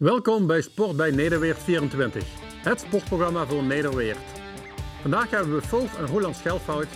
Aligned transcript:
Welkom 0.00 0.46
bij 0.46 0.60
Sport 0.60 0.96
bij 0.96 1.10
Nederweert 1.10 1.58
24, 1.58 2.24
het 2.62 2.80
sportprogramma 2.80 3.46
voor 3.46 3.62
Nederweert. 3.62 4.18
Vandaag 5.00 5.30
hebben 5.30 5.54
we 5.54 5.62
Foof 5.62 5.98
en 5.98 6.06
Roland 6.06 6.36
Schelfout 6.36 6.86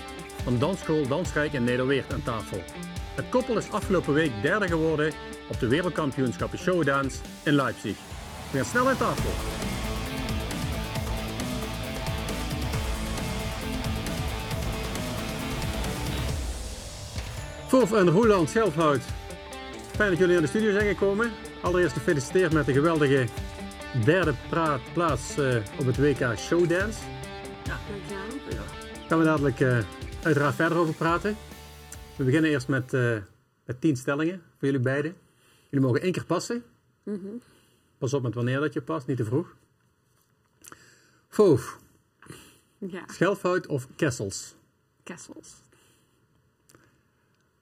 van 0.42 0.58
Dansschool 0.58 1.08
Dansrijk 1.08 1.52
in 1.52 1.64
Nederweert 1.64 2.12
aan 2.12 2.22
tafel. 2.22 2.58
Het 3.14 3.28
koppel 3.28 3.56
is 3.56 3.70
afgelopen 3.70 4.14
week 4.14 4.32
derde 4.42 4.68
geworden 4.68 5.12
op 5.48 5.60
de 5.60 5.68
wereldkampioenschappen 5.68 6.58
Showdance 6.58 7.18
in 7.42 7.52
Leipzig. 7.52 7.96
We 8.50 8.56
gaan 8.56 8.66
snel 8.66 8.88
aan 8.88 8.96
tafel. 8.96 9.30
Foof 17.66 17.92
en 17.92 18.08
Roland 18.08 18.50
Schelfout, 18.50 19.02
fijn 19.94 20.10
dat 20.10 20.18
jullie 20.18 20.32
naar 20.32 20.42
de 20.42 20.48
studio 20.48 20.72
zijn 20.72 20.88
gekomen. 20.88 21.32
Allereerst 21.64 21.94
gefeliciteerd 21.94 22.52
met 22.52 22.66
de 22.66 22.72
geweldige 22.72 23.26
derde 24.04 24.34
plaats 24.92 25.36
eh, 25.36 25.56
op 25.78 25.86
het 25.86 25.96
WK 25.96 26.38
Showdance. 26.38 26.98
Dankjewel. 27.62 28.64
Daar 28.64 29.08
gaan 29.08 29.18
we 29.18 29.24
dadelijk 29.24 29.60
eh, 29.60 29.78
uiteraard 30.22 30.54
verder 30.54 30.78
over 30.78 30.94
praten. 30.94 31.36
We 32.16 32.24
beginnen 32.24 32.50
eerst 32.50 32.68
met, 32.68 32.92
eh, 32.92 33.16
met 33.64 33.80
tien 33.80 33.96
stellingen 33.96 34.42
voor 34.58 34.68
jullie 34.68 34.80
beiden. 34.80 35.16
Jullie 35.70 35.86
mogen 35.86 36.02
één 36.02 36.12
keer 36.12 36.24
passen. 36.24 36.64
Pas 37.98 38.14
op 38.14 38.22
met 38.22 38.34
wanneer 38.34 38.60
dat 38.60 38.72
je 38.72 38.82
past, 38.82 39.06
niet 39.06 39.16
te 39.16 39.24
vroeg. 39.24 39.56
Foof, 41.28 41.78
Ja, 42.78 43.04
Schelfout 43.06 43.66
of 43.66 43.88
Kessels? 43.96 44.54
Kessels. 45.02 45.54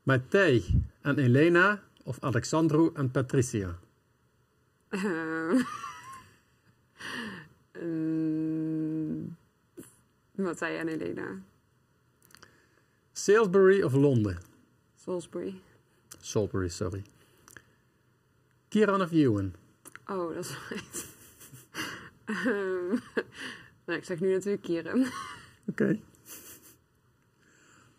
Matthij 0.03 0.65
en 1.01 1.19
Elena 1.19 1.83
of 2.05 2.17
Alexandro 2.21 2.93
en 2.95 3.11
Patricia? 3.11 3.79
Ehm. 4.93 5.61
Ehm, 7.73 9.21
wat 10.45 10.59
zei 10.59 10.77
en 10.77 10.89
Elena? 10.89 11.41
Salisbury 13.13 13.83
of 13.83 13.93
Londen? 13.93 14.39
Salisbury. 14.97 15.61
Salisbury, 16.21 16.69
sorry. 16.69 17.03
Kieran 18.69 19.01
of 19.03 19.13
Ewan? 19.13 19.55
Oh, 20.07 20.35
dat 20.35 20.45
is 20.45 20.57
right. 20.69 21.07
Ehm, 22.25 22.89
nou, 23.85 23.99
ik 23.99 24.05
zeg 24.05 24.21
nu 24.21 24.33
natuurlijk 24.33 24.63
Kieran. 24.63 25.07
Oké. 25.67 26.01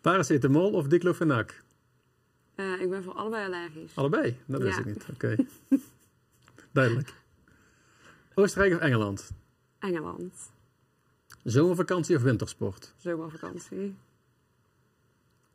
Paracetamol 0.00 0.72
of 0.72 0.86
diclofenac? 0.86 1.62
Eh, 2.54 2.80
ik 2.80 2.90
ben 2.90 3.02
voor 3.02 3.12
allebei 3.14 3.44
allergisch. 3.46 3.96
Allebei? 3.96 4.36
Dat 4.46 4.62
wist 4.62 4.74
Ja. 4.74 4.80
ik 4.80 4.86
niet. 4.86 5.04
Oké. 5.12 5.36
Duidelijk. 6.74 7.14
Oostenrijk 8.34 8.74
of 8.74 8.80
Engeland? 8.80 9.30
Engeland. 9.78 10.52
Zomervakantie 11.42 12.16
of 12.16 12.22
wintersport? 12.22 12.94
Zomervakantie. 12.96 13.96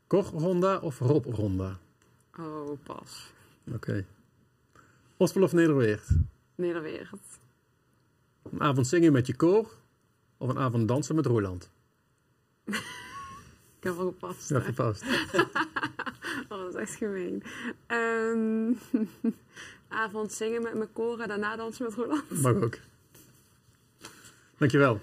Korronda 0.08 0.78
of 0.78 1.00
Robronda? 1.00 1.80
Oh, 2.38 2.78
pas. 2.84 3.32
Oké. 3.74 4.06
Ospel 5.18 5.44
of 5.44 5.54
Nederweert? 5.54 6.08
Nederwereld. 6.56 7.40
Een 8.52 8.62
avond 8.62 8.88
zingen 8.88 9.12
met 9.12 9.28
je 9.28 9.36
koor 9.36 9.74
of 10.38 10.50
een 10.50 10.58
avond 10.58 10.88
dansen 10.88 11.16
met 11.16 11.26
Roland? 11.26 11.70
Ik 13.80 13.86
heb 13.86 13.96
wel 13.96 14.06
gepast. 14.06 14.50
Ja, 14.50 14.60
gepast. 14.60 15.04
Oh, 16.50 16.58
dat 16.58 16.76
is 16.76 16.82
echt 16.82 16.96
gemeen. 16.96 17.44
Ehm, 17.88 18.74
avond 20.04 20.34
zingen 20.34 20.62
met 20.62 20.74
mijn 20.74 20.94
koren, 20.94 21.28
daarna 21.28 21.56
dansen 21.56 21.86
met 21.86 21.94
Roland. 21.94 22.42
Mag 22.42 22.54
ook. 22.54 22.78
Dankjewel. 24.58 25.00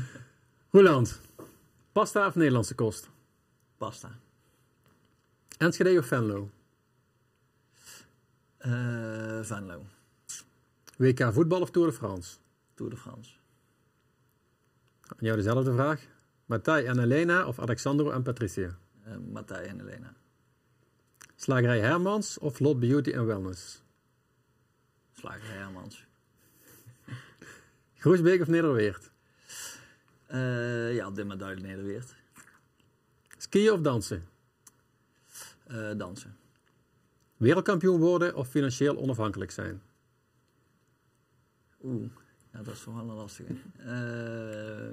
Roland, 0.72 1.20
pasta 1.92 2.26
of 2.26 2.34
Nederlandse 2.34 2.74
kost? 2.74 3.08
Pasta. 3.76 4.18
Enschede 5.58 5.98
of 5.98 6.06
Venlo? 6.06 6.50
Eh 8.58 9.40
Venlo. 9.42 9.86
WK 10.96 11.32
voetbal 11.32 11.60
of 11.60 11.70
Tour 11.70 11.86
de 11.86 11.92
France? 11.92 12.36
Tour 12.74 12.90
de 12.90 12.96
France. 12.96 13.32
Aan 15.02 15.16
jou 15.18 15.36
dezelfde 15.36 15.72
vraag. 15.72 16.06
Matthij 16.44 16.86
en 16.86 16.98
Elena 16.98 17.46
of 17.46 17.58
Alexandro 17.58 18.10
en 18.10 18.22
Patricia? 18.22 18.78
Eh 19.02 19.16
Matthij 19.32 19.66
en 19.66 19.80
Elena. 19.80 20.14
Slagerij 21.40 21.80
Hermans 21.80 22.38
of 22.38 22.58
Lot 22.58 22.80
Beauty 22.80 23.16
and 23.16 23.26
Wellness? 23.26 23.82
Slager 25.12 25.52
Hermans. 25.52 26.04
Groesbeek 28.02 28.40
of 28.40 28.46
Nederweert? 28.46 29.10
Eh 30.26 30.94
ja, 30.94 31.06
op 31.06 31.14
dit 31.14 31.22
moment 31.22 31.40
duidelijk 31.40 31.68
Nederweert. 31.68 32.14
Skiën 33.38 33.72
of 33.72 33.80
dansen? 33.80 34.28
Eh 35.66 35.90
dansen. 35.96 36.36
Wereldkampioen 37.36 38.00
worden 38.00 38.34
of 38.34 38.48
financieel 38.48 38.96
onafhankelijk 38.96 39.50
zijn? 39.50 39.82
Oeh, 41.82 42.10
ja, 42.52 42.62
dat 42.62 42.74
is 42.74 42.82
toch 42.82 42.94
wel 42.94 43.08
een 43.08 43.16
lastige. 43.16 43.54
Eh, 43.76 44.90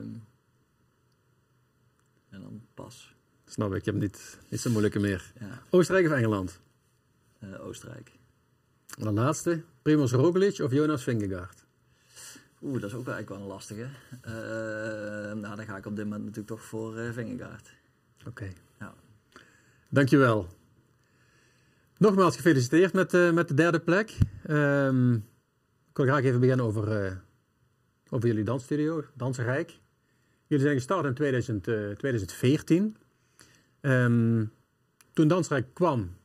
en 2.29 2.41
dan 2.41 2.67
pas. 2.73 3.15
Snap 3.49 3.73
ik, 3.73 3.85
je 3.85 3.91
hebt 3.91 4.01
niet, 4.03 4.37
niet 4.49 4.59
zo 4.59 4.69
moeilijke 4.69 4.99
meer. 4.99 5.31
Ja, 5.39 5.61
Oostenrijk 5.69 6.05
of 6.07 6.11
Engeland? 6.13 6.59
eh, 7.39 7.65
Oostenrijk. 7.65 8.11
En 8.97 9.03
de 9.03 9.11
laatste. 9.11 9.61
Primoz 9.81 10.11
Roglic 10.13 10.59
of 10.59 10.71
Jonas 10.71 11.03
Vingegaard? 11.03 11.65
Oeh, 12.61 12.81
dat 12.81 12.89
is 12.89 12.95
ook 12.95 13.05
wel 13.05 13.13
eigenlijk 13.13 13.29
wel 13.29 13.39
een 13.39 13.53
lastige. 13.55 13.87
Eh, 14.21 14.31
nou, 15.41 15.55
dan 15.55 15.65
ga 15.65 15.77
ik 15.77 15.85
op 15.85 15.95
dit 15.95 16.03
moment 16.05 16.21
natuurlijk 16.21 16.47
toch 16.47 16.63
voor 16.63 16.97
eh 16.97 17.11
Vingegaard. 17.13 17.69
Oké. 18.27 18.47
Ja. 18.79 18.93
Dankjewel. 19.89 20.47
Nogmaals 21.97 22.35
gefeliciteerd 22.35 22.93
met, 22.93 23.11
met 23.33 23.47
de 23.47 23.53
derde 23.53 23.79
plek. 23.79 24.17
Ehm, 24.43 25.13
ik 25.89 25.93
wil 25.93 26.05
graag 26.05 26.23
even 26.23 26.39
beginnen 26.39 26.65
over, 26.65 27.21
over 28.09 28.27
jullie 28.27 28.43
dansstudio, 28.43 29.03
Dansenrijk. 29.13 29.79
Jullie 30.47 30.63
zijn 30.65 30.75
gestart 30.77 31.05
in 31.05 31.13
2000, 31.13 31.67
eh, 31.67 31.89
2014. 31.89 32.97
Ehm, 33.81 34.45
toen 35.13 35.27
Dansrijk 35.27 35.73
kwam, 35.73 36.15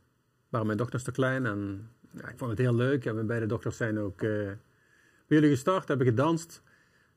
waren 0.49 0.67
mijn 0.67 0.79
dochters 0.79 1.03
te 1.03 1.13
klein 1.13 1.47
en 1.47 1.89
ja, 2.11 2.29
ik 2.29 2.39
vond 2.39 2.51
het 2.51 2.59
heel 2.59 2.75
leuk. 2.75 3.05
En 3.05 3.15
mijn 3.15 3.27
beide 3.27 3.47
dochters 3.47 3.77
zijn 3.77 3.99
ook 3.99 4.23
eh, 4.23 4.31
bij 5.27 5.39
jullie 5.39 5.51
gestart, 5.51 5.89
hebben 5.89 6.07
gedanst. 6.07 6.63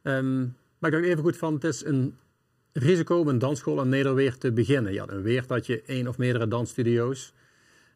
Ehm, 0.01 0.40
maar 0.78 0.91
ik 0.91 0.91
dacht 0.91 1.03
even 1.03 1.24
goed 1.24 1.38
van, 1.38 1.53
het 1.53 1.63
is 1.63 1.85
een 1.85 2.18
risico 2.72 3.19
om 3.19 3.28
een 3.28 3.40
dansschool 3.40 3.79
aan 3.79 3.90
Nederweert 3.90 4.40
te 4.40 4.51
beginnen. 4.51 4.94
Ja, 4.94 5.09
in 5.09 5.22
Weert 5.22 5.50
had 5.50 5.66
je 5.66 5.81
één 5.81 6.07
of 6.07 6.18
meerdere 6.18 6.47
dansstudio's. 6.47 7.34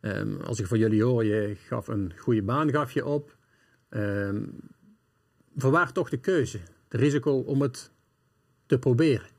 Ehm, 0.02 0.42
als 0.42 0.60
ik 0.60 0.68
van 0.68 0.80
jullie 0.80 1.04
hoor, 1.04 1.26
je 1.26 1.56
gaf 1.56 1.88
een 1.88 2.14
goede 2.18 2.44
baan 2.44 2.72
gaf 2.72 2.92
je 2.92 3.06
op. 3.06 3.38
Ehm 3.90 4.44
vanwaar 5.62 5.92
toch 5.92 6.10
de 6.10 6.20
keuze? 6.20 6.60
Het 6.88 7.02
risico 7.02 7.40
om 7.40 7.62
het 7.62 7.92
te 8.66 8.80
proberen. 8.80 9.30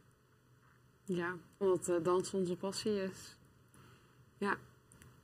Ja, 1.05 1.37
omdat 1.61 1.89
eh, 1.89 1.95
dans 2.03 2.35
onze 2.35 2.57
passie 2.57 3.03
is. 3.03 3.37
Ja. 4.39 4.57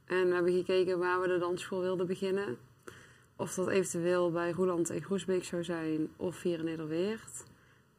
En 0.05 0.29
we 0.29 0.35
hebben 0.35 0.53
gekeken 0.53 0.99
waar 0.99 1.21
we 1.21 1.29
de 1.29 1.39
dansschool 1.39 1.81
wilden 1.81 2.07
beginnen. 2.07 2.57
Of 3.37 3.55
dat 3.55 3.69
eventueel 3.69 4.31
bij 4.31 4.51
Roeland 4.51 4.91
en 4.91 5.03
Groesbeek 5.03 5.45
zou 5.45 5.65
zijn 5.65 6.09
of 6.17 6.43
hier 6.43 6.59
in 6.59 6.65
Nederweert. 6.65 7.45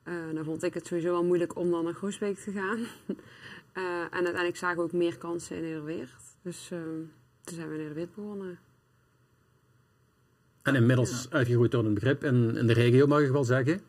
Eh 0.04 0.14
dan 0.34 0.44
vond 0.44 0.64
ik 0.64 0.74
het 0.74 0.88
sowieso 0.88 1.12
wel 1.12 1.24
moeilijk 1.24 1.56
om 1.56 1.72
dan 1.72 1.84
naar 1.84 1.94
Groesbeek 1.94 2.38
te 2.38 2.52
gaan. 2.52 2.80
Eh, 3.78 3.84
en 3.84 4.12
uiteindelijk 4.12 4.58
zagen 4.58 4.78
we 4.78 4.84
ook 4.84 4.92
meer 4.92 5.18
kansen 5.18 5.56
in 5.56 5.62
Nederweert. 5.62 6.22
Dus 6.42 6.72
eh, 6.72 6.80
toen 7.44 7.56
zijn 7.56 7.68
we 7.68 7.74
in 7.74 7.80
Nederweert 7.80 8.16
begonnen. 8.16 8.60
En 10.62 10.76
inmiddels 10.76 11.30
uitgegroeid 11.30 11.72
door 11.72 11.86
een 11.86 11.94
begrip 11.94 12.24
in, 12.24 12.58
in 12.58 12.68
de 12.68 12.74
regio, 12.74 13.08
mag 13.08 13.22
ik 13.22 13.32
wel 13.32 13.44
zeggen. 13.44 13.82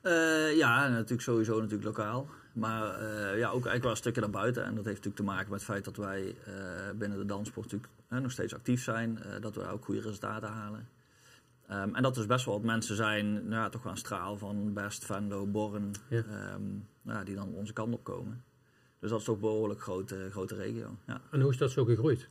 Eh, 0.00 0.56
ja, 0.56 0.88
natuurlijk 0.88 1.20
sowieso 1.20 1.54
natuurlijk 1.54 1.84
lokaal. 1.84 2.28
Maar 2.52 2.94
eh, 2.94 3.38
ja, 3.38 3.46
ook 3.46 3.52
eigenlijk 3.52 3.82
wel 3.82 3.90
een 3.90 3.96
stukje 3.96 4.20
daarbuiten. 4.20 4.64
En 4.64 4.74
dat 4.74 4.84
heeft 4.84 4.96
natuurlijk 5.04 5.16
te 5.16 5.22
maken 5.22 5.50
met 5.50 5.60
het 5.60 5.68
feit 5.70 5.84
dat 5.84 5.96
wij 5.96 6.34
eh, 6.46 6.54
binnen 6.98 7.18
de 7.18 7.24
danssport 7.24 7.64
natuurlijk 7.66 7.92
eh, 8.08 8.18
nog 8.18 8.30
steeds 8.30 8.54
actief 8.54 8.82
zijn. 8.82 9.22
eh, 9.22 9.40
dat 9.40 9.54
we 9.54 9.66
ook 9.68 9.84
goede 9.84 10.00
resultaten 10.00 10.48
halen. 10.48 10.88
Ehm, 11.66 11.94
en 11.94 12.02
dat 12.02 12.12
er 12.12 12.18
dus 12.18 12.26
best 12.26 12.44
wel 12.44 12.54
wat 12.54 12.64
mensen 12.64 12.96
zijn, 12.96 13.32
nou 13.32 13.62
ja, 13.62 13.68
toch 13.68 13.82
wel 13.82 13.92
een 13.92 13.98
straal 13.98 14.38
van 14.38 14.72
Best, 14.72 15.04
Venlo, 15.04 15.46
Born, 15.46 15.90
Ja. 16.08 16.16
ehm, 16.18 16.62
nou 17.02 17.18
ja, 17.18 17.24
die 17.24 17.34
dan 17.34 17.54
onze 17.54 17.72
kant 17.72 17.92
op 17.94 18.04
komen. 18.04 18.42
Dus 18.98 19.10
dat 19.10 19.18
is 19.18 19.24
toch 19.24 19.34
een 19.34 19.40
behoorlijk 19.40 19.80
grote, 19.82 20.28
grote 20.30 20.54
regio. 20.54 20.96
Ja. 21.06 21.20
En 21.30 21.40
hoe 21.40 21.50
is 21.50 21.56
dat 21.56 21.70
zo 21.70 21.84
gegroeid? 21.84 22.28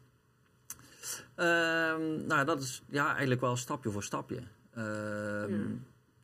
Ehm, 1.35 2.25
nou, 2.27 2.45
dat 2.45 2.61
is 2.61 2.81
ja, 2.89 3.09
eigenlijk 3.09 3.41
wel 3.41 3.55
stapje 3.55 3.91
voor 3.91 4.03
stapje. 4.03 4.39
Ehm, 4.73 5.51
Ja. 5.53 5.67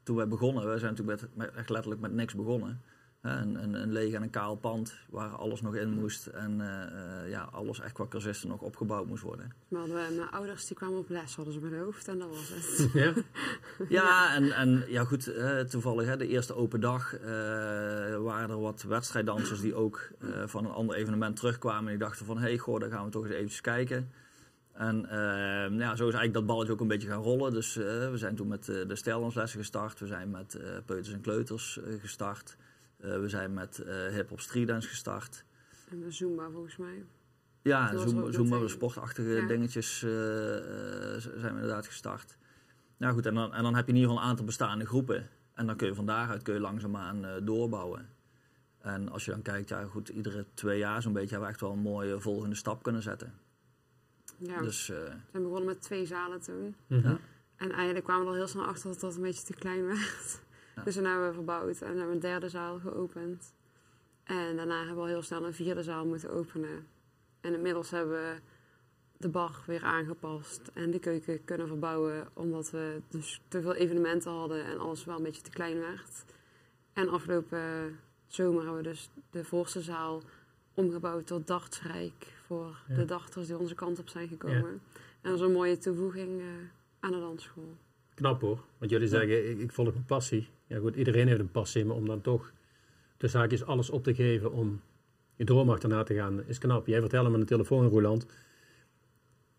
Toen 0.03 0.15
wij 0.15 0.27
begonnen, 0.27 0.71
we 0.71 0.79
zijn 0.79 0.91
natuurlijk 0.95 1.21
met, 1.21 1.35
met, 1.35 1.55
echt 1.55 1.69
letterlijk 1.69 2.01
met 2.01 2.13
niks 2.13 2.33
begonnen. 2.35 2.81
Een, 3.25 3.63
een, 3.63 3.73
een 3.73 3.91
leeg 3.91 4.13
en 4.13 4.21
een 4.21 4.29
kaal 4.29 4.55
pand 4.55 4.93
waar 5.09 5.29
alles 5.29 5.61
nog 5.61 5.75
in 5.75 5.89
moest. 5.89 6.27
En 6.27 6.61
eh, 6.61 6.83
eh, 6.83 7.29
ja, 7.29 7.49
alles 7.51 7.79
echt 7.79 7.93
qua 7.93 8.05
cursisten 8.09 8.49
nog 8.49 8.61
opgebouwd 8.61 9.07
moest 9.07 9.23
worden. 9.23 9.53
Maar 9.67 9.79
hadden 9.79 10.07
we, 10.07 10.15
mijn 10.15 10.29
ouders 10.29 10.65
die 10.65 10.75
kwamen 10.75 10.97
op 10.97 11.09
les, 11.09 11.35
hadden 11.35 11.53
ze 11.53 11.59
mijn 11.59 11.81
hoofd 11.81 12.07
en 12.07 12.19
dat 12.19 12.29
was 12.29 12.49
het. 12.49 12.93
Ja? 12.93 13.13
Ja, 13.89 14.35
en, 14.35 14.51
en 14.51 14.83
ja, 14.87 15.03
goed, 15.03 15.27
eh, 15.27 15.59
toevallig 15.59 16.07
hè, 16.07 16.17
de 16.17 16.27
eerste 16.27 16.55
open 16.55 16.79
dag 16.79 17.15
eh, 17.15 17.27
waren 18.17 18.49
er 18.49 18.59
wat 18.59 18.83
wedstrijddansers 18.83 19.61
die 19.61 19.75
ook 19.75 20.09
eh, 20.19 20.27
van 20.45 20.65
een 20.65 20.71
ander 20.71 20.95
evenement 20.95 21.35
terugkwamen. 21.35 21.83
En 21.83 21.97
die 21.97 22.07
dachten 22.07 22.25
van, 22.25 22.37
hé, 22.37 22.43
hey, 22.43 22.57
goh, 22.57 22.79
daar 22.79 22.89
gaan 22.89 23.05
we 23.05 23.11
toch 23.11 23.23
eens 23.23 23.33
eventjes 23.33 23.61
kijken. 23.61 24.09
En 24.75 25.05
eh, 25.05 25.17
nou 25.69 25.79
ja, 25.79 25.95
zo 25.95 26.07
is 26.07 26.13
eigenlijk 26.13 26.33
dat 26.33 26.45
balletje 26.45 26.73
ook 26.73 26.79
een 26.79 26.87
beetje 26.87 27.07
gaan 27.07 27.21
rollen. 27.21 27.53
Dus 27.53 27.77
eh, 27.77 27.83
we 27.83 28.17
zijn 28.17 28.35
toen 28.35 28.47
met 28.47 28.69
eh, 28.69 28.87
de 28.87 28.95
stijldanslessen 28.95 29.59
gestart. 29.59 29.99
We 29.99 30.07
zijn 30.07 30.29
met 30.29 30.55
eh, 30.55 30.69
peuters 30.85 31.13
en 31.13 31.21
kleuters 31.21 31.79
eh, 31.79 31.93
gestart. 31.99 32.57
Eh, 33.05 33.19
we 33.19 33.29
zijn 33.29 33.53
met 33.53 33.79
eh 33.79 34.07
hip-hop 34.07 34.39
streetdance 34.39 34.87
gestart. 34.87 35.43
En 35.89 35.99
de 35.99 36.11
Zumba 36.11 36.49
volgens 36.49 36.77
mij. 36.77 37.03
Ja, 37.61 37.91
meteen- 37.91 38.69
sportachtige 38.69 39.29
Ja. 39.29 39.47
dingetjes 39.47 40.03
eh, 40.03 40.09
zijn 40.09 41.41
we 41.41 41.47
inderdaad 41.49 41.85
gestart. 41.87 42.37
Nou 42.97 43.13
goed, 43.13 43.25
en 43.25 43.33
dan, 43.33 43.53
en 43.53 43.63
dan 43.63 43.75
heb 43.75 43.85
je 43.85 43.91
in 43.91 43.97
ieder 43.97 44.09
geval 44.11 44.23
een 44.23 44.29
aantal 44.29 44.45
bestaande 44.45 44.85
groepen. 44.85 45.29
En 45.53 45.65
dan 45.67 45.75
kun 45.75 45.87
je 45.87 45.95
van 45.95 46.05
daaruit 46.05 46.41
kun 46.41 46.53
je 46.53 46.59
langzaamaan 46.59 47.25
eh, 47.25 47.31
doorbouwen. 47.43 48.09
En 48.79 49.09
als 49.09 49.25
je 49.25 49.31
dan 49.31 49.41
kijkt, 49.41 49.69
ja 49.69 49.83
goed, 49.83 50.09
iedere 50.09 50.45
twee 50.53 50.77
jaar 50.77 51.01
zo'n 51.01 51.13
beetje 51.13 51.29
hebben 51.29 51.47
we 51.47 51.53
echt 51.53 51.61
wel 51.63 51.71
een 51.71 51.79
mooie 51.79 52.19
volgende 52.19 52.55
stap 52.55 52.83
kunnen 52.83 53.01
zetten. 53.01 53.33
Ja, 54.37 54.61
Dus 54.61 54.89
eh, 54.89 54.95
we 54.97 55.11
zijn 55.31 55.43
begonnen 55.43 55.65
met 55.65 55.81
twee 55.81 56.05
zalen 56.05 56.41
toen. 56.41 56.75
Mhm. 56.87 57.07
Ja. 57.07 57.17
En 57.55 57.71
eigenlijk 57.71 58.05
kwamen 58.05 58.25
we 58.25 58.31
er 58.31 58.37
heel 58.37 58.47
snel 58.47 58.65
achter 58.65 58.89
dat 58.91 58.99
dat 58.99 59.15
een 59.15 59.21
beetje 59.21 59.43
te 59.45 59.53
klein 59.53 59.85
werd. 59.85 60.41
Dus 60.83 60.95
toen 60.95 61.03
hebben 61.05 61.27
we 61.27 61.33
verbouwd 61.33 61.81
en 61.81 61.87
hebben 61.87 62.07
we 62.07 62.13
een 62.13 62.19
derde 62.19 62.49
zaal 62.49 62.79
geopend. 62.79 63.53
En 64.23 64.55
daarna 64.55 64.77
hebben 64.77 64.95
we 64.95 65.01
al 65.01 65.07
heel 65.07 65.21
snel 65.21 65.45
een 65.45 65.53
vierde 65.53 65.83
zaal 65.83 66.05
moeten 66.05 66.31
openen. 66.31 66.87
En 67.41 67.53
inmiddels 67.53 67.89
hebben 67.91 68.13
we 68.13 68.35
de 69.17 69.29
bar 69.29 69.63
weer 69.65 69.83
aangepast 69.83 70.61
en 70.73 70.91
de 70.91 70.99
keuken 70.99 71.43
kunnen 71.45 71.67
verbouwen. 71.67 72.27
Omdat 72.33 72.71
we 72.71 73.01
dus 73.09 73.41
te 73.47 73.61
veel 73.61 73.73
evenementen 73.73 74.31
hadden 74.31 74.65
en 74.65 74.79
alles 74.79 75.05
wel 75.05 75.17
een 75.17 75.23
beetje 75.23 75.41
te 75.41 75.49
klein 75.49 75.79
werd. 75.79 76.23
En 76.93 77.09
afgelopen 77.09 77.59
zomer 78.27 78.63
hebben 78.63 78.81
we 78.83 78.89
dus 78.89 79.09
de 79.31 79.43
voorste 79.43 79.81
zaal 79.81 80.21
omgebouwd 80.73 81.27
tot 81.27 81.47
dartsrijk. 81.47 82.33
Voor 82.45 82.77
Ja. 82.87 82.95
de 82.95 83.05
dachters 83.05 83.47
die 83.47 83.57
onze 83.57 83.75
kant 83.75 83.99
op 83.99 84.09
zijn 84.09 84.27
gekomen. 84.27 84.81
En 85.21 85.31
dat 85.31 85.33
is 85.33 85.41
een 85.45 85.51
mooie 85.51 85.77
toevoeging 85.77 86.39
eh, 86.41 86.45
aan 86.99 87.11
de 87.11 87.19
dansschool. 87.19 87.75
Knap 88.13 88.41
hoor. 88.41 88.59
Want 88.77 88.91
jullie 88.91 89.07
zeggen, 89.07 89.49
ik, 89.49 89.59
ik 89.59 89.71
volg 89.71 89.91
mijn 89.91 90.05
passie. 90.05 90.47
Ja 90.67 90.79
goed, 90.79 90.95
iedereen 90.95 91.27
heeft 91.27 91.39
een 91.39 91.51
passie, 91.51 91.85
maar 91.85 91.95
om 91.95 92.07
dan 92.07 92.21
toch 92.21 92.53
de 93.17 93.27
zaakjes 93.27 93.63
alles 93.63 93.89
op 93.89 94.03
te 94.03 94.13
geven 94.13 94.51
om 94.51 94.81
je 95.35 95.43
droom 95.43 95.69
achterna 95.69 96.03
te 96.03 96.13
gaan, 96.13 96.43
is 96.47 96.57
knap. 96.57 96.87
Jij 96.87 96.99
vertelde 96.99 97.29
me 97.29 97.33
aan 97.33 97.39
de 97.39 97.45
telefoon, 97.45 97.87
Roland. 97.87 98.25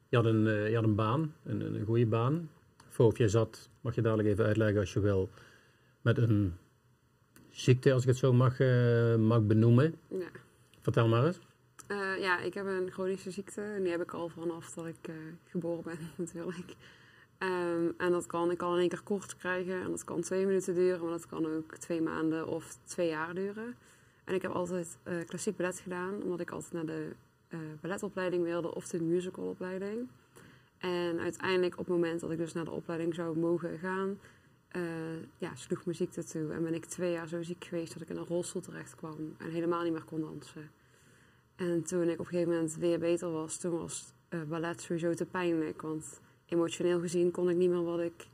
Je 0.09 0.17
had 0.17 0.25
een, 0.25 0.47
eh, 0.47 0.69
je 0.69 0.75
had 0.75 0.85
een 0.85 0.95
baan, 0.95 1.35
een, 1.45 1.75
een 1.75 1.85
goede 1.85 2.07
baan. 2.07 2.51
Of 2.97 3.19
jij 3.19 3.29
zat, 3.29 3.69
mag 3.81 3.95
je 3.95 4.01
dadelijk 4.01 4.29
even 4.29 4.45
uitleggen 4.45 4.81
als 4.81 4.93
je 4.93 5.01
wil, 5.01 5.31
met 6.01 6.19
een 6.19 6.55
ziekte, 7.51 7.93
als 7.93 8.03
ik 8.03 8.09
het 8.09 8.17
zo 8.17 8.33
mag, 8.33 8.61
eh, 8.61 9.17
mag 9.17 9.43
benoemen. 9.43 9.95
Ja. 10.09 10.29
Vertel 10.81 11.09
maar 11.09 11.27
eens. 11.27 11.39
Eh, 11.87 12.21
ja, 12.21 12.41
ik 12.41 12.55
heb 12.55 12.67
een 12.67 12.91
chronische 12.91 13.31
ziekte 13.31 13.61
en 13.61 13.83
die 13.83 13.93
heb 13.93 14.03
ik 14.03 14.15
al 14.15 14.29
vanaf 14.29 14.71
dat 14.75 14.87
ik 14.87 15.11
geboren 15.45 15.85
ben 15.85 15.99
natuurlijk. 16.25 16.75
Ehm, 17.39 17.91
en 17.97 18.11
dat 18.11 18.27
kan, 18.27 18.51
ik 18.51 18.59
kan 18.59 18.73
in 18.73 18.81
één 18.81 18.89
keer 18.89 19.03
kort 19.03 19.37
krijgen 19.37 19.83
en 19.83 19.91
dat 19.91 20.05
kan 20.05 20.21
twee 20.21 20.47
minuten 20.47 20.75
duren, 20.75 21.01
maar 21.01 21.11
dat 21.11 21.27
kan 21.27 21.47
ook 21.47 21.77
twee 21.77 22.03
maanden 22.03 22.49
of 22.49 22.77
twee 22.85 23.09
jaar 23.09 23.35
duren. 23.35 23.75
En 24.25 24.35
ik 24.35 24.43
heb 24.43 24.51
altijd 24.53 24.99
eh, 25.03 25.15
klassiek 25.27 25.57
ballet 25.57 25.81
gedaan, 25.81 26.23
omdat 26.23 26.41
ik 26.41 26.51
altijd 26.51 26.73
naar 26.73 26.87
de 26.87 27.11
eh, 27.49 27.59
balletopleiding 27.81 28.45
wilde 28.45 28.75
of 28.75 28.89
de 28.89 29.03
musicalopleiding. 29.03 30.09
En 30.79 31.21
uiteindelijk 31.21 31.73
op 31.73 31.87
het 31.87 31.89
moment 31.89 32.21
dat 32.21 32.31
ik 32.31 32.39
dus 32.39 32.53
naar 32.53 32.65
de 32.65 32.71
opleiding 32.71 33.15
zou 33.15 33.39
mogen 33.39 33.79
gaan, 33.79 34.19
eh, 34.69 34.83
ja, 35.39 35.55
sloeg 35.55 35.85
mijn 35.85 35.97
ziekte 35.97 36.25
toe. 36.25 36.53
En 36.53 36.63
ben 36.63 36.75
ik 36.75 36.85
twee 36.85 37.13
jaar 37.13 37.29
zo 37.29 37.43
ziek 37.43 37.65
geweest 37.65 37.93
dat 37.93 38.03
ik 38.03 38.09
in 38.09 38.17
een 38.17 38.27
rolstoel 38.27 38.63
terecht 38.63 38.95
kwam 38.95 39.35
en 39.39 39.51
helemaal 39.51 39.83
niet 39.83 39.93
meer 39.93 40.05
kon 40.05 40.21
dansen. 40.21 40.71
En 41.57 41.83
toen 41.85 42.09
ik 42.09 42.13
op 42.13 42.19
een 42.19 42.27
gegeven 42.27 42.53
moment 42.53 42.77
weer 42.77 42.99
beter 42.99 43.31
was, 43.31 43.59
toen 43.59 43.79
was 43.79 44.13
ballet 44.49 44.81
sowieso 44.81 45.15
te 45.15 45.27
pijnlijk. 45.27 45.83
Want 45.83 46.21
emotioneel 46.49 47.01
gezien 47.01 47.31
kon 47.31 47.49
ik 47.51 47.57
niet 47.57 47.71
meer 47.71 47.85
wat 47.85 48.01
ik 48.01 48.27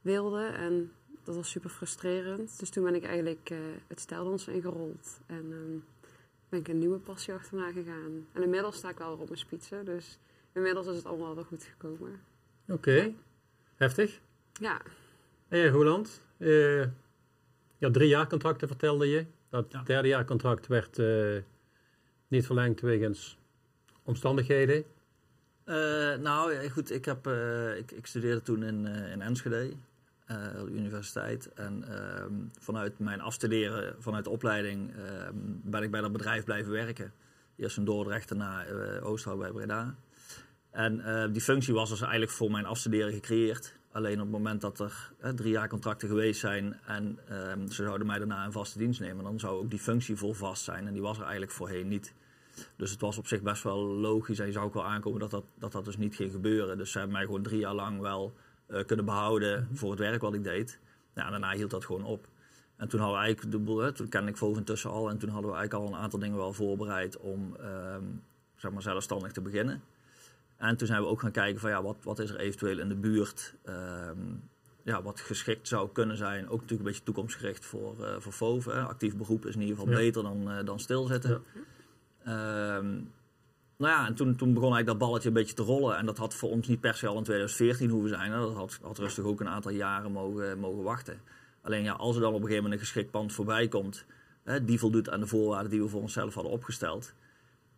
wilde. 0.00 0.44
En 0.46 0.92
dat 1.24 1.34
was 1.34 1.50
super 1.50 1.70
frustrerend. 1.70 2.58
Dus 2.58 2.70
toen 2.70 2.84
ben 2.84 2.94
ik 2.94 3.04
eigenlijk 3.04 3.50
eh, 3.50 3.58
het 3.86 4.00
stijldansen 4.00 4.52
ingerold. 4.52 5.20
En 5.26 5.44
ehm, 5.52 5.78
ben 6.48 6.60
ik 6.60 6.68
een 6.68 6.78
nieuwe 6.78 6.98
passie 6.98 7.34
achterna 7.34 7.72
gegaan. 7.72 8.26
En 8.32 8.42
inmiddels 8.42 8.76
sta 8.76 8.88
ik 8.88 8.98
wel 8.98 9.10
weer 9.10 9.18
op 9.20 9.26
mijn 9.26 9.38
spitsen. 9.38 9.84
Dus 9.84 10.18
inmiddels 10.52 10.86
is 10.86 10.96
het 10.96 11.04
allemaal 11.06 11.34
wel 11.34 11.44
goed 11.44 11.62
gekomen. 11.64 12.20
Oké, 12.68 13.12
heftig. 13.76 14.20
Ja, 14.60 14.80
Hé, 15.48 15.58
hey, 15.58 15.68
Roland. 15.68 16.22
eh, 16.36 16.48
je 17.78 17.84
had 17.84 17.92
drie 17.92 18.08
jaar 18.08 18.28
contracten, 18.28 18.68
vertelde 18.68 19.06
je. 19.06 19.24
Dat 19.48 19.66
Ja. 19.72 19.82
derde 19.82 20.08
jaar 20.08 20.24
contract 20.24 20.66
werd 20.66 20.98
eh, 20.98 21.36
niet 22.28 22.46
verlengd 22.46 22.80
wegens 22.80 23.38
omstandigheden. 24.02 24.84
Eh, 25.68 26.14
nou, 26.14 26.68
goed, 26.68 26.90
ik, 26.90 27.04
heb, 27.04 27.26
eh, 27.26 27.76
ik, 27.76 28.06
studeerde 28.06 28.42
toen 28.42 28.62
in, 28.62 28.86
eh, 28.86 29.12
in 29.12 29.22
Enschede, 29.22 29.72
de 30.26 30.70
universiteit. 30.70 31.52
En 31.54 31.84
ehm, 31.88 32.32
vanuit 32.58 32.98
mijn 32.98 33.20
afstuderen, 33.20 33.94
vanuit 33.98 34.24
de 34.24 34.30
opleiding, 34.30 34.94
ehm, 34.96 35.34
ben 35.44 35.82
ik 35.82 35.90
bij 35.90 36.00
dat 36.00 36.12
bedrijf 36.12 36.44
blijven 36.44 36.72
werken. 36.72 37.12
Eerst 37.56 37.76
in 37.76 37.84
Dordrecht, 37.84 38.28
daarna 38.28 38.66
Oosterhout 39.00 39.40
bij 39.40 39.50
Breda. 39.50 39.94
En 40.70 41.02
die 41.32 41.42
functie 41.42 41.74
was 41.74 41.88
dus 41.88 42.00
eigenlijk 42.00 42.30
voor 42.30 42.50
mijn 42.50 42.66
afstuderen 42.66 43.12
gecreëerd. 43.12 43.74
Alleen 43.92 44.14
op 44.14 44.20
het 44.20 44.30
moment 44.30 44.60
dat 44.60 44.80
er 44.80 45.34
drie 45.34 45.52
jaar 45.52 45.68
contracten 45.68 46.08
geweest 46.08 46.40
zijn 46.40 46.78
en 46.86 47.18
ehm, 47.28 47.66
ze 47.66 47.82
zouden 47.82 48.06
mij 48.06 48.18
daarna 48.18 48.44
in 48.44 48.52
vaste 48.52 48.78
dienst 48.78 49.00
nemen, 49.00 49.24
dan 49.24 49.38
zou 49.38 49.58
ook 49.58 49.70
die 49.70 49.78
functie 49.78 50.16
vol 50.16 50.32
vast 50.32 50.62
zijn. 50.64 50.86
En 50.86 50.92
die 50.92 51.02
was 51.02 51.16
er 51.16 51.22
eigenlijk 51.22 51.52
voorheen 51.52 51.88
niet. 51.88 52.14
Dus 52.76 52.90
het 52.90 53.00
was 53.00 53.18
op 53.18 53.26
zich 53.26 53.42
best 53.42 53.62
wel 53.62 53.78
logisch 53.78 54.38
en 54.38 54.46
je 54.46 54.52
zou 54.52 54.64
ook 54.66 54.74
wel 54.74 54.84
aankomen 54.84 55.20
dat 55.20 55.30
dat, 55.30 55.44
dat, 55.58 55.72
dat 55.72 55.84
dus 55.84 55.96
niet 55.96 56.14
ging 56.16 56.32
gebeuren. 56.32 56.78
Dus 56.78 56.90
ze 56.90 56.98
hebben 56.98 57.16
mij 57.16 57.24
gewoon 57.26 57.42
drie 57.42 57.58
jaar 57.58 57.74
lang 57.74 58.00
wel 58.00 58.34
eh, 58.66 58.84
kunnen 58.84 59.04
behouden 59.04 59.68
voor 59.72 59.90
het 59.90 59.98
werk 59.98 60.20
wat 60.20 60.34
ik 60.34 60.44
deed. 60.44 60.78
Ja, 61.14 61.24
en 61.24 61.30
daarna 61.30 61.52
hield 61.52 61.70
dat 61.70 61.84
gewoon 61.84 62.04
op. 62.04 62.28
En 62.76 62.88
toen 62.88 63.00
hadden 63.00 63.18
we 63.18 63.24
eigenlijk 63.24 63.66
de 63.66 63.72
hè, 63.82 63.92
toen 63.92 64.08
kende 64.08 64.30
ik 64.30 64.36
Vove 64.36 64.58
intussen 64.58 64.90
al 64.90 65.10
en 65.10 65.18
toen 65.18 65.28
hadden 65.28 65.50
we 65.50 65.56
eigenlijk 65.56 65.88
al 65.88 65.94
een 65.94 66.02
aantal 66.02 66.18
dingen 66.18 66.36
wel 66.36 66.52
voorbereid 66.52 67.16
om 67.16 67.56
ehm, 67.56 68.02
zeg 68.56 68.70
maar 68.70 68.82
zelfstandig 68.82 69.32
te 69.32 69.40
beginnen. 69.40 69.82
En 70.56 70.76
toen 70.76 70.86
zijn 70.86 71.00
we 71.00 71.06
ook 71.06 71.20
gaan 71.20 71.30
kijken 71.30 71.60
van 71.60 71.70
ja, 71.70 71.82
wat, 71.82 71.96
wat 72.02 72.18
is 72.18 72.30
er 72.30 72.38
eventueel 72.38 72.78
in 72.78 72.88
de 72.88 72.94
buurt 72.94 73.54
ehm, 73.64 74.18
ja, 74.82 75.02
wat 75.02 75.20
geschikt 75.20 75.68
zou 75.68 75.88
kunnen 75.92 76.16
zijn. 76.16 76.44
Ook 76.44 76.60
natuurlijk 76.60 76.80
een 76.80 76.86
beetje 76.86 77.02
toekomstgericht 77.02 77.64
voor, 77.64 78.04
eh 78.04 78.14
voor 78.18 78.32
Vove. 78.32 78.70
hè. 78.70 78.80
Actief 78.82 79.16
beroep 79.16 79.46
is 79.46 79.54
in 79.54 79.60
ieder 79.60 79.76
geval 79.76 79.92
Ja. 79.92 79.98
beter 79.98 80.22
dan, 80.22 80.50
eh, 80.50 80.64
dan 80.64 80.80
stilzitten. 80.80 81.30
Ja. 81.30 81.60
Ehm, 82.28 82.86
nou 83.76 83.92
ja, 83.92 84.06
en 84.06 84.14
toen, 84.14 84.36
toen 84.36 84.54
begon 84.54 84.72
eigenlijk 84.72 84.86
dat 84.86 85.08
balletje 85.08 85.28
een 85.28 85.34
beetje 85.34 85.54
te 85.54 85.62
rollen. 85.62 85.96
En 85.96 86.06
dat 86.06 86.18
had 86.18 86.34
voor 86.34 86.50
ons 86.50 86.68
niet 86.68 86.80
per 86.80 86.94
se 86.94 87.06
al 87.06 87.16
in 87.16 87.22
2014 87.22 87.90
hoeven 87.90 88.08
zijn. 88.08 88.32
Hè. 88.32 88.38
Dat 88.38 88.54
had, 88.54 88.78
had 88.82 88.98
rustig 88.98 89.24
ook 89.24 89.40
een 89.40 89.48
aantal 89.48 89.72
jaren 89.72 90.12
mogen, 90.12 90.58
mogen 90.58 90.82
wachten. 90.82 91.20
Alleen 91.62 91.82
ja, 91.82 91.92
als 91.92 92.14
er 92.14 92.20
dan 92.20 92.30
op 92.30 92.40
een 92.40 92.46
gegeven 92.46 92.62
moment 92.62 92.80
een 92.80 92.86
geschikt 92.86 93.10
pand 93.10 93.32
voorbij 93.32 93.68
komt... 93.68 94.04
Hè, 94.44 94.64
die 94.64 94.78
voldoet 94.78 95.10
aan 95.10 95.20
de 95.20 95.26
voorwaarden 95.26 95.70
die 95.70 95.82
we 95.82 95.88
voor 95.88 96.00
onszelf 96.00 96.34
hadden 96.34 96.52
opgesteld... 96.52 97.14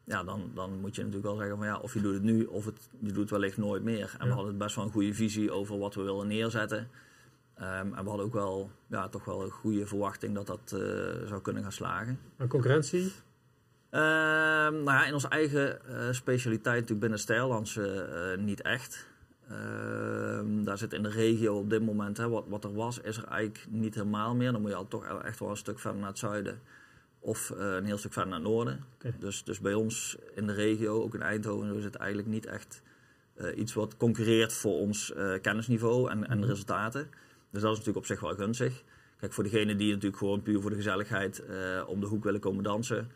Ja, 0.04 0.24
dan, 0.24 0.50
dan 0.54 0.80
moet 0.80 0.94
je 0.94 1.02
natuurlijk 1.02 1.28
wel 1.28 1.36
zeggen 1.36 1.56
van 1.56 1.66
ja, 1.66 1.78
of 1.78 1.94
je 1.94 2.00
doet 2.00 2.14
het 2.14 2.22
nu 2.22 2.44
of 2.44 2.64
het, 2.64 2.88
je 2.98 3.12
doet 3.12 3.16
het 3.16 3.30
wellicht 3.30 3.56
nooit 3.56 3.82
meer. 3.82 4.16
En 4.18 4.28
we 4.28 4.34
hadden 4.34 4.58
best 4.58 4.76
wel 4.76 4.84
een 4.84 4.90
goede 4.90 5.14
visie 5.14 5.50
over 5.50 5.78
wat 5.78 5.94
we 5.94 6.02
willen 6.02 6.26
neerzetten. 6.26 6.88
Ehm, 7.54 7.94
en 7.94 8.02
we 8.02 8.08
hadden 8.08 8.26
ook 8.26 8.32
wel, 8.32 8.70
ja, 8.86 9.08
toch 9.08 9.24
wel 9.24 9.42
een 9.42 9.50
goede 9.50 9.86
verwachting 9.86 10.34
dat 10.34 10.46
dat 10.46 10.60
eh, 10.72 10.80
zou 11.26 11.40
kunnen 11.42 11.62
gaan 11.62 11.72
slagen. 11.72 12.18
Aan 12.36 12.48
concurrentie? 12.48 13.12
Ehm, 13.90 14.72
nou 14.72 14.84
ja, 14.84 15.06
in 15.06 15.14
onze 15.14 15.28
eigen 15.28 15.86
eh, 15.86 16.12
specialiteit 16.12 16.74
natuurlijk 16.74 17.00
binnen 17.00 17.18
stijldansen 17.18 18.12
eh, 18.32 18.38
niet 18.38 18.62
echt. 18.62 19.06
Ehm, 19.48 20.64
daar 20.64 20.78
zit 20.78 20.92
in 20.92 21.02
de 21.02 21.08
regio 21.08 21.58
op 21.58 21.70
dit 21.70 21.82
moment, 21.82 22.16
hè, 22.16 22.28
wat, 22.28 22.44
wat 22.48 22.64
er 22.64 22.74
was, 22.74 23.00
is 23.00 23.16
er 23.16 23.24
eigenlijk 23.24 23.66
niet 23.68 23.94
helemaal 23.94 24.34
meer. 24.34 24.52
Dan 24.52 24.60
moet 24.60 24.70
je 24.70 24.76
al 24.76 24.88
toch 24.88 25.22
echt 25.22 25.38
wel 25.38 25.50
een 25.50 25.56
stuk 25.56 25.78
verder 25.78 26.00
naar 26.00 26.08
het 26.08 26.18
zuiden 26.18 26.60
of 27.18 27.50
eh, 27.50 27.74
een 27.74 27.84
heel 27.84 27.98
stuk 27.98 28.12
verder 28.12 28.30
naar 28.30 28.40
het 28.40 28.48
noorden. 28.48 28.84
Dus, 29.18 29.44
dus 29.44 29.60
bij 29.60 29.74
ons 29.74 30.16
in 30.34 30.46
de 30.46 30.52
regio, 30.52 31.02
ook 31.02 31.14
in 31.14 31.22
Eindhoven, 31.22 31.74
is 31.76 31.84
het 31.84 31.94
eigenlijk 31.94 32.28
niet 32.28 32.46
echt 32.46 32.82
eh, 33.34 33.58
iets 33.58 33.74
wat 33.74 33.96
concurreert 33.96 34.52
voor 34.52 34.74
ons 34.74 35.12
eh, 35.12 35.32
kennisniveau 35.42 36.10
en, 36.10 36.28
en 36.28 36.38
Mhm. 36.38 36.48
resultaten. 36.48 37.10
Dus 37.50 37.62
dat 37.62 37.70
is 37.72 37.78
natuurlijk 37.78 37.96
op 37.96 38.06
zich 38.06 38.20
wel 38.20 38.34
gunstig. 38.34 38.82
Kijk, 39.18 39.32
voor 39.32 39.44
degenen 39.44 39.76
die 39.76 39.88
natuurlijk 39.88 40.16
gewoon 40.16 40.42
puur 40.42 40.60
voor 40.60 40.70
de 40.70 40.76
gezelligheid 40.76 41.44
eh, 41.44 41.82
om 41.86 42.00
de 42.00 42.06
hoek 42.06 42.24
willen 42.24 42.40
komen 42.40 42.64
dansen, 42.64 43.10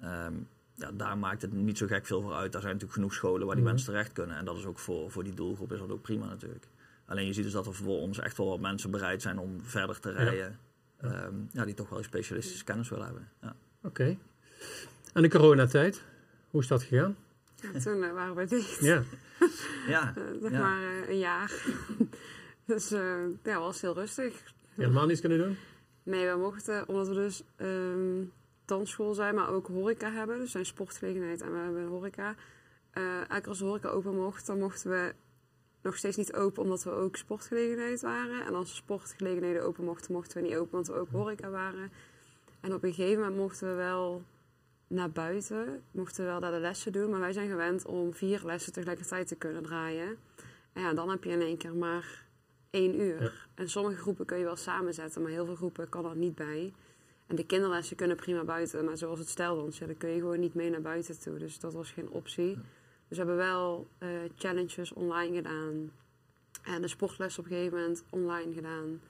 Ehm, 0.00 0.32
ja, 0.74 0.90
daar 0.92 1.18
maakt 1.18 1.42
het 1.42 1.52
niet 1.52 1.78
zo 1.78 1.86
gek 1.86 2.06
veel 2.06 2.20
voor 2.22 2.32
uit. 2.34 2.52
Daar 2.52 2.60
zijn 2.60 2.72
natuurlijk 2.72 3.00
genoeg 3.00 3.14
scholen 3.14 3.46
waar 3.46 3.54
die 3.54 3.64
Mhm. 3.64 3.72
mensen 3.72 3.92
terecht 3.92 4.12
kunnen. 4.12 4.36
En 4.36 4.44
dat 4.44 4.56
is 4.56 4.64
ook 4.64 4.78
voor, 4.78 5.10
voor 5.10 5.24
die 5.24 5.34
doelgroep 5.34 5.72
is 5.72 5.78
dat 5.78 5.90
ook 5.90 6.02
prima 6.02 6.26
natuurlijk. 6.26 6.64
Alleen 7.06 7.26
je 7.26 7.32
ziet 7.32 7.44
dus 7.44 7.52
dat 7.52 7.66
er 7.66 7.74
voor 7.74 7.98
ons 7.98 8.18
echt 8.18 8.36
wel 8.36 8.48
wat 8.48 8.60
mensen 8.60 8.90
bereid 8.90 9.22
zijn 9.22 9.38
om 9.38 9.60
verder 9.62 10.00
te 10.00 10.08
Ja. 10.10 10.14
rijden. 10.22 10.58
ehm, 11.00 11.34
ja, 11.52 11.64
die 11.64 11.74
toch 11.74 11.88
wel 11.88 12.02
specialistische 12.02 12.64
kennis 12.64 12.88
willen 12.88 13.04
hebben. 13.04 13.28
Ja. 13.42 13.54
Oké. 13.82 14.16
En 15.12 15.22
de 15.22 15.28
coronatijd, 15.28 16.02
hoe 16.50 16.60
is 16.60 16.66
dat 16.66 16.82
gegaan? 16.82 17.16
Ja, 17.72 17.80
toen 17.80 18.02
eh, 18.02 18.12
waren 18.12 18.34
we 18.34 18.44
dicht. 18.46 18.80
Ja, 18.80 19.02
Ja, 19.88 20.14
Eh, 20.16 20.22
zeg 20.42 20.50
Ja. 20.50 20.58
maar 20.60 20.82
eh, 20.82 21.08
een 21.08 21.18
jaar. 21.18 21.52
dus 22.66 22.90
eh 22.92 23.16
ja, 23.44 23.58
was 23.58 23.80
heel 23.80 23.94
rustig. 23.94 24.42
helemaal 24.74 25.06
niets 25.06 25.20
kunnen 25.20 25.38
doen? 25.38 25.56
Nee, 26.02 26.30
we 26.30 26.36
mochten, 26.38 26.88
omdat 26.88 27.08
we 27.08 27.14
dus 27.14 27.42
ehm 27.56 28.22
dansschool 28.68 29.14
zijn, 29.14 29.34
maar 29.34 29.48
ook 29.48 29.66
horeca 29.66 30.10
hebben. 30.10 30.38
Dus 30.38 30.50
zijn 30.50 30.66
sportgelegenheid 30.66 31.40
en 31.40 31.52
we 31.52 31.58
hebben 31.58 31.86
horeca. 31.86 32.34
Eh 32.90 33.02
eigenlijk 33.04 33.46
als 33.46 33.58
de 33.58 33.64
horeca 33.64 33.88
open 33.88 34.14
mocht, 34.14 34.46
dan 34.46 34.58
mochten 34.58 34.90
we 34.90 35.14
nog 35.82 35.96
steeds 35.96 36.16
niet 36.16 36.34
open, 36.34 36.62
omdat 36.62 36.82
we 36.82 36.90
ook 36.90 37.16
sportgelegenheid 37.16 38.00
waren. 38.00 38.46
En 38.46 38.54
als 38.54 38.68
de 38.68 38.74
sportgelegenheden 38.74 39.62
open 39.62 39.84
mochten, 39.84 40.12
mochten 40.12 40.42
we 40.42 40.48
niet 40.48 40.56
open, 40.56 40.72
want 40.72 40.86
we 40.86 40.94
ook 40.94 41.10
horeca 41.10 41.50
waren. 41.50 41.90
En 42.60 42.74
op 42.74 42.82
een 42.82 42.92
gegeven 42.92 43.20
moment 43.20 43.40
mochten 43.40 43.68
we 43.68 43.74
wel 43.74 44.22
naar 44.86 45.10
buiten, 45.10 45.82
mochten 45.90 46.24
we 46.24 46.30
wel 46.30 46.40
daar 46.40 46.52
de 46.52 46.58
lessen 46.58 46.92
doen. 46.92 47.10
Maar 47.10 47.20
wij 47.20 47.32
zijn 47.32 47.48
gewend 47.48 47.86
om 47.86 48.14
vier 48.14 48.40
lessen 48.44 48.72
tegelijkertijd 48.72 49.28
te 49.28 49.36
kunnen 49.36 49.62
draaien. 49.62 50.16
En 50.72 50.82
ja, 50.82 50.94
dan 50.94 51.10
heb 51.10 51.24
je 51.24 51.30
in 51.30 51.40
één 51.40 51.56
keer 51.56 51.74
maar 51.74 52.24
één 52.70 53.00
uur. 53.00 53.22
Ja. 53.22 53.30
En 53.54 53.70
sommige 53.70 53.96
groepen 53.96 54.26
kun 54.26 54.38
je 54.38 54.44
wel 54.44 54.56
samenzetten, 54.56 55.22
maar 55.22 55.30
heel 55.30 55.44
veel 55.44 55.56
groepen 55.56 55.88
kan 55.88 56.04
er 56.04 56.16
niet 56.16 56.34
bij. 56.34 56.72
En 57.28 57.36
de 57.36 57.46
kinderlessen 57.46 57.96
kunnen 57.96 58.16
prima 58.16 58.44
buiten, 58.44 58.84
maar 58.84 58.96
zoals 58.96 59.18
het 59.18 59.28
stijldans, 59.28 59.78
ja, 59.78 59.86
dan 59.86 59.96
kun 59.96 60.08
je 60.08 60.18
gewoon 60.18 60.40
niet 60.40 60.54
mee 60.54 60.70
naar 60.70 60.80
buiten 60.80 61.20
toe. 61.20 61.38
Dus 61.38 61.60
dat 61.60 61.72
was 61.72 61.90
geen 61.90 62.10
optie. 62.10 62.54
Dus 63.08 63.18
we 63.18 63.24
hebben 63.24 63.36
wel 63.36 63.86
eh, 63.98 64.08
challenges 64.36 64.92
online 64.92 65.36
gedaan. 65.36 65.92
En 66.62 66.82
de 66.82 66.88
sportles 66.88 67.38
op 67.38 67.44
een 67.44 67.50
gegeven 67.50 67.78
moment 67.78 68.04
online 68.10 68.52
gedaan. 68.52 69.00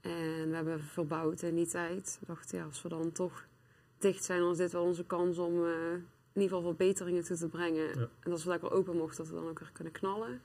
En 0.00 0.48
we 0.48 0.54
hebben 0.54 0.80
verbouwd 0.80 1.42
in 1.42 1.54
die 1.54 1.66
tijd. 1.66 2.16
We 2.20 2.26
dachten, 2.26 2.58
ja, 2.58 2.64
als 2.64 2.82
we 2.82 2.88
dan 2.88 3.12
toch 3.12 3.44
dicht 3.98 4.24
zijn, 4.24 4.40
dan 4.40 4.50
is 4.50 4.56
dit 4.56 4.72
wel 4.72 4.84
onze 4.84 5.04
kans 5.04 5.38
om 5.38 5.64
eh, 5.64 5.92
in 5.92 6.42
ieder 6.42 6.56
geval 6.56 6.62
verbeteringen 6.62 7.24
toe 7.24 7.36
te 7.36 7.48
brengen. 7.48 7.98
Ja. 7.98 8.08
En 8.20 8.32
als 8.32 8.44
we 8.44 8.50
lekker 8.50 8.72
open 8.72 8.96
mochten, 8.96 9.16
dat 9.16 9.34
we 9.34 9.40
dan 9.40 9.48
ook 9.48 9.58
weer 9.58 9.70
kunnen 9.72 9.92
knallen. 9.92 10.40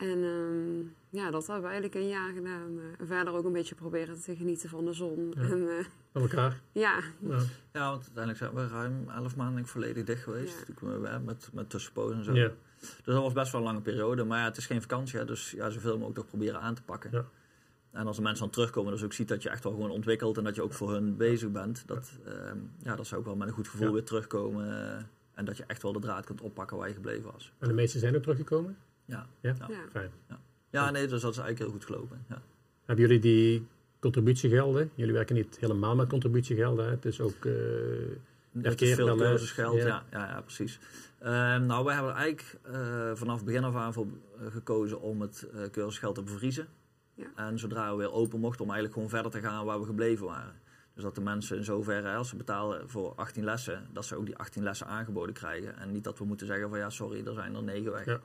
En 0.00 0.22
ehm, 0.24 0.78
ja, 1.20 1.30
dat 1.30 1.46
hebben 1.46 1.64
we 1.64 1.70
eigenlijk 1.70 1.94
een 1.94 2.08
jaar 2.08 2.32
gedaan. 2.32 2.78
Eh, 2.78 2.84
en 3.00 3.06
verder 3.06 3.34
ook 3.34 3.44
een 3.44 3.52
beetje 3.52 3.74
proberen 3.74 4.20
te 4.20 4.36
genieten 4.36 4.68
van 4.68 4.84
de 4.84 4.92
zon. 4.92 5.32
Ja. 5.36 5.42
En 5.42 5.68
eh, 5.78 5.84
Van 6.12 6.22
elkaar? 6.22 6.60
ja, 6.72 7.00
Ja. 7.18 7.38
ja, 7.72 7.90
want 7.90 8.02
uiteindelijk 8.02 8.38
zijn 8.38 8.54
we 8.54 8.66
ruim 8.68 9.08
11 9.08 9.36
maanden 9.36 9.66
volledig 9.66 10.04
dicht 10.04 10.22
geweest. 10.22 10.52
Ja. 10.52 10.64
Natuurlijk 10.68 11.00
met- 11.02 11.24
Met, 11.24 11.50
met 11.52 11.70
tussenpozen 11.70 12.18
en 12.18 12.24
zo. 12.24 12.32
Ja. 12.34 12.50
Dus 12.80 13.00
dat 13.04 13.22
was 13.22 13.32
best 13.32 13.52
wel 13.52 13.60
een 13.60 13.66
lange 13.66 13.80
periode. 13.80 14.24
Maar 14.24 14.38
ja, 14.38 14.44
het 14.44 14.56
is 14.56 14.66
geen 14.66 14.80
vakantie, 14.80 15.18
hè, 15.18 15.24
dus 15.24 15.50
ja, 15.50 15.70
zoveel 15.70 15.92
mogelijk 15.92 16.14
toch 16.16 16.26
proberen 16.26 16.60
aan 16.60 16.74
te 16.74 16.82
pakken. 16.82 17.10
Ja. 17.12 17.24
En 17.90 18.06
als 18.06 18.16
de 18.16 18.22
mensen 18.22 18.44
dan 18.44 18.52
terugkomen, 18.52 18.92
dus 18.92 19.02
ook 19.04 19.12
ziet 19.12 19.28
dat 19.28 19.42
je 19.42 19.48
echt 19.50 19.62
wel 19.64 19.72
gewoon 19.72 19.90
ontwikkelt 19.90 20.38
en 20.38 20.44
dat 20.44 20.54
je 20.54 20.62
ook 20.62 20.72
voor 20.72 20.92
hun 20.92 21.16
bezig 21.16 21.50
bent. 21.50 21.82
Dat, 21.86 22.10
ehm, 22.24 22.58
ja, 22.82 22.96
dat 22.96 23.06
zou 23.06 23.20
ook 23.20 23.26
wel 23.26 23.36
met 23.36 23.48
een 23.48 23.54
goed 23.54 23.68
gevoel 23.68 23.86
Ja. 23.86 23.92
weer 23.92 24.04
terugkomen. 24.04 24.66
eh, 24.96 25.02
en 25.34 25.44
dat 25.44 25.56
je 25.56 25.64
echt 25.66 25.82
wel 25.82 25.92
de 25.92 25.98
draad 25.98 26.24
kunt 26.24 26.40
oppakken 26.40 26.76
waar 26.76 26.88
je 26.88 26.94
gebleven 26.94 27.32
was. 27.32 27.52
En 27.58 27.68
de 27.68 27.74
meesten 27.74 28.00
zijn 28.00 28.16
ook 28.16 28.22
teruggekomen? 28.22 28.76
Ja, 29.10 29.26
Ja? 29.40 29.54
Ja. 29.58 29.66
ja. 29.68 29.76
Fijn. 29.90 30.10
ja 30.70 30.90
nee, 30.90 31.06
dus 31.06 31.20
dat 31.20 31.32
is 31.32 31.38
eigenlijk 31.38 31.58
heel 31.58 31.70
goed 31.70 31.84
gelopen. 31.84 32.24
Ja. 32.28 32.42
Hebben 32.84 33.04
jullie 33.06 33.20
die 33.20 33.66
contributiegelden? 33.98 34.90
Jullie 34.94 35.12
werken 35.14 35.34
niet 35.34 35.56
helemaal 35.60 35.94
met 35.94 36.08
contributiegelden. 36.08 36.84
hè? 36.84 36.90
Het 36.90 37.04
is 37.04 37.20
ook... 37.20 37.44
eh, 37.44 37.52
is 38.52 38.94
veel 38.94 39.16
cursusgeld, 39.16 39.76
Ja. 39.76 39.86
ja. 39.86 40.04
Ja, 40.10 40.26
ja, 40.28 40.40
precies. 40.40 40.78
Ehm, 41.18 41.66
nou, 41.66 41.84
wij 41.84 41.94
hebben 41.94 42.12
eigenlijk 42.14 42.58
eh, 42.62 43.10
vanaf 43.14 43.36
het 43.36 43.44
begin 43.44 43.64
af 43.64 43.74
aan 43.74 43.92
voor 43.92 44.06
eh, 44.38 44.46
gekozen 44.50 45.00
om 45.00 45.20
het 45.20 45.48
eh 45.54 45.70
cursusgeld 45.70 46.14
te 46.14 46.22
bevriezen. 46.22 46.66
Ja. 47.14 47.26
En 47.36 47.58
zodra 47.58 47.90
we 47.90 47.96
weer 47.96 48.12
open 48.12 48.40
mochten, 48.40 48.60
om 48.64 48.70
eigenlijk 48.70 48.94
gewoon 48.94 49.08
verder 49.10 49.30
te 49.40 49.48
gaan 49.48 49.64
waar 49.64 49.80
we 49.80 49.86
gebleven 49.86 50.26
waren. 50.26 50.52
Dus 50.94 51.02
dat 51.02 51.14
de 51.14 51.20
mensen 51.20 51.56
in 51.56 51.64
zoverre, 51.64 52.14
als 52.14 52.28
ze 52.28 52.36
betalen 52.36 52.88
voor 52.90 53.12
18 53.14 53.44
lessen, 53.44 53.86
dat 53.92 54.04
ze 54.04 54.16
ook 54.16 54.26
die 54.26 54.36
18 54.36 54.62
lessen 54.62 54.86
aangeboden 54.86 55.34
krijgen. 55.34 55.78
En 55.78 55.92
niet 55.92 56.04
dat 56.04 56.18
we 56.18 56.24
moeten 56.24 56.46
zeggen 56.46 56.68
van 56.68 56.78
ja, 56.78 56.90
sorry, 56.90 57.26
er 57.26 57.34
zijn 57.34 57.54
er 57.54 57.62
9 57.62 57.92
weg. 57.92 58.04
Ja. 58.04 58.20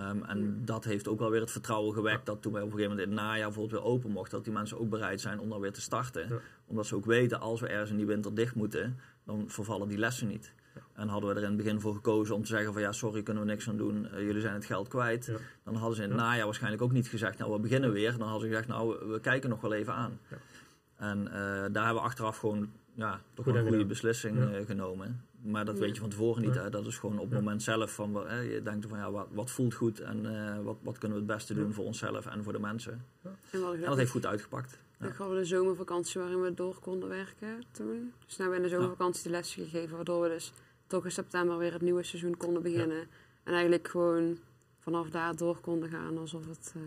Ehm, 0.00 0.22
en 0.24 0.64
dat 0.64 0.84
heeft 0.84 1.08
ook 1.08 1.18
wel 1.18 1.30
weer 1.30 1.40
het 1.40 1.50
vertrouwen 1.50 1.94
gewekt 1.94 2.26
dat 2.26 2.42
toen 2.42 2.52
wij 2.52 2.62
op 2.62 2.66
een 2.66 2.74
gegeven 2.76 2.96
moment 2.96 3.10
in 3.12 3.16
het 3.16 3.26
najaar 3.26 3.44
bijvoorbeeld 3.46 3.82
weer 3.82 3.90
open 3.90 4.10
mochten, 4.10 4.32
dat 4.36 4.44
die 4.44 4.52
mensen 4.52 4.78
ook 4.80 4.88
bereid 4.90 5.20
zijn 5.20 5.40
om 5.40 5.48
dan 5.48 5.60
weer 5.60 5.72
te 5.72 5.80
starten. 5.80 6.28
Ja. 6.28 6.36
Omdat 6.66 6.86
ze 6.86 6.94
ook 6.94 7.04
weten, 7.04 7.40
als 7.40 7.60
we 7.60 7.66
ergens 7.68 7.90
in 7.90 7.96
die 7.96 8.06
winter 8.06 8.34
dicht 8.34 8.54
moeten, 8.54 8.98
dan 9.24 9.44
vervallen 9.48 9.88
die 9.88 9.98
lessen 9.98 10.28
niet. 10.28 10.52
En 10.94 11.08
hadden 11.08 11.28
we 11.30 11.34
er 11.36 11.42
in 11.42 11.48
het 11.48 11.56
begin 11.56 11.80
voor 11.80 11.94
gekozen 11.94 12.34
om 12.34 12.42
te 12.42 12.48
zeggen 12.48 12.72
van 12.72 12.82
ja, 12.82 12.92
sorry, 12.92 13.22
kunnen 13.22 13.42
we 13.42 13.48
niks 13.50 13.68
aan 13.68 13.76
doen, 13.76 14.08
eh, 14.10 14.20
jullie 14.26 14.40
zijn 14.40 14.54
het 14.54 14.64
geld 14.64 14.88
kwijt. 14.88 15.26
Ja. 15.26 15.36
Dan 15.64 15.74
hadden 15.74 15.96
ze 15.96 16.02
in 16.02 16.08
het 16.10 16.18
Ja. 16.18 16.24
najaar 16.24 16.44
waarschijnlijk 16.44 16.82
ook 16.82 16.92
niet 16.92 17.08
gezegd, 17.08 17.38
nou 17.38 17.52
we 17.52 17.58
beginnen 17.58 17.92
weer. 17.92 18.10
Dan 18.10 18.20
hadden 18.28 18.40
ze 18.40 18.46
gezegd, 18.48 18.68
nou 18.68 19.08
we- 19.12 19.20
kijken 19.20 19.50
nog 19.50 19.60
wel 19.60 19.72
even 19.72 19.94
aan. 19.94 20.18
En 20.96 21.26
eh, 21.26 21.32
daar 21.72 21.84
hebben 21.84 21.94
we 21.94 22.00
achteraf 22.08 22.38
gewoon 22.38 22.70
ja, 22.94 23.20
toch 23.34 23.44
Goed 23.44 23.54
een 23.54 23.60
goede 23.60 23.70
gedaan. 23.72 23.88
beslissing 23.88 24.38
eh, 24.38 24.66
genomen. 24.66 25.24
Maar 25.42 25.64
dat 25.64 25.74
Ja. 25.74 25.80
weet 25.80 25.94
je 25.94 26.00
van 26.00 26.10
tevoren 26.10 26.42
niet. 26.42 26.54
Ja. 26.54 26.62
Hè? 26.62 26.70
Dat 26.70 26.86
is 26.86 26.98
gewoon 26.98 27.16
op 27.18 27.24
het 27.24 27.32
Ja. 27.32 27.38
moment 27.38 27.62
zelf 27.62 27.94
van, 27.94 28.14
hè, 28.28 28.40
je 28.40 28.62
denkt 28.62 28.86
van 28.88 28.98
ja, 28.98 29.10
wat, 29.10 29.26
wat 29.32 29.50
voelt 29.50 29.74
goed 29.74 30.00
en 30.00 30.26
eh, 30.36 30.62
wat, 30.64 30.76
wat 30.82 30.98
kunnen 30.98 31.18
we 31.18 31.24
het 31.24 31.32
beste 31.36 31.54
doen 31.54 31.66
Ja. 31.66 31.72
voor 31.72 31.84
onszelf 31.84 32.26
en 32.26 32.42
voor 32.44 32.52
de 32.52 32.58
mensen. 32.60 33.04
En 33.22 33.70
we 33.70 33.80
dat 33.84 33.96
heeft 33.96 34.10
goed 34.10 34.26
uitgepakt. 34.26 34.78
Ja. 34.98 35.06
We 35.06 35.12
hadden 35.12 35.36
de 35.38 35.44
zomervakantie 35.44 36.20
waarin 36.20 36.40
we 36.42 36.54
door 36.54 36.78
konden 36.80 37.08
werken 37.08 37.64
toen. 37.70 38.12
Dus 38.26 38.36
nu 38.36 38.44
hebben 38.44 38.50
we 38.50 38.56
in 38.56 38.62
de 38.62 38.68
zomervakantie 38.76 39.22
de 39.22 39.30
lessen 39.30 39.64
gegeven, 39.64 39.96
waardoor 39.96 40.22
we 40.22 40.28
dus 40.28 40.52
toch 40.86 41.04
in 41.04 41.10
september 41.12 41.58
weer 41.58 41.72
het 41.72 41.82
nieuwe 41.82 42.02
seizoen 42.02 42.36
konden 42.36 42.62
beginnen. 42.62 43.00
En 43.42 43.52
eigenlijk 43.52 43.88
gewoon 43.88 44.38
vanaf 44.78 45.10
daar 45.10 45.36
door 45.36 45.60
konden 45.60 45.88
gaan 45.88 46.18
alsof 46.18 46.46
het 46.46 46.72
eh, 46.76 46.82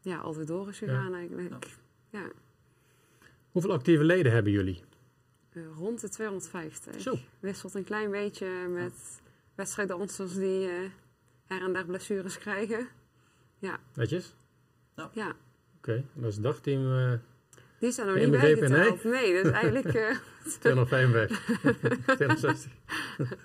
ja, 0.00 0.18
altijd 0.18 0.46
door 0.46 0.68
is 0.68 0.78
gegaan 0.78 1.14
eigenlijk. 1.14 1.66
Ja. 2.10 2.26
Hoeveel 3.50 3.72
actieve 3.72 4.04
leden 4.04 4.32
hebben 4.32 4.52
jullie? 4.52 4.82
Eh, 5.52 5.62
rond 5.78 6.00
de 6.00 6.08
250. 6.08 7.00
Zo. 7.00 7.18
Wisselt 7.40 7.74
een 7.74 7.84
klein 7.84 8.10
beetje 8.10 8.46
met 8.68 9.20
wedstrijddansers 9.54 10.34
die 10.34 10.68
eh 10.68 10.74
her 11.46 11.62
en 11.62 11.72
der 11.72 11.84
blessures 11.84 12.38
krijgen. 12.38 12.88
Netjes? 13.94 14.34
Ja, 15.12 15.34
Oké, 15.78 16.04
dat 16.12 16.28
is 16.28 16.34
het 16.34 16.44
dagteam 16.44 16.98
eh 16.98 17.12
die 17.78 17.90
zijn 17.92 18.06
nog 18.06 18.16
Geen 18.16 18.30
niet 18.30 18.40
begrepen, 18.40 18.70
bijgeteld. 18.70 19.04
Nee, 19.04 19.42
dus 19.42 19.52
eigenlijk... 19.52 19.94
eh, 19.94 20.16
255. 20.60 22.04
260. 22.04 22.70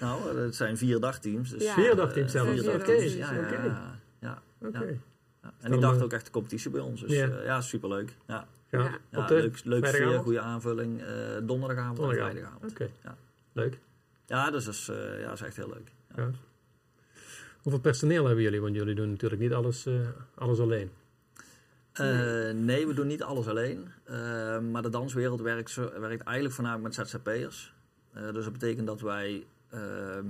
Nou, 0.00 0.38
het 0.38 0.54
zijn 0.54 0.76
vier 0.76 1.00
dagteams. 1.00 1.50
Dus, 1.50 1.62
Ja. 1.62 1.74
Vier 1.74 1.96
dagteams 1.96 2.32
zelfs. 2.32 2.60
Oké, 2.60 2.62
dagteams, 2.78 3.14
Ja, 3.14 3.32
ja, 3.32 3.40
oké. 3.40 3.80
ja, 4.18 4.42
ja. 5.42 5.52
En 5.60 5.70
die 5.70 5.80
dacht 5.80 5.96
eh, 5.96 6.02
ook 6.02 6.12
echt 6.12 6.24
de 6.24 6.30
competitie 6.30 6.70
bij 6.70 6.80
ons. 6.80 7.00
Dus 7.00 7.10
Ja. 7.12 7.26
ja, 7.26 7.42
ja 7.42 7.60
superleuk. 7.60 8.16
Ja, 8.26 8.46
Ja. 8.70 8.98
Ja. 9.10 9.26
leuk, 9.28 9.64
leuk 9.64 9.86
sfeer, 9.86 10.18
goede 10.18 10.40
aanvulling. 10.40 11.02
eh, 11.02 11.06
donderdagavond 11.42 11.98
en 11.98 12.16
vrijdagavond. 12.16 12.70
Oké. 12.70 12.88
Ja. 13.02 13.16
Leuk. 13.52 13.78
Ja, 14.26 14.50
dus 14.50 14.64
dat 14.64 14.74
is, 14.74 14.88
eh, 14.88 15.20
ja, 15.20 15.24
dat 15.28 15.34
is 15.34 15.40
echt 15.46 15.56
heel 15.56 15.68
leuk. 15.68 15.92
Ja. 16.16 16.22
Ja. 16.22 16.30
Hoeveel 17.62 17.80
personeel 17.80 18.26
hebben 18.26 18.42
jullie? 18.44 18.60
Want 18.60 18.74
jullie 18.74 18.94
doen 18.94 19.10
natuurlijk 19.10 19.40
niet 19.40 19.52
alles, 19.52 19.86
eh, 19.86 19.94
alles 20.34 20.58
alleen. 20.58 20.90
Eh, 21.92 22.50
nee, 22.54 22.86
we 22.86 22.94
doen 22.94 23.06
niet 23.06 23.22
alles 23.22 23.48
alleen. 23.48 23.88
Eh, 24.04 24.58
maar 24.58 24.82
de 24.82 24.88
danswereld 24.88 25.40
werkt, 25.40 25.70
zo- 25.70 26.00
werkt 26.00 26.22
eigenlijk 26.22 26.54
voornamelijk 26.54 26.96
met 26.96 27.08
ZZP'ers. 27.08 27.74
Eh, 28.12 28.32
dus 28.32 28.44
dat 28.44 28.52
betekent 28.52 28.86
dat 28.86 29.00
wij 29.00 29.44
ehm, 29.70 30.26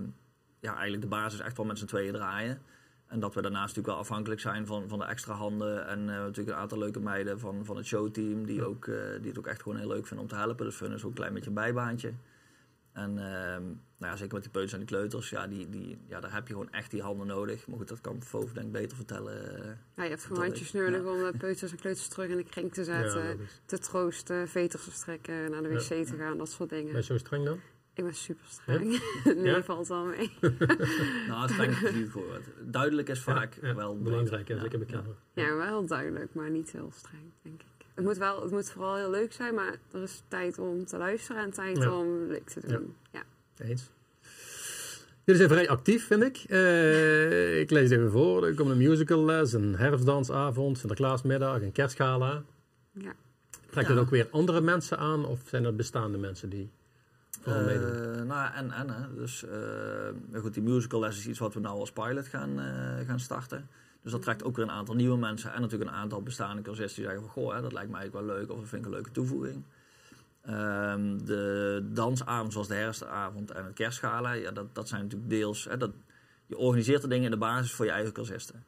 ja, 0.60 0.72
eigenlijk 0.72 1.02
de 1.02 1.08
basis 1.08 1.40
echt 1.40 1.56
wel 1.56 1.66
met 1.66 1.78
z'n 1.78 1.84
tweeën 1.86 2.12
draaien. 2.12 2.62
En 3.12 3.20
dat 3.20 3.34
we 3.34 3.42
daarnaast 3.42 3.66
natuurlijk 3.66 3.86
wel 3.94 3.96
afhankelijk 3.96 4.40
zijn 4.40 4.66
van, 4.66 4.88
van 4.88 4.98
de 4.98 5.04
extra 5.04 5.34
handen. 5.34 5.86
En 5.86 5.98
eh, 5.98 6.06
natuurlijk 6.06 6.48
een 6.48 6.62
aantal 6.62 6.78
leuke 6.78 7.00
meiden 7.00 7.38
van, 7.40 7.64
van 7.64 7.76
het 7.76 7.86
showteam 7.86 8.44
die, 8.46 8.64
ook, 8.64 8.86
eh, 8.86 8.94
die 9.20 9.28
het 9.28 9.38
ook 9.38 9.46
echt 9.46 9.62
gewoon 9.62 9.78
heel 9.78 9.88
leuk 9.88 10.06
vinden 10.06 10.24
om 10.24 10.30
te 10.30 10.36
helpen. 10.38 10.64
Dus 10.66 10.74
voor 10.74 10.86
hen 10.86 10.96
is 10.96 11.02
ook 11.02 11.08
een 11.10 11.16
klein 11.16 11.32
beetje 11.32 11.48
een 11.48 11.54
bijbaantje. 11.54 12.12
En 12.92 13.10
ehm, 13.18 13.62
nou 13.62 14.12
ja, 14.12 14.16
zeker 14.16 14.34
met 14.34 14.42
die 14.42 14.50
peuters 14.52 14.72
en 14.72 14.78
die 14.78 14.88
kleuters, 14.88 15.30
ja, 15.30 15.46
die, 15.46 15.68
die, 15.68 15.98
ja, 16.06 16.20
daar 16.20 16.32
heb 16.32 16.46
je 16.48 16.52
gewoon 16.52 16.72
echt 16.72 16.90
die 16.90 17.02
handen 17.02 17.26
nodig. 17.26 17.66
Maar 17.66 17.76
goed, 17.78 17.88
dat 17.88 18.00
kan 18.00 18.22
Foof 18.22 18.52
denk 18.52 18.66
ik 18.66 18.72
beter 18.72 18.96
vertellen. 18.96 19.58
eh. 19.64 19.70
Ja, 19.94 20.02
je 20.02 20.08
hebt 20.08 20.24
gewoon 20.24 20.42
handjes 20.42 20.72
nodig 20.72 21.02
ja. 21.02 21.10
om 21.10 21.18
de 21.32 21.38
peuters 21.38 21.70
en 21.72 21.78
kleuters 21.78 22.08
terug 22.08 22.28
in 22.30 22.36
de 22.36 22.44
kring 22.44 22.72
te 22.72 22.84
zetten. 22.84 23.22
Ja, 23.22 23.28
dat 23.30 23.38
is- 23.40 23.60
te 23.64 23.78
troosten, 23.78 24.48
veters 24.48 24.84
te 24.84 24.90
strekken, 24.90 25.50
naar 25.50 25.62
de 25.62 25.68
wc 25.68 25.88
Ja. 25.88 26.04
te 26.04 26.16
gaan, 26.18 26.38
dat 26.38 26.50
soort 26.50 26.70
dingen. 26.70 26.86
Ben 26.92 26.96
je 26.96 27.02
zo 27.02 27.18
streng 27.18 27.44
dan? 27.44 27.60
Ik 27.94 28.04
ben 28.04 28.14
super 28.14 28.44
streng. 28.48 29.00
nee, 29.24 29.42
Ja? 29.44 29.62
valt 29.62 29.88
wel 29.88 30.04
mee. 30.04 30.30
Nou, 31.28 31.42
het 31.46 31.56
brengt 31.56 31.80
het 31.80 31.94
niet 31.94 32.10
voor. 32.10 32.40
Duidelijk 32.64 33.08
is 33.08 33.20
vaak 33.20 33.58
Ja, 33.60 33.68
ja, 33.68 33.74
wel 33.74 33.98
belangrijk. 33.98 34.48
Ja, 34.48 34.60
zeker 34.60 34.78
bekend. 34.78 35.06
Ja, 35.34 35.54
wel 35.56 35.86
duidelijk, 35.86 36.34
maar 36.34 36.50
niet 36.50 36.72
heel 36.72 36.92
streng, 36.96 37.22
denk 37.42 37.60
ik. 37.60 37.66
Het 37.94 38.04
moet, 38.04 38.16
wel, 38.16 38.42
het 38.42 38.50
moet 38.50 38.70
vooral 38.70 38.96
heel 38.96 39.10
leuk 39.10 39.32
zijn, 39.32 39.54
maar 39.54 39.76
er 39.92 40.02
is 40.02 40.22
tijd 40.28 40.58
om 40.58 40.84
te 40.86 40.96
luisteren 40.98 41.42
en 41.42 41.50
tijd 41.50 41.76
Ja. 41.78 41.98
om 41.98 42.26
leuk 42.26 42.48
te 42.48 42.60
doen. 42.66 42.94
Ja. 43.12 43.22
Eens. 43.58 43.90
Jullie 45.24 45.40
zijn 45.40 45.52
vrij 45.52 45.68
actief, 45.68 46.06
vind 46.06 46.22
ik. 46.22 46.36
Eh, 46.48 47.60
ik 47.60 47.70
lees 47.70 47.90
het 47.90 47.98
even 47.98 48.10
voor. 48.10 48.46
Er 48.46 48.54
komt 48.54 48.70
een 48.70 48.76
musicalles, 48.78 49.52
een 49.52 49.76
herfstdansavond, 49.76 50.78
Sinterklaasmiddag, 50.78 51.60
een 51.62 51.72
kerstgala. 51.72 52.42
Ja. 52.92 53.12
Trekt 53.70 53.88
Ja. 53.88 53.94
het 53.94 54.02
ook 54.02 54.10
weer 54.10 54.28
andere 54.30 54.60
mensen 54.60 54.98
aan 54.98 55.24
of 55.26 55.40
zijn 55.46 55.64
het 55.64 55.76
bestaande 55.76 56.18
mensen 56.18 56.48
die 56.48 56.70
Eh, 57.44 58.22
nou, 58.22 58.52
en, 58.54 58.70
en, 58.70 58.90
hè. 58.90 59.14
Dus, 59.14 59.44
eh, 59.44 60.40
goed, 60.40 60.54
die 60.54 60.62
musical 60.62 61.00
les 61.00 61.18
is 61.18 61.26
iets 61.26 61.38
wat 61.38 61.54
we 61.54 61.60
nou 61.60 61.78
als 61.78 61.92
pilot 61.92 62.26
gaan, 62.26 62.60
eh, 62.60 63.06
gaan 63.06 63.20
starten. 63.20 63.68
Dus 64.02 64.12
dat 64.12 64.22
trekt 64.22 64.44
ook 64.44 64.56
weer 64.56 64.64
een 64.64 64.70
aantal 64.70 64.94
nieuwe 64.94 65.18
mensen 65.18 65.52
en 65.52 65.60
natuurlijk 65.60 65.90
een 65.90 65.96
aantal 65.96 66.22
bestaande 66.22 66.62
cursisten 66.62 67.02
die 67.02 67.10
zeggen 67.10 67.30
van 67.30 67.42
goh, 67.42 67.54
hè, 67.54 67.62
dat 67.62 67.72
lijkt 67.72 67.90
mij 67.90 68.00
eigenlijk 68.00 68.26
wel 68.26 68.36
leuk 68.36 68.50
of 68.50 68.58
dat 68.58 68.68
vind 68.68 68.80
ik 68.80 68.86
een 68.86 68.94
leuke 68.94 69.10
toevoeging. 69.10 69.62
Ehm, 70.42 71.18
de 71.24 71.82
dansavond 71.92 72.52
zoals 72.52 72.68
de 72.68 72.74
herfstavond 72.74 73.50
en 73.50 73.64
het 73.64 73.74
kerstgala, 73.74 74.32
ja, 74.32 74.50
dat, 74.50 74.74
dat 74.74 74.88
zijn 74.88 75.02
natuurlijk 75.02 75.30
deels, 75.30 75.64
hè, 75.64 75.76
dat, 75.76 75.90
je 76.46 76.56
organiseert 76.56 77.02
de 77.02 77.08
dingen 77.08 77.24
in 77.24 77.30
de 77.30 77.36
basis 77.36 77.72
voor 77.72 77.84
je 77.84 77.90
eigen 77.90 78.12
cursisten. 78.12 78.64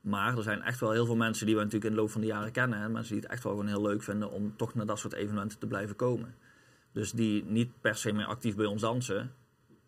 Maar 0.00 0.36
er 0.36 0.42
zijn 0.42 0.62
echt 0.62 0.80
wel 0.80 0.92
heel 0.92 1.06
veel 1.06 1.16
mensen 1.16 1.46
die 1.46 1.54
we 1.54 1.60
natuurlijk 1.60 1.90
in 1.90 1.96
de 1.96 2.00
loop 2.00 2.10
van 2.10 2.20
de 2.20 2.26
jaren 2.26 2.52
kennen. 2.52 2.80
Hè, 2.80 2.88
mensen 2.88 3.12
die 3.12 3.22
het 3.22 3.32
echt 3.32 3.42
wel 3.42 3.52
gewoon 3.52 3.68
heel 3.68 3.82
leuk 3.82 4.02
vinden 4.02 4.30
om 4.30 4.56
toch 4.56 4.74
naar 4.74 4.86
dat 4.86 4.98
soort 4.98 5.12
evenementen 5.12 5.58
te 5.58 5.66
blijven 5.66 5.96
komen. 5.96 6.34
Dus 6.98 7.12
die 7.12 7.44
niet 7.44 7.70
per 7.80 7.94
se 7.94 8.12
meer 8.12 8.26
actief 8.26 8.56
bij 8.56 8.66
ons 8.66 8.80
dansen, 8.80 9.34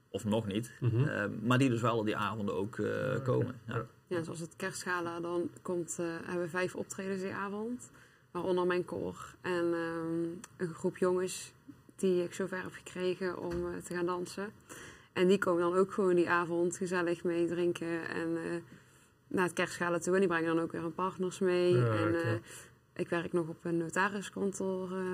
of 0.09 0.25
nog 0.25 0.47
niet, 0.47 0.73
Mhm. 0.81 1.05
eh, 1.09 1.25
maar 1.43 1.59
die 1.59 1.69
dus 1.71 1.81
wel 1.81 1.99
op 1.99 2.05
die 2.05 2.17
avonden 2.17 2.55
ook 2.55 2.79
eh, 2.79 3.23
komen. 3.25 3.55
Ja. 3.67 3.87
Ja, 4.07 4.23
zoals 4.23 4.38
het 4.40 4.57
kerstgala, 4.57 5.21
dan 5.21 5.50
komt, 5.62 5.97
eh, 6.00 6.07
hebben 6.25 6.45
we 6.45 6.49
vijf 6.50 6.75
optredens 6.75 7.23
die 7.23 7.33
avond. 7.33 7.90
Waaronder 8.31 8.67
mijn 8.67 8.85
koor 8.85 9.35
en 9.40 9.64
ehm, 9.75 10.23
een 10.57 10.75
groep 10.75 10.97
jongens 10.97 11.52
die 11.97 12.23
ik 12.25 12.35
zover 12.35 12.62
heb 12.62 12.73
gekregen 12.73 13.38
om 13.38 13.81
te 13.85 13.95
gaan 13.95 14.07
dansen. 14.07 14.52
En 15.12 15.29
die 15.29 15.38
komen 15.38 15.62
dan 15.62 15.75
ook 15.75 15.93
gewoon 15.93 16.14
die 16.14 16.31
avond 16.31 16.76
gezellig 16.76 17.25
mee 17.25 17.47
drinken 17.47 18.09
en 18.09 18.37
eh, 18.37 18.61
naar 19.29 19.45
het 19.45 19.52
kerstgala 19.52 19.99
toe. 19.99 20.14
En 20.14 20.21
die 20.21 20.29
brengen 20.29 20.55
dan 20.55 20.64
ook 20.64 20.73
weer 20.73 20.81
hun 20.83 20.95
partners 20.95 21.38
mee. 21.38 21.75
Ja, 21.76 21.95
en 21.95 22.14
eh, 22.14 22.33
ik 22.95 23.09
werk 23.09 23.33
nog 23.33 23.49
op 23.49 23.64
een 23.64 23.76
notariskantoor 23.76 24.90
eh, 24.93 25.05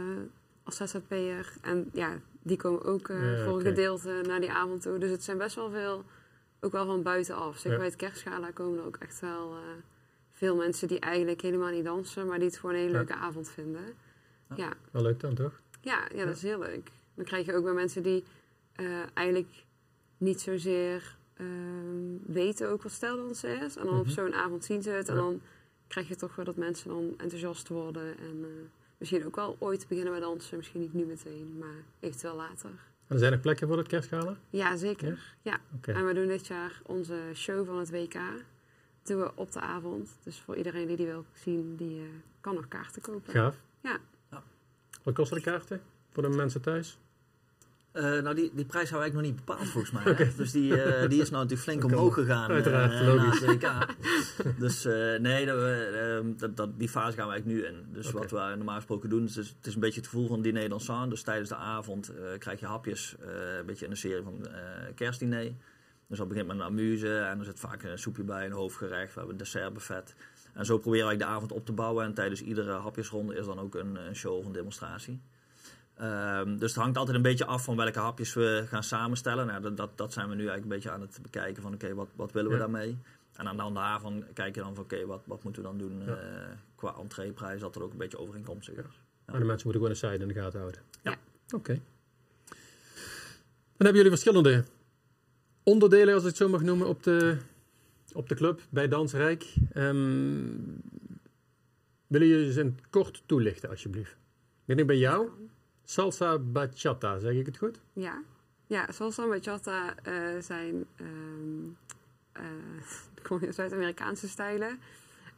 als 0.66 0.76
ZZP'er. 0.76 1.52
En 1.62 1.90
ja, 1.92 2.18
die 2.42 2.56
komen 2.56 2.84
ook 2.84 3.08
eh, 3.08 3.36
Ja, 3.38 3.44
voor 3.44 3.54
een 3.58 3.64
gedeelte 3.66 4.22
naar 4.26 4.40
die 4.40 4.50
avond 4.50 4.82
toe. 4.82 4.98
Dus 4.98 5.10
het 5.10 5.22
zijn 5.24 5.38
best 5.38 5.54
wel 5.56 5.70
veel, 5.70 6.04
ook 6.60 6.72
wel 6.72 6.86
van 6.86 7.02
buitenaf. 7.02 7.62
Ja. 7.62 7.76
Bij 7.76 7.84
het 7.84 7.96
kerstgala 7.96 8.50
komen 8.50 8.78
er 8.78 8.84
ook 8.84 8.96
echt 8.96 9.20
wel 9.20 9.52
eh, 9.52 9.58
veel 10.32 10.56
mensen 10.56 10.88
die 10.88 10.98
eigenlijk 11.00 11.40
helemaal 11.40 11.70
niet 11.70 11.84
dansen, 11.84 12.26
maar 12.26 12.38
die 12.38 12.48
het 12.48 12.56
gewoon 12.58 12.74
een 12.74 12.80
hele 12.80 12.92
Ja. 12.92 12.98
leuke 12.98 13.14
avond 13.14 13.50
vinden. 13.50 13.84
Ja. 14.48 14.56
Ja, 14.56 14.72
Wel 14.90 15.02
leuk 15.02 15.20
dan, 15.20 15.34
toch? 15.34 15.60
ja, 15.80 16.08
ja, 16.14 16.24
dat 16.24 16.36
is 16.36 16.42
heel 16.42 16.58
leuk. 16.58 16.90
Dan 17.14 17.24
krijg 17.24 17.46
je 17.46 17.54
ook 17.54 17.64
bij 17.64 17.72
mensen 17.72 18.02
die 18.02 18.24
eh, 18.72 18.86
eigenlijk 19.14 19.64
niet 20.18 20.40
zozeer 20.40 21.16
ehm, 21.36 22.32
weten 22.32 22.68
ook 22.68 22.82
wat 22.82 22.92
stijldansen 22.92 23.60
is. 23.62 23.76
En 23.76 23.86
dan 23.86 23.98
op 23.98 24.04
Mhm. 24.04 24.14
zo'n 24.14 24.34
avond 24.34 24.64
zien 24.64 24.82
ze 24.82 24.90
het. 24.90 25.08
En 25.08 25.16
dan 25.16 25.40
krijg 25.86 26.08
je 26.08 26.16
toch 26.16 26.36
wel 26.36 26.44
dat 26.44 26.56
mensen 26.56 26.88
dan 26.88 27.14
enthousiast 27.16 27.68
worden. 27.68 28.18
En 28.18 28.44
misschien 28.98 29.26
ook 29.26 29.36
wel 29.36 29.56
ooit 29.58 29.88
beginnen 29.88 30.12
met 30.12 30.22
dansen. 30.22 30.56
Misschien 30.56 30.80
niet 30.80 30.94
nu 30.94 31.04
meteen, 31.04 31.56
maar 31.58 31.84
eventueel 32.00 32.36
later. 32.36 32.70
En 33.06 33.14
er 33.14 33.18
zijn 33.18 33.32
er 33.32 33.38
plekken 33.38 33.68
voor 33.68 33.78
het 33.78 33.86
kerstgala? 33.86 34.36
Ja, 34.50 34.76
zeker. 34.76 35.34
Ja. 35.42 35.60
En 35.80 36.06
we 36.06 36.14
doen 36.14 36.26
dit 36.26 36.46
jaar 36.46 36.80
onze 36.82 37.20
show 37.34 37.66
van 37.66 37.78
het 37.78 37.90
WK. 37.90 38.18
Doen 39.02 39.20
we 39.20 39.30
op 39.34 39.52
de 39.52 39.60
avond. 39.60 40.18
Dus 40.22 40.40
voor 40.40 40.56
iedereen 40.56 40.86
die 40.86 40.96
die 40.96 41.06
wil 41.06 41.24
zien, 41.32 41.76
die 41.76 42.00
eh, 42.00 42.06
kan 42.40 42.54
nog 42.54 42.68
kaarten 42.68 43.02
kopen. 43.02 43.32
Gaaf. 43.32 43.56
Ja. 43.80 43.98
Ja. 44.30 44.42
Wat 45.02 45.14
kosten 45.14 45.36
de 45.36 45.42
kaarten 45.42 45.82
voor 46.10 46.22
de 46.22 46.28
mensen 46.28 46.60
thuis? 46.60 46.98
Eh, 47.96 48.02
nou, 48.02 48.34
die, 48.34 48.50
die 48.54 48.64
prijs 48.64 48.90
hebben 48.90 49.10
we 49.10 49.12
eigenlijk 49.12 49.14
nog 49.14 49.22
niet 49.22 49.44
bepaald 49.44 49.68
volgens 49.68 49.92
mij. 49.92 50.32
Dus 50.36 50.52
die, 50.52 50.82
eh, 50.82 51.08
die 51.08 51.20
is 51.20 51.30
nou 51.30 51.42
natuurlijk 51.42 51.68
flink 51.70 51.84
omhoog 51.84 52.14
gegaan 52.14 52.50
Uiteraard, 52.50 52.92
eh, 52.92 53.00
na 53.00 53.14
logisch. 53.14 53.42
dus 54.58 54.84
eh, 54.84 55.20
nee, 55.20 55.46
dat, 55.46 55.56
we, 55.56 56.18
ehm, 56.20 56.36
dat, 56.36 56.56
dat, 56.56 56.78
die 56.78 56.88
fase 56.88 57.16
gaan 57.16 57.26
we 57.26 57.32
eigenlijk 57.32 57.60
nu 57.60 57.66
in. 57.66 57.84
Dus 57.92 58.10
wat 58.10 58.30
we 58.30 58.54
normaal 58.56 58.74
gesproken 58.74 59.08
doen, 59.08 59.24
is, 59.24 59.36
het 59.36 59.66
is 59.66 59.74
een 59.74 59.80
beetje 59.80 60.00
het 60.00 60.08
gevoel 60.08 60.28
van 60.28 60.42
diner 60.42 60.68
dansant. 60.68 61.10
Dus 61.10 61.22
tijdens 61.22 61.48
de 61.48 61.54
avond 61.54 62.08
eh, 62.08 62.38
krijg 62.38 62.60
je 62.60 62.66
hapjes, 62.66 63.16
eh, 63.20 63.56
een 63.58 63.66
beetje 63.66 63.84
in 63.84 63.90
de 63.90 63.96
serie 63.96 64.22
van 64.22 64.46
eh 64.46 64.94
kerstdiner. 64.94 65.52
Dus 66.08 66.18
dat 66.18 66.28
begint 66.28 66.46
met 66.46 66.56
een 66.56 66.62
amuse 66.62 67.18
en 67.18 67.38
er 67.38 67.44
zit 67.44 67.60
vaak 67.60 67.82
een 67.82 67.98
soepje 67.98 68.22
bij, 68.22 68.46
een 68.46 68.52
hoofdgerecht. 68.52 69.08
We 69.08 69.18
hebben 69.18 69.30
een 69.30 69.36
dessertbuffet. 69.36 70.14
En 70.54 70.64
zo 70.64 70.78
proberen 70.78 71.08
we 71.08 71.16
de 71.16 71.24
avond 71.24 71.52
op 71.52 71.66
te 71.66 71.72
bouwen. 71.72 72.04
En 72.04 72.14
tijdens 72.14 72.42
iedere 72.42 72.72
hapjesronde 72.72 73.34
is 73.34 73.46
dan 73.46 73.58
ook 73.58 73.74
een, 73.74 73.96
een 73.96 74.16
show 74.16 74.38
of 74.38 74.46
een 74.46 74.52
demonstratie. 74.52 75.20
Ehm, 75.96 76.56
dus 76.56 76.74
het 76.74 76.82
hangt 76.82 76.98
altijd 76.98 77.16
een 77.16 77.22
beetje 77.22 77.44
af 77.46 77.64
van 77.64 77.76
welke 77.76 77.98
hapjes 77.98 78.34
we 78.34 78.64
gaan 78.68 78.82
samenstellen. 78.82 79.46
Nou, 79.46 79.62
dat, 79.62 79.76
dat, 79.76 79.90
dat 79.98 80.12
zijn 80.12 80.28
we 80.28 80.34
nu 80.34 80.40
eigenlijk 80.48 80.62
een 80.70 80.76
beetje 80.76 80.90
aan 80.90 81.00
het 81.00 81.18
bekijken 81.22 81.62
van 81.62 81.74
oké, 81.74 81.94
wat, 81.94 82.08
wat 82.14 82.32
willen 82.32 82.48
we 82.50 82.56
Ja. 82.56 82.62
daarmee? 82.62 82.98
En 83.32 83.48
aan 83.48 83.56
de 83.56 83.62
hand 83.62 83.74
daarvan 83.76 84.24
kijk 84.34 84.54
je 84.54 84.60
dan 84.60 84.74
van 84.74 84.84
oké, 84.84 85.06
wat, 85.06 85.20
wat 85.24 85.42
moeten 85.42 85.62
we 85.62 85.68
dan 85.68 85.78
doen 85.78 86.02
Ja. 86.06 86.14
eh, 86.16 86.48
qua 86.74 86.94
entreeprijs, 86.98 87.60
dat 87.60 87.76
er 87.76 87.82
ook 87.82 87.92
een 87.92 87.98
beetje 87.98 88.18
overeenkomstig 88.18 88.74
is. 88.74 88.84
Maar 89.26 89.38
de 89.38 89.44
mensen 89.44 89.68
moeten 89.70 89.72
gewoon 89.72 89.90
een 89.90 89.96
site 89.96 90.22
in 90.22 90.28
de 90.28 90.34
gaten 90.40 90.58
houden. 90.60 90.80
Ja. 91.02 91.16
Oké. 91.54 91.80
Dan 93.76 93.86
hebben 93.86 93.94
jullie 94.02 94.10
verschillende 94.10 94.64
onderdelen, 95.62 96.14
als 96.14 96.22
ik 96.22 96.28
het 96.28 96.36
zo 96.36 96.48
mag 96.48 96.62
noemen, 96.62 96.86
op 96.88 97.02
de, 97.02 97.36
op 98.12 98.28
de 98.28 98.34
club 98.34 98.60
bij 98.70 98.88
Dansrijk. 98.88 99.54
Ehm 99.72 100.44
willen 102.06 102.28
jullie 102.28 102.52
ze 102.52 102.72
kort 102.90 103.22
toelichten, 103.26 103.68
alsjeblieft? 103.70 104.16
Ik 104.64 104.76
denk 104.76 104.88
bij 104.88 104.98
jou, 104.98 105.28
salsa 105.86 106.38
bachata, 106.38 107.18
zeg 107.18 107.32
ik 107.32 107.46
het 107.46 107.56
goed? 107.56 107.78
Ja, 107.92 108.22
ja 108.66 108.92
salsa 108.92 109.22
en 109.22 109.28
bachata 109.28 109.94
eh, 110.02 110.40
zijn 110.40 110.86
eh, 112.32 112.42
gewoon 113.22 113.52
Zuid-Amerikaanse 113.52 114.28
stijlen. 114.28 114.78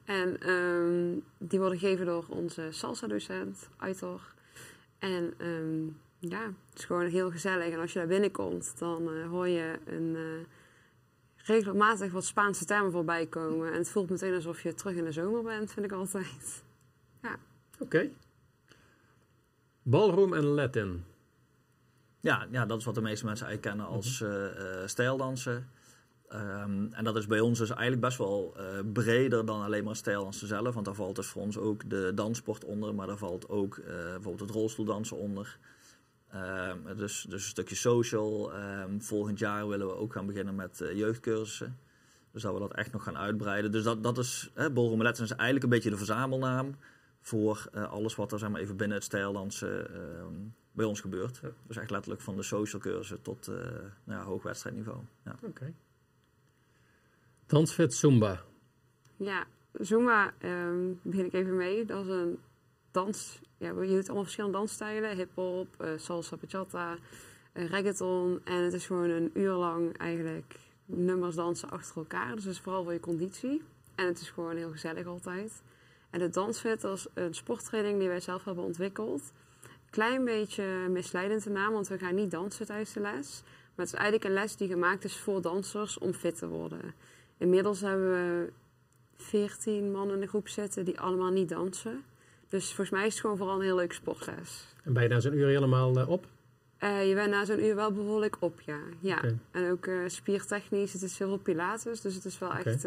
En 0.04 0.40
ehm, 0.40 1.18
die 1.38 1.58
worden 1.58 1.78
gegeven 1.78 2.06
door 2.06 2.24
onze 2.28 2.68
salsa-docent, 2.70 3.68
Aitor. 3.76 4.34
En 4.98 5.34
ehm, 5.36 5.84
ja, 6.18 6.42
het 6.42 6.78
is 6.78 6.84
gewoon 6.84 7.06
heel 7.06 7.30
gezellig. 7.30 7.72
En 7.72 7.80
als 7.80 7.92
je 7.92 7.98
daar 7.98 8.08
binnenkomt, 8.08 8.74
dan 8.78 9.12
eh, 9.12 9.28
hoor 9.28 9.48
je 9.48 9.78
een, 9.84 10.16
regelmatig 11.36 12.12
wat 12.12 12.24
Spaanse 12.24 12.64
termen 12.64 12.92
voorbij 12.92 13.26
komen. 13.26 13.72
En 13.72 13.78
het 13.78 13.90
voelt 13.90 14.10
meteen 14.10 14.34
alsof 14.34 14.62
je 14.62 14.74
terug 14.74 14.94
in 14.94 15.04
de 15.04 15.12
zomer 15.12 15.42
bent, 15.42 15.72
vind 15.72 15.86
ik 15.86 15.92
altijd. 15.92 16.62
Oké. 17.78 18.10
Ballroom 19.88 20.32
en 20.34 20.44
Latin. 20.44 21.04
Ja, 22.20 22.46
ja, 22.50 22.66
dat 22.66 22.78
is 22.78 22.84
wat 22.84 22.94
de 22.94 23.00
meeste 23.00 23.24
mensen 23.24 23.46
eigenlijk 23.46 23.76
kennen 23.76 23.94
als 23.96 24.20
Mhm. 24.20 24.30
eh, 24.30 24.82
eh, 24.82 24.88
stijldansen. 24.88 25.68
Ehm, 26.28 26.86
en 26.92 27.04
dat 27.04 27.16
is 27.16 27.26
bij 27.26 27.40
ons 27.40 27.58
dus 27.58 27.70
eigenlijk 27.70 28.00
best 28.00 28.18
wel 28.18 28.54
eh, 28.56 28.64
breder 28.92 29.46
dan 29.46 29.62
alleen 29.62 29.84
maar 29.84 29.96
stijldansen 29.96 30.46
zelf. 30.48 30.74
Want 30.74 30.86
daar 30.86 30.94
valt 30.94 31.16
dus 31.16 31.26
voor 31.26 31.42
ons 31.42 31.58
ook 31.58 31.90
de 31.90 32.12
danssport 32.14 32.64
onder, 32.64 32.94
maar 32.94 33.06
daar 33.06 33.16
valt 33.16 33.48
ook 33.48 33.80
bijvoorbeeld 33.84 34.40
het 34.40 34.50
rolstoeldansen 34.50 35.16
onder. 35.16 35.58
Ehm, 36.30 36.96
dus, 36.96 37.26
dus 37.28 37.42
een 37.42 37.48
stukje 37.48 37.74
social. 37.74 38.52
Ehm, 38.52 38.98
volgend 39.00 39.38
jaar 39.38 39.68
willen 39.68 39.86
we 39.86 39.94
ook 39.96 40.12
gaan 40.12 40.26
beginnen 40.26 40.54
met 40.54 40.82
jeugdcursussen. 40.94 41.78
Dus 42.32 42.42
dat 42.42 42.52
we 42.54 42.58
dat 42.60 42.74
echt 42.74 42.92
nog 42.92 43.02
gaan 43.02 43.18
uitbreiden. 43.18 43.72
Dus 43.72 43.82
dat, 43.82 44.02
dat 44.02 44.18
is, 44.18 44.50
hè, 44.54 44.70
Ballroom 44.70 45.02
Letten 45.02 45.24
is 45.24 45.30
eigenlijk 45.30 45.64
een 45.64 45.70
beetje 45.70 45.90
de 45.90 45.96
verzamelnaam 45.96 46.74
voor 47.28 47.68
eh, 47.72 47.90
alles 47.90 48.14
wat 48.14 48.32
er 48.32 48.38
zeg 48.38 48.50
maar, 48.50 48.60
even 48.60 48.76
binnen 48.76 48.96
het 48.96 49.06
stijldansen 49.06 49.94
ehm, 49.94 50.34
bij 50.72 50.86
ons 50.86 51.00
gebeurt. 51.00 51.38
Ja. 51.42 51.48
Dus 51.66 51.76
echt 51.76 51.90
letterlijk 51.90 52.22
van 52.22 52.36
de 52.36 52.42
social 52.42 52.82
cursussen 52.82 53.22
tot 53.22 53.48
eh 53.48 53.54
nou 54.04 54.20
ja, 54.20 54.22
hoogwedstrijdniveau. 54.22 54.98
Ja. 55.24 55.36
Oké. 55.42 55.74
Dansfit 57.46 57.94
Zumba. 57.94 58.42
Ja, 59.16 59.46
Zumba 59.72 60.32
ehm, 60.38 60.92
begin 61.02 61.24
ik 61.24 61.32
even 61.32 61.56
mee. 61.56 61.84
Dat 61.84 62.04
is 62.04 62.10
een 62.10 62.38
dans. 62.90 63.40
Ja, 63.58 63.68
je 63.68 63.88
doet 63.88 64.04
allemaal 64.04 64.22
verschillende 64.22 64.56
dansstijlen: 64.56 65.16
hip-hop, 65.16 65.68
eh, 65.78 65.90
salsa, 65.96 66.36
bachata, 66.36 66.96
eh, 67.52 67.66
reggaeton. 67.66 68.40
En 68.44 68.62
het 68.62 68.72
is 68.72 68.86
gewoon 68.86 69.10
een 69.10 69.30
uur 69.34 69.52
lang 69.52 69.96
eigenlijk 69.96 70.56
nummers 70.84 71.34
dansen 71.34 71.70
achter 71.70 71.96
elkaar. 71.96 72.34
Dus 72.34 72.44
het 72.44 72.52
is 72.52 72.60
vooral 72.60 72.82
voor 72.84 72.92
je 72.92 73.00
conditie. 73.00 73.62
En 73.94 74.06
het 74.06 74.20
is 74.20 74.30
gewoon 74.30 74.56
heel 74.56 74.70
gezellig 74.70 75.06
altijd. 75.06 75.62
En 76.10 76.18
de 76.18 76.28
dansfit 76.28 76.84
is 76.84 77.06
een 77.14 77.34
sporttraining 77.34 77.98
die 77.98 78.08
wij 78.08 78.20
zelf 78.20 78.44
hebben 78.44 78.64
ontwikkeld. 78.64 79.32
Klein 79.90 80.24
beetje 80.24 80.64
misleidend 80.88 81.44
de 81.44 81.50
naam, 81.50 81.72
want 81.72 81.88
we 81.88 81.98
gaan 81.98 82.14
niet 82.14 82.30
dansen 82.30 82.66
tijdens 82.66 82.92
de 82.92 83.00
les. 83.00 83.42
Maar 83.44 83.86
het 83.86 83.94
is 83.94 84.00
eigenlijk 84.00 84.24
een 84.24 84.40
les 84.40 84.56
die 84.56 84.68
gemaakt 84.68 85.04
is 85.04 85.16
voor 85.16 85.42
dansers 85.42 85.98
om 85.98 86.12
fit 86.12 86.38
te 86.38 86.48
worden. 86.48 86.94
Inmiddels 87.38 87.80
hebben 87.80 88.10
we 88.10 88.52
14 89.16 89.90
man 89.92 90.10
in 90.10 90.20
de 90.20 90.26
groep 90.26 90.48
zitten 90.48 90.84
die 90.84 91.00
allemaal 91.00 91.30
niet 91.30 91.48
dansen. 91.48 92.02
Dus 92.48 92.66
volgens 92.66 92.90
mij 92.90 93.06
is 93.06 93.12
het 93.12 93.20
gewoon 93.20 93.36
vooral 93.36 93.56
een 93.56 93.62
heel 93.62 93.76
leuk 93.76 93.92
sportles. 93.92 94.74
En 94.84 94.92
ben 94.92 95.02
je 95.02 95.08
na 95.08 95.20
zo'n 95.20 95.34
uur 95.34 95.46
helemaal 95.46 95.98
eh, 95.98 96.08
op? 96.08 96.26
Eh, 96.78 97.08
je 97.08 97.14
bent 97.14 97.30
na 97.30 97.44
zo'n 97.44 97.64
uur 97.64 97.74
wel 97.74 97.92
behoorlijk 97.92 98.36
op, 98.40 98.60
ja. 98.60 98.78
ja. 99.00 99.22
En 99.50 99.70
ook 99.70 99.86
eh, 99.86 99.98
spiertechnisch, 100.06 100.92
het 100.92 101.02
is 101.02 101.18
heel 101.18 101.28
veel 101.28 101.38
pilates, 101.38 102.00
dus 102.00 102.14
het 102.14 102.24
is 102.24 102.38
wel 102.38 102.52
echt 102.52 102.86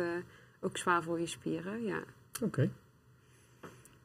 ook 0.60 0.78
zwaar 0.78 1.04
voor 1.04 1.20
je 1.20 1.28
spieren, 1.28 1.84
ja. 1.84 2.00
Oké. 2.42 2.70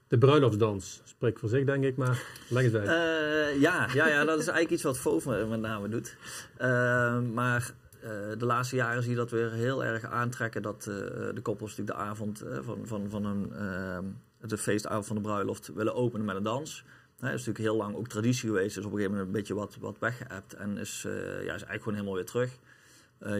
De 0.08 0.18
bruiloftsdans. 0.18 1.00
Spreek 1.04 1.38
voor 1.38 1.48
zich, 1.48 1.64
denk 1.64 1.84
ik, 1.84 1.96
maar 1.96 2.22
leg 2.48 2.64
het 2.64 2.74
uit. 2.74 2.88
Eh, 2.88 3.60
ja, 3.60 3.88
ja, 3.94 4.08
ja, 4.08 4.24
dat 4.24 4.38
is 4.38 4.46
eigenlijk 4.46 4.70
iets 4.70 4.82
wat 4.82 4.98
Foof 4.98 5.26
met 5.26 5.60
name 5.60 5.88
doet. 5.88 6.16
Eh, 6.56 7.20
maar 7.20 7.72
eh, 8.00 8.10
de 8.38 8.44
laatste 8.44 8.76
jaren 8.76 9.02
zie 9.02 9.10
je 9.10 9.16
dat 9.16 9.30
weer 9.30 9.50
heel 9.52 9.84
erg 9.84 10.04
aantrekken 10.04 10.62
dat 10.62 10.82
de 10.82 11.40
koppels 11.42 11.76
natuurlijk 11.76 11.98
de 11.98 12.04
avond 12.04 12.44
van, 12.60 12.86
van, 12.86 13.10
van 13.10 13.24
hun, 13.24 13.52
de 14.40 14.58
feestavond 14.58 15.06
van 15.06 15.16
de 15.16 15.22
bruiloft 15.22 15.70
willen 15.74 15.94
openen 15.94 16.26
met 16.26 16.36
een 16.36 16.42
dans. 16.42 16.84
Dat 17.16 17.24
is 17.24 17.30
natuurlijk 17.30 17.58
heel 17.58 17.76
lang 17.76 17.96
ook 17.96 18.08
traditie 18.08 18.48
geweest, 18.48 18.76
is 18.76 18.84
op 18.84 18.92
een 18.92 18.98
gegeven 18.98 19.10
moment 19.10 19.26
een 19.26 19.40
beetje 19.40 19.54
wat, 19.54 19.76
wat 19.80 19.98
weggeëpt 19.98 20.54
en 20.54 20.78
is, 20.78 21.02
ja, 21.02 21.10
is 21.38 21.46
eigenlijk 21.46 21.82
gewoon 21.82 21.94
helemaal 21.94 22.14
weer 22.14 22.24
terug. 22.24 22.58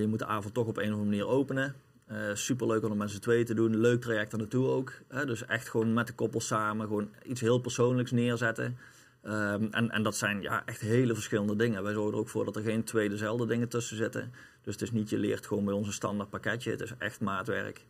Je 0.01 0.07
moet 0.07 0.19
de 0.19 0.27
avond 0.27 0.55
toch 0.55 0.67
op 0.67 0.77
een 0.77 0.85
of 0.85 0.91
andere 0.91 1.09
manier 1.09 1.27
openen. 1.27 1.75
Uh, 2.13 2.19
superleuk 2.35 2.85
om 2.85 2.91
er 2.91 2.97
met 2.97 3.11
z'n 3.11 3.19
tweeën 3.19 3.45
te 3.45 3.55
doen. 3.55 3.77
Leuk 3.77 4.01
traject 4.01 4.33
er 4.33 4.39
naartoe 4.39 4.69
ook. 4.69 4.93
Hè? 5.09 5.27
Dus 5.27 5.47
echt 5.47 5.69
gewoon 5.69 5.95
met 5.95 6.07
de 6.07 6.13
koppel 6.13 6.41
samen 6.41 6.87
gewoon 6.87 7.11
iets 7.25 7.41
heel 7.41 7.59
persoonlijks 7.59 8.11
neerzetten. 8.11 8.79
Um, 9.25 9.69
en, 9.71 9.91
en 9.91 10.03
dat 10.03 10.17
zijn 10.17 10.43
ja, 10.43 10.63
echt 10.67 10.81
hele 10.81 11.15
verschillende 11.15 11.57
dingen. 11.57 11.83
Wij 11.83 11.93
zorgen 11.93 12.13
er 12.13 12.19
ook 12.19 12.29
voor 12.29 12.45
dat 12.45 12.57
er 12.57 12.63
geen 12.63 12.85
twee 12.85 13.09
dezelfde 13.09 13.47
dingen 13.47 13.69
tussen 13.69 13.97
zitten. 13.97 14.33
Dus 14.63 14.73
het 14.73 14.83
is 14.83 14.93
niet 14.93 15.11
je 15.11 15.19
leert 15.19 15.47
gewoon 15.47 15.65
bij 15.65 15.75
ons 15.75 15.87
een 15.87 15.93
standaard 15.93 16.31
pakketje. 16.31 16.71
Het 16.71 16.81
is 16.81 16.93
echt 16.99 17.21
maatwerk. 17.21 17.85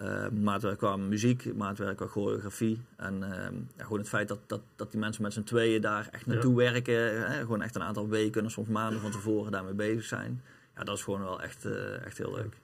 Uh, 0.00 0.28
maatwerk 0.28 0.78
qua 0.78 0.96
muziek, 0.96 1.54
maatwerk 1.54 1.96
qua 1.96 2.06
choreografie. 2.06 2.80
En 2.96 3.14
uh, 3.20 3.28
ja, 3.76 3.82
gewoon 3.82 3.98
het 3.98 4.08
feit 4.08 4.28
dat, 4.28 4.38
dat, 4.46 4.60
dat 4.76 4.90
die 4.90 5.00
mensen 5.00 5.22
met 5.22 5.32
z'n 5.32 5.42
tweeën 5.42 5.80
daar 5.80 6.08
echt 6.10 6.26
naartoe 6.26 6.56
werken. 6.56 7.30
Hè, 7.30 7.40
gewoon 7.40 7.62
echt 7.62 7.74
een 7.74 7.82
aantal 7.82 8.08
weken, 8.08 8.50
soms 8.50 8.68
maanden 8.68 9.00
van 9.00 9.10
tevoren 9.10 9.52
daarmee 9.52 9.74
bezig 9.74 10.04
zijn. 10.04 10.42
Ja, 10.76 10.84
dat 10.84 10.96
is 10.96 11.02
gewoon 11.02 11.20
wel 11.20 11.42
echt, 11.42 11.64
uh, 11.64 12.04
echt 12.04 12.18
heel 12.18 12.34
leuk. 12.34 12.62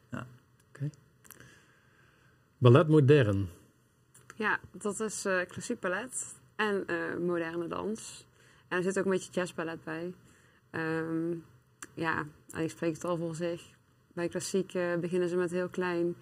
Ballet 2.61 2.89
modern. 2.89 3.49
Ja, 4.37 4.61
dat 4.71 5.01
is 5.01 5.27
uh, 5.27 5.41
klassiek 5.49 5.81
ballet 5.81 6.35
en 6.57 6.85
uh, 6.87 7.17
moderne 7.27 7.67
dans. 7.67 8.27
En 8.69 8.77
er 8.77 8.83
zit 8.83 8.99
ook 8.99 9.05
een 9.05 9.11
beetje 9.11 9.33
jazzballet 9.33 9.85
bij. 9.85 10.15
Um, 10.71 11.45
ja, 11.95 12.27
ik 12.57 12.71
spreek 12.71 12.95
het 12.95 13.05
al 13.05 13.17
voor 13.17 13.35
zich. 13.35 13.63
Bij 14.13 14.29
klassiek 14.29 14.73
beginnen 15.01 15.29
ze 15.29 15.37
met 15.37 15.51
heel 15.51 15.69
klein 15.69 16.17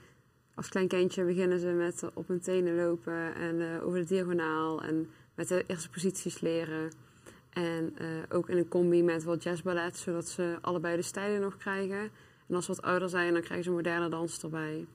als 0.54 0.68
klein 0.68 0.88
kindje 0.88 1.24
beginnen 1.24 1.58
ze 1.58 1.66
met 1.66 2.04
op 2.14 2.28
hun 2.28 2.40
tenen 2.40 2.76
lopen 2.76 3.34
en 3.34 3.54
uh, 3.54 3.86
over 3.86 3.98
de 3.98 4.06
diagonaal 4.06 4.82
en 4.82 5.10
met 5.34 5.48
de 5.48 5.64
eerste 5.66 5.90
posities 5.90 6.40
leren. 6.40 6.92
En 7.50 7.94
ook 8.28 8.48
in 8.48 8.56
een 8.56 8.68
combi 8.68 9.02
met 9.02 9.24
wat 9.24 9.42
jazzballet, 9.42 9.96
zodat 9.96 10.28
ze 10.28 10.58
allebei 10.60 10.96
de 10.96 11.02
stijlen 11.02 11.40
nog 11.40 11.56
krijgen. 11.56 12.10
En 12.48 12.54
als 12.54 12.64
ze 12.64 12.74
wat 12.74 12.84
ouder 12.84 13.08
zijn, 13.08 13.32
dan 13.32 13.42
krijgen 13.42 13.64
ze 13.64 13.70
moderne 13.70 14.08
dans 14.08 14.42
erbij. 14.42 14.86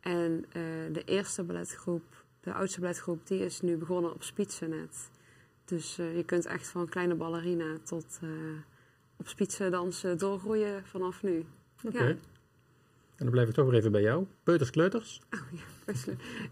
En 0.00 0.44
uh, 0.46 0.62
de 0.92 1.02
eerste 1.04 1.42
balletgroep, 1.42 2.24
de 2.40 2.52
oudste 2.52 2.80
balletgroep, 2.80 3.26
die 3.26 3.44
is 3.44 3.60
nu 3.60 3.76
begonnen 3.76 4.12
op 4.12 4.22
spitsen 4.22 4.70
net. 4.70 5.10
Dus 5.64 5.96
je 5.96 6.22
kunt 6.26 6.46
echt 6.46 6.68
van 6.68 6.88
kleine 6.88 7.14
ballerina 7.14 7.76
tot 7.84 8.20
op 9.16 9.28
spitsen 9.28 9.70
dansen 9.70 10.18
doorgroeien 10.18 10.86
vanaf 10.86 11.22
nu. 11.22 11.44
Okay. 11.84 12.08
Ja. 12.08 12.08
En 13.16 13.26
dan 13.26 13.30
blijf 13.30 13.48
ik 13.48 13.54
toch 13.54 13.64
weer 13.64 13.74
even 13.74 13.92
bij 13.92 14.00
jou. 14.00 14.26
Peuters 14.42 14.70
kleuters? 14.70 15.20
Oh, 15.34 15.40
ja, 15.52 16.02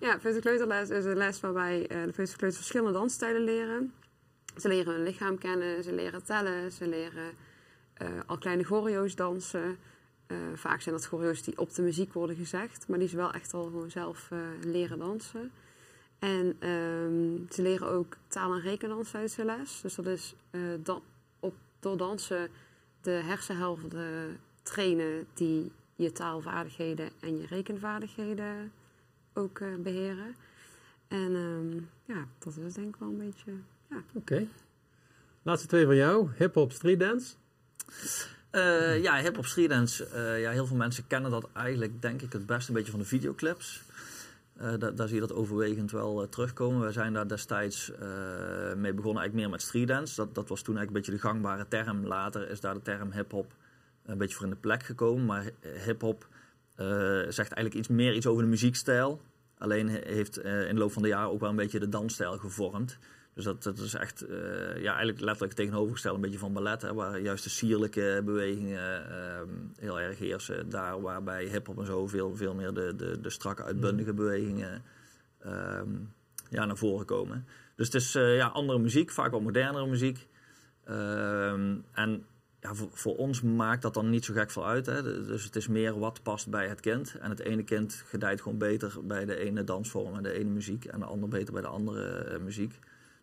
ja, 0.06 0.18
peuterkleuterles 0.18 0.90
is 0.90 1.04
een 1.04 1.16
les 1.16 1.40
waarbij 1.40 1.86
de 1.88 1.94
peuterskleuters 1.96 2.56
verschillende 2.56 2.92
dansstijlen 2.92 3.42
leren. 3.42 3.92
Ze 4.56 4.68
leren 4.68 4.94
hun 4.94 5.02
lichaam 5.02 5.38
kennen, 5.38 5.82
ze 5.82 5.92
leren 5.92 6.24
tellen, 6.24 6.72
ze 6.72 6.88
leren 6.88 7.32
al 8.26 8.38
kleine 8.38 8.64
choreo's 8.64 9.14
dansen. 9.14 9.78
Uh, 10.28 10.38
vaak 10.54 10.80
zijn 10.80 10.94
dat 10.94 11.06
choreo's 11.06 11.42
die 11.42 11.58
op 11.58 11.74
de 11.74 11.82
muziek 11.82 12.12
worden 12.12 12.36
gezegd, 12.36 12.88
maar 12.88 12.98
die 12.98 13.08
ze 13.08 13.16
wel 13.16 13.32
echt 13.32 13.54
al 13.54 13.64
gewoon 13.64 13.90
zelf 13.90 14.30
leren 14.60 14.98
dansen. 14.98 15.50
En 16.18 16.68
um, 16.68 17.46
ze 17.50 17.62
leren 17.62 17.88
ook 17.88 18.16
taal- 18.26 18.54
en 18.54 18.60
rekendans 18.60 19.10
tijdens 19.10 19.34
de 19.34 19.44
les. 19.44 19.80
Dus 19.80 19.94
dat 19.94 20.06
is 20.06 20.34
dan, 20.82 21.02
op, 21.40 21.54
door 21.80 21.96
dansen 21.96 22.50
de 23.00 23.10
hersenhelften 23.10 24.40
trainen 24.62 25.26
die 25.34 25.72
je 25.94 26.12
taalvaardigheden 26.12 27.10
en 27.20 27.40
je 27.40 27.46
rekenvaardigheden 27.46 28.72
ook 29.32 29.60
beheren. 29.82 30.34
En 31.08 31.34
um, 31.34 31.88
ja, 32.04 32.26
dat 32.38 32.56
is 32.56 32.74
denk 32.74 32.88
ik 32.88 33.00
wel 33.00 33.08
een 33.08 33.18
beetje. 33.18 33.52
Ja. 33.90 34.02
Oké. 34.12 34.46
Laatste 35.42 35.68
twee 35.68 35.84
van 35.84 35.96
jou: 35.96 36.28
hip-hop, 36.36 36.72
street 36.72 37.00
dance. 37.00 37.34
Uh, 38.52 39.02
ja, 39.02 39.20
hip-hop, 39.20 39.46
street 39.46 39.68
dance. 39.68 40.08
Uh, 40.14 40.40
ja, 40.40 40.50
heel 40.50 40.66
veel 40.66 40.76
mensen 40.76 41.06
kennen 41.06 41.30
dat 41.30 41.48
eigenlijk, 41.52 42.02
denk 42.02 42.22
ik, 42.22 42.32
het 42.32 42.46
beste 42.46 42.70
een 42.70 42.76
beetje 42.76 42.90
van 42.90 43.00
de 43.00 43.06
videoclips. 43.06 43.82
Da 44.78 44.90
daar 44.90 45.06
zie 45.06 45.14
je 45.14 45.26
dat 45.26 45.32
overwegend 45.32 45.90
wel 45.90 46.28
terugkomen. 46.28 46.86
We 46.86 46.92
zijn 46.92 47.12
daar 47.12 47.28
destijds 47.28 47.92
mee 48.76 48.92
begonnen, 48.92 49.22
eigenlijk 49.22 49.34
meer 49.34 49.50
met 49.50 49.62
street 49.62 49.88
dance. 49.88 50.16
Dat, 50.16 50.34
dat 50.34 50.48
was 50.48 50.62
toen 50.62 50.76
eigenlijk 50.76 51.06
een 51.06 51.12
beetje 51.12 51.28
de 51.28 51.34
gangbare 51.34 51.68
term. 51.68 52.06
Later 52.06 52.50
is 52.50 52.60
daar 52.60 52.74
de 52.74 52.82
term 52.82 53.12
hip-hop 53.12 53.52
een 54.06 54.18
beetje 54.18 54.34
voor 54.34 54.44
in 54.44 54.50
de 54.50 54.56
plek 54.56 54.82
gekomen. 54.82 55.24
Maar 55.24 55.50
hip-hop 55.84 56.26
zegt 57.28 57.52
eigenlijk 57.52 57.74
iets 57.74 57.88
meer 57.88 58.14
iets 58.14 58.26
over 58.26 58.42
de 58.42 58.48
muziekstijl. 58.48 59.20
Alleen 59.58 59.88
heeft 59.88 60.38
in 60.38 60.74
de 60.74 60.80
loop 60.80 60.92
van 60.92 61.02
de 61.02 61.08
jaren 61.08 61.30
ook 61.30 61.40
wel 61.40 61.50
een 61.50 61.56
beetje 61.56 61.80
de 61.80 61.88
dansstijl 61.88 62.38
gevormd. 62.38 62.98
Dus 63.38 63.46
dat, 63.46 63.62
dat 63.62 63.78
is 63.78 63.94
echt 63.94 64.28
uh, 64.28 64.82
ja, 64.82 64.90
eigenlijk 64.90 65.20
letterlijk 65.20 65.52
tegenovergesteld 65.52 66.14
een 66.14 66.20
beetje 66.20 66.38
van 66.38 66.52
ballet. 66.52 66.82
Hè, 66.82 66.94
waar 66.94 67.20
juist 67.20 67.44
de 67.44 67.50
sierlijke 67.50 68.22
bewegingen 68.24 69.02
heel 69.78 70.00
erg 70.00 70.18
heersen. 70.18 70.68
Daar 70.68 71.00
waarbij 71.00 71.44
hip-hop 71.44 71.78
en 71.78 71.86
zo 71.86 72.06
veel, 72.06 72.36
veel 72.36 72.54
meer 72.54 72.74
de, 72.74 72.96
de, 72.96 73.20
de 73.20 73.30
strakke 73.30 73.62
uitbundige 73.62 74.12
bewegingen 74.12 74.82
um, 75.46 76.12
ja, 76.50 76.64
naar 76.64 76.76
voren 76.76 77.06
komen. 77.06 77.46
Dus 77.76 77.86
het 77.86 77.94
is 77.94 78.12
ja, 78.12 78.46
andere 78.46 78.78
muziek, 78.78 79.10
vaak 79.10 79.30
wat 79.30 79.40
modernere 79.40 79.86
muziek. 79.86 80.26
Um, 80.88 81.84
en 81.92 82.24
ja, 82.60 82.74
voor, 82.74 82.88
voor, 82.92 83.16
ons 83.16 83.42
maakt 83.42 83.82
dat 83.82 83.94
dan 83.94 84.10
niet 84.10 84.24
zo 84.24 84.34
gek 84.34 84.50
veel 84.50 84.66
uit. 84.66 84.86
Hè? 84.86 85.02
Dus 85.26 85.44
het 85.44 85.56
is 85.56 85.68
meer 85.68 85.98
wat 85.98 86.22
past 86.22 86.50
bij 86.50 86.68
het 86.68 86.80
kind. 86.80 87.14
En 87.20 87.30
het 87.30 87.40
ene 87.40 87.62
kind 87.62 88.02
gedijt 88.06 88.40
gewoon 88.42 88.58
beter 88.58 88.92
bij 89.02 89.24
de 89.24 89.36
ene 89.36 89.64
dansvorm 89.64 90.16
en 90.16 90.22
de 90.22 90.32
ene 90.32 90.50
muziek. 90.50 90.84
En 90.84 90.98
de 90.98 91.06
ander 91.06 91.28
beter 91.28 91.52
bij 91.52 91.62
de 91.62 91.68
andere 91.68 92.32
uh, 92.32 92.38
muziek. 92.44 92.78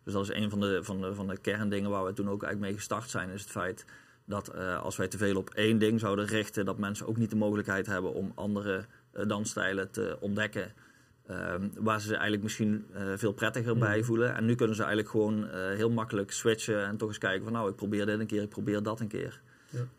Dus 0.06 0.14
dat 0.14 0.22
is 0.22 0.34
een 0.34 0.50
van 0.50 0.60
de, 0.60 0.78
van, 0.82 1.00
de, 1.00 1.14
van 1.14 1.26
de 1.26 1.38
kerndingen 1.38 1.90
waar 1.90 2.04
we 2.04 2.12
toen 2.12 2.30
ook 2.30 2.42
eigenlijk 2.42 2.60
mee 2.60 2.72
gestart 2.72 3.10
zijn. 3.10 3.30
Is 3.30 3.40
het 3.40 3.50
feit 3.50 3.84
dat 4.24 4.52
uh, 4.54 4.82
als 4.82 4.96
wij 4.96 5.08
te 5.08 5.18
veel 5.18 5.36
op 5.36 5.50
één 5.50 5.78
ding 5.78 6.00
zouden 6.00 6.26
richten, 6.26 6.64
dat 6.64 6.78
mensen 6.78 7.06
ook 7.06 7.16
niet 7.16 7.30
de 7.30 7.36
mogelijkheid 7.36 7.86
hebben 7.86 8.14
om 8.14 8.32
andere 8.34 8.84
uh, 9.14 9.26
dansstijlen 9.26 9.90
te 9.90 10.16
ontdekken. 10.20 10.72
Um, 11.30 11.72
waar 11.78 12.00
ze 12.00 12.06
zich 12.06 12.14
eigenlijk 12.14 12.42
misschien 12.42 12.86
uh, 12.94 13.12
veel 13.16 13.32
prettiger 13.32 13.74
mm. 13.74 13.80
bij 13.80 14.02
voelen. 14.02 14.34
En 14.34 14.44
nu 14.44 14.54
kunnen 14.54 14.76
ze 14.76 14.82
eigenlijk 14.82 15.10
gewoon 15.10 15.48
heel 15.52 15.90
makkelijk 15.90 16.32
switchen 16.32 16.86
en 16.86 16.96
toch 16.96 17.08
eens 17.08 17.18
kijken 17.18 17.44
van 17.44 17.52
nou, 17.52 17.70
ik 17.70 17.76
probeer 17.76 18.06
dit 18.06 18.20
een 18.20 18.26
keer, 18.26 18.42
ik 18.42 18.48
probeer 18.48 18.82
dat 18.82 19.00
een 19.00 19.08
keer. 19.08 19.40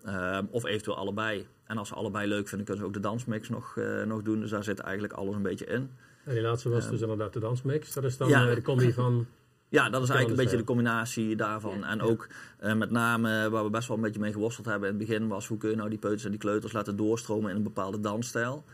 Ja. 0.04 0.38
Um, 0.38 0.48
of 0.52 0.66
eventueel 0.66 0.98
allebei. 0.98 1.48
En 1.66 1.78
als 1.78 1.88
ze 1.88 1.96
allebei 1.96 2.28
leuk 2.28 2.48
vinden, 2.48 2.66
kunnen 2.66 2.84
ze 2.84 2.90
ook 2.90 2.96
de 2.96 3.08
dansmix 3.10 3.50
nog, 3.50 3.76
nog 4.06 4.22
doen. 4.22 4.40
Dus 4.40 4.50
daar 4.50 4.64
zit 4.64 4.80
eigenlijk 4.80 5.14
alles 5.14 5.36
een 5.36 5.42
beetje 5.42 5.66
in. 5.66 5.92
En 6.24 6.34
die 6.34 6.42
laatste 6.42 6.70
was 6.70 6.86
um, 6.86 6.92
dus 6.92 7.02
inderdaad 7.02 7.34
de 7.34 7.40
dansmix. 7.40 7.94
Dat 7.94 8.04
is 8.04 8.18
dan 8.18 8.30
ja. 8.30 8.56
de 8.56 8.62
combi 8.62 8.94
van... 8.94 9.28
Ja, 9.70 9.90
dat 9.90 10.04
is 10.04 10.10
eigenlijk 10.10 10.40
een 10.40 10.44
beetje 10.44 10.60
de 10.60 10.72
combinatie 10.72 11.36
daarvan. 11.36 11.80
Ja. 11.80 11.88
En 11.88 12.02
ook 12.02 12.28
uh, 12.64 12.74
met 12.74 12.92
name 12.92 13.50
waar 13.50 13.64
we 13.64 13.70
best 13.70 13.88
wel 13.88 13.98
een 13.98 14.04
beetje 14.04 14.20
mee 14.20 14.32
geworsteld 14.32 14.66
hebben 14.66 14.90
in 14.90 14.96
het 14.96 15.08
begin 15.08 15.28
was 15.28 15.48
hoe 15.48 15.58
kun 15.58 15.70
je 15.70 15.76
nou 15.76 15.90
die 15.90 16.00
peuters 16.00 16.24
en 16.26 16.32
die 16.32 16.40
kleuters 16.40 16.74
laten 16.74 16.96
doorstromen 16.96 17.50
in 17.50 17.56
een 17.56 17.64
bepaalde 17.64 18.00
dansstijl. 18.00 18.66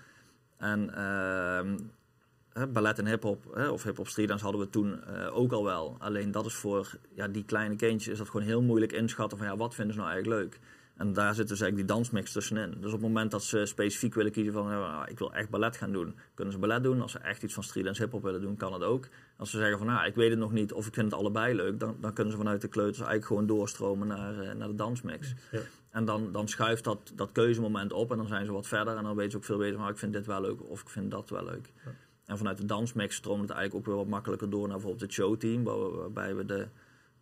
En 0.57 0.89
uh, 0.97 2.65
ballet 2.73 2.99
en 2.99 3.07
hip-hop, 3.07 3.69
of 3.71 3.83
hip-hop 3.83 4.07
streetdance 4.07 4.43
hadden 4.43 4.61
we 4.61 4.69
toen 4.69 4.99
uh, 5.09 5.37
ook 5.37 5.51
al 5.51 5.63
wel. 5.63 5.95
Alleen 5.99 6.31
dat 6.31 6.45
is 6.45 6.53
voor 6.53 6.97
ja, 7.15 7.27
die 7.27 7.43
kleine 7.45 7.75
kindjes 7.75 8.11
is 8.11 8.17
dat 8.17 8.29
gewoon 8.29 8.45
heel 8.45 8.61
moeilijk 8.61 8.91
inschatten 8.91 9.37
van 9.37 9.47
ja, 9.47 9.57
wat 9.57 9.75
vinden 9.75 9.93
ze 9.93 9.99
nou 9.99 10.11
eigenlijk 10.11 10.41
leuk. 10.41 10.59
En 10.97 11.13
daar 11.13 11.35
zit 11.35 11.47
dus 11.47 11.61
eigenlijk 11.61 11.87
die 11.87 11.97
dansmix 11.97 12.31
tussenin. 12.31 12.71
Dus 12.71 12.85
op 12.85 12.91
het 12.91 13.01
moment 13.01 13.31
dat 13.31 13.43
ze 13.43 13.65
specifiek 13.65 14.13
willen 14.13 14.31
kiezen 14.31 14.53
van 14.53 15.07
ik 15.07 15.19
wil 15.19 15.33
echt 15.33 15.49
ballet 15.49 15.77
gaan 15.77 15.91
doen, 15.91 16.15
kunnen 16.33 16.53
ze 16.53 16.59
ballet 16.59 16.83
doen. 16.83 17.01
Als 17.01 17.11
ze 17.11 17.19
echt 17.19 17.43
iets 17.43 17.53
van 17.53 17.63
streetdance 17.63 18.01
hip-hop 18.01 18.23
willen 18.23 18.41
doen, 18.41 18.57
kan 18.57 18.73
het 18.73 18.83
ook. 18.83 19.07
Als 19.37 19.49
ze 19.49 19.57
zeggen 19.57 19.77
van 19.77 19.87
nou, 19.87 20.05
ik 20.05 20.15
weet 20.15 20.29
het 20.29 20.39
nog 20.39 20.51
niet 20.51 20.73
of 20.73 20.87
ik 20.87 20.93
vind 20.93 21.11
het 21.11 21.19
allebei 21.19 21.55
leuk, 21.55 21.79
dan, 21.79 21.97
dan 21.99 22.13
kunnen 22.13 22.33
ze 22.33 22.39
vanuit 22.39 22.61
de 22.61 22.67
kleuters 22.67 22.97
eigenlijk 22.97 23.27
gewoon 23.27 23.45
doorstromen 23.45 24.07
naar, 24.07 24.43
uh, 24.43 24.51
naar 24.51 24.67
de 24.67 24.75
dansmix. 24.75 25.33
Ja. 25.51 25.59
En 25.89 26.05
dan, 26.05 26.31
dan 26.31 26.47
schuift 26.47 26.83
dat, 26.83 27.11
dat 27.15 27.31
keuzemoment 27.31 27.93
op 27.93 28.11
en 28.11 28.17
dan 28.17 28.27
zijn 28.27 28.45
ze 28.45 28.51
wat 28.51 28.67
verder 28.67 28.97
en 28.97 29.03
dan 29.03 29.15
weten 29.15 29.31
ze 29.31 29.37
ook 29.37 29.43
veel 29.43 29.57
beter 29.57 29.73
van 29.73 29.81
nou, 29.81 29.93
ik 29.93 29.99
vind 29.99 30.13
dit 30.13 30.25
wel 30.25 30.41
leuk 30.41 30.69
of 30.69 30.81
ik 30.81 30.89
vind 30.89 31.11
dat 31.11 31.29
wel 31.29 31.43
leuk. 31.43 31.71
Ja. 31.85 31.91
En 32.25 32.37
vanuit 32.37 32.57
de 32.57 32.65
dansmax 32.65 33.15
stroomt 33.15 33.41
het 33.41 33.49
eigenlijk 33.49 33.79
ook 33.79 33.93
weer 33.93 34.03
wat 34.03 34.11
makkelijker 34.11 34.49
door 34.49 34.61
naar 34.61 34.77
bijvoorbeeld 34.77 35.01
het 35.01 35.11
showteam, 35.11 35.63
waarbij 35.63 36.35
we 36.35 36.45
de 36.45 36.67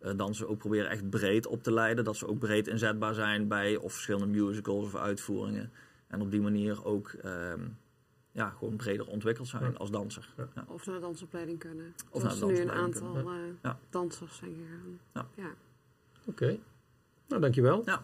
uh, 0.02 0.12
dansen 0.16 0.48
ook 0.48 0.58
proberen 0.58 0.90
echt 0.90 1.10
breed 1.10 1.46
op 1.46 1.62
te 1.62 1.72
leiden. 1.72 2.04
Dat 2.04 2.16
ze 2.16 2.26
ook 2.26 2.38
breed 2.38 2.68
inzetbaar 2.68 3.14
zijn 3.14 3.48
bij 3.48 3.76
of 3.76 3.92
verschillende 3.92 4.26
musicals 4.26 4.84
of 4.84 4.96
uitvoeringen. 4.96 5.72
En 6.06 6.20
op 6.20 6.30
die 6.30 6.40
manier 6.40 6.84
ook 6.84 7.12
um, 7.24 7.76
ja, 8.32 8.48
gewoon 8.58 8.76
breder 8.76 9.06
ontwikkeld 9.06 9.48
zijn 9.48 9.62
ja. 9.62 9.76
als 9.76 9.90
danser. 9.90 10.28
Ja. 10.36 10.48
Ja. 10.54 10.64
Of 10.66 10.86
naar 10.86 10.94
de 10.94 11.00
dansopleiding 11.00 11.58
kunnen. 11.58 11.94
Of 12.10 12.22
naar 12.22 12.38
de 12.38 12.46
nu 12.46 12.60
een 12.60 12.70
aantal 12.70 13.32
uh, 13.62 13.70
dansers 13.90 14.36
zijn 14.36 14.54
gegaan. 14.54 15.00
Ja. 15.12 15.50
Oké, 16.26 16.44
okay. 16.44 16.60
nou 17.28 17.40
dankjewel. 17.40 17.82
Ja. 17.84 18.02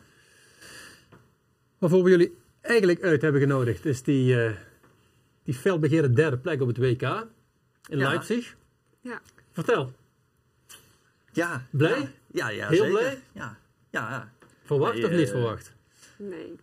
Waarvoor 1.78 2.02
we 2.02 2.10
jullie 2.10 2.36
eigenlijk 2.60 3.02
uit 3.02 3.22
hebben 3.22 3.40
genodigd 3.40 3.84
is 3.84 4.02
die... 4.02 4.34
Uh, 4.34 4.50
die 5.48 5.56
felbegeerde 5.56 6.12
derde 6.12 6.38
plek 6.38 6.60
op 6.60 6.68
het 6.68 6.78
WK 6.78 7.02
in 7.88 7.98
ja. 7.98 8.08
Leipzig. 8.08 8.56
Ja. 9.00 9.20
Vertel. 9.52 9.92
Ja. 11.38 11.66
Blij? 11.70 11.98
Ja, 11.98 12.08
ja, 12.26 12.48
ja 12.48 12.68
Heel 12.68 12.84
zeker. 12.84 12.98
blij? 12.98 13.22
Ja. 13.32 13.58
ja, 13.90 14.10
ja. 14.10 14.32
Verwacht 14.64 14.94
nee, 14.94 15.04
of 15.04 15.10
niet 15.10 15.20
uh, 15.20 15.28
verwacht? 15.28 15.72
Nee. 16.16 16.56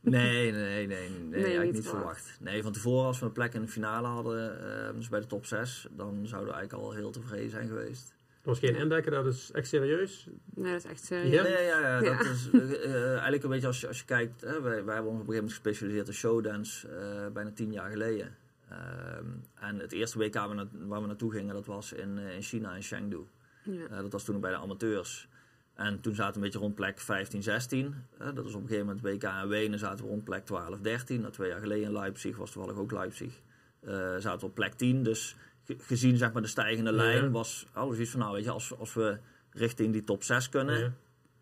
Nee, 0.00 0.52
nee, 0.52 0.52
nee, 0.52 0.86
nee, 0.86 1.10
nee 1.20 1.42
eigenlijk 1.44 1.72
niet 1.72 1.88
verwacht. 1.88 2.20
verwacht. 2.22 2.40
Nee, 2.40 2.62
van 2.62 2.72
tevoren 2.72 3.06
als 3.06 3.18
we 3.18 3.26
een 3.26 3.32
plek 3.32 3.54
in 3.54 3.60
de 3.60 3.68
finale 3.68 4.06
hadden, 4.06 4.58
uh, 4.62 4.94
dus 4.96 5.08
bij 5.08 5.20
de 5.20 5.26
top 5.26 5.46
6, 5.46 5.86
dan 5.90 6.26
zouden 6.26 6.52
we 6.52 6.58
eigenlijk 6.58 6.84
al 6.88 6.92
heel 6.92 7.10
tevreden 7.10 7.50
zijn 7.50 7.68
geweest. 7.68 8.14
was 8.42 8.58
geen 8.58 8.76
indekker, 8.76 9.10
dat 9.10 9.26
is 9.26 9.50
echt 9.52 9.68
serieus. 9.68 10.28
Nee, 10.54 10.72
dat 10.72 10.84
is 10.84 10.90
echt 10.90 11.04
serieus. 11.04 11.32
Ja? 11.34 11.42
Nee, 11.42 11.64
ja, 11.64 11.78
ja, 11.80 12.00
dat 12.00 12.26
is 12.26 12.50
eh, 12.52 12.84
eh, 12.84 13.10
eigenlijk 13.12 13.42
een 13.42 13.50
beetje 13.50 13.66
als 13.66 13.80
je, 13.80 13.86
als 13.88 13.98
je 13.98 14.04
kijkt. 14.04 14.40
Hè, 14.40 14.60
wij, 14.62 14.84
wij 14.84 14.94
hebben 14.94 15.12
ons 15.12 15.20
op 15.20 15.28
een 15.28 15.34
gegeven 15.34 15.34
moment 15.34 15.52
gespecialiseerd 15.52 16.06
in 16.08 16.14
showdance 16.14 16.88
eh, 16.88 17.26
bijna 17.32 17.50
tien 17.54 17.72
jaar 17.72 17.90
geleden. 17.90 18.36
Ehm, 18.68 19.24
en 19.60 19.78
het 19.78 19.92
eerste 19.92 20.18
WK 20.18 20.34
waar 20.34 20.48
we, 20.48 20.54
na- 20.54 20.68
waar 20.86 21.00
we 21.00 21.06
naartoe 21.06 21.32
gingen, 21.32 21.54
dat 21.54 21.66
was 21.66 21.92
in, 21.92 22.18
eh, 22.18 22.34
in 22.34 22.42
China, 22.42 22.74
in 22.74 22.82
Chengdu. 22.82 23.26
Ja. 23.70 23.86
Eh, 23.90 23.96
dat 24.00 24.12
was 24.12 24.24
toen 24.24 24.40
bij 24.40 24.50
de 24.50 24.56
amateurs. 24.56 25.28
En 25.74 26.00
toen 26.00 26.14
zaten 26.14 26.30
we 26.32 26.36
een 26.38 26.44
beetje 26.44 26.58
rond 26.58 26.74
plek 26.74 27.00
15, 27.00 27.42
16. 27.42 27.94
Eh, 28.18 28.26
dat 28.34 28.44
was 28.44 28.54
op 28.54 28.60
een 28.62 28.68
gegeven 28.68 28.86
moment 28.86 29.04
WK 29.04 29.22
in 29.42 29.48
Wenen, 29.48 29.78
zaten 29.78 30.04
we 30.04 30.10
rond 30.10 30.24
plek 30.24 30.44
12, 30.44 30.80
13. 30.80 31.20
Nou, 31.20 31.32
twee 31.32 31.48
jaar 31.48 31.60
geleden 31.60 31.84
in 31.84 31.92
Leipzig, 31.92 32.36
was 32.36 32.50
toevallig 32.50 32.76
ook 32.78 32.92
Leipzig, 32.92 33.40
eh, 33.80 33.92
zaten 34.16 34.40
we 34.40 34.46
op 34.46 34.54
plek 34.54 34.72
10. 34.74 35.02
Dus 35.02 35.36
ge- 35.64 35.76
gezien 35.78 36.16
zeg 36.16 36.32
maar, 36.32 36.42
de 36.42 36.48
stijgende 36.48 36.90
Ja. 36.90 36.96
lijn 36.96 37.30
was 37.32 37.66
alles 37.72 37.98
iets 37.98 38.10
van, 38.10 38.20
nou 38.20 38.32
weet 38.34 38.44
je, 38.44 38.50
als, 38.50 38.78
als 38.78 38.94
we 38.94 39.18
richting 39.50 39.92
die 39.92 40.04
top 40.04 40.22
6 40.22 40.48
kunnen, 40.48 40.78
Ja. 40.78 40.92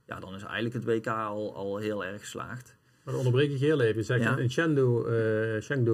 ja, 0.07 0.21
dan 0.21 0.35
is 0.35 0.43
eigenlijk 0.43 0.75
het 0.75 0.85
WK 0.85 1.07
al, 1.07 1.55
al 1.55 1.77
heel 1.77 2.05
erg 2.05 2.21
geslaagd. 2.21 2.77
Maar 3.03 3.15
dan 3.15 3.25
onderbreek 3.25 3.51
ik 3.51 3.59
je 3.59 3.65
heel 3.65 3.81
even. 3.81 3.97
Je 3.97 4.03
zegt 4.03 4.23
Ja. 4.23 4.37
in 4.37 4.49
Chengdu, 4.51 5.05
eh, 5.05 5.63
Chengdu 5.63 5.93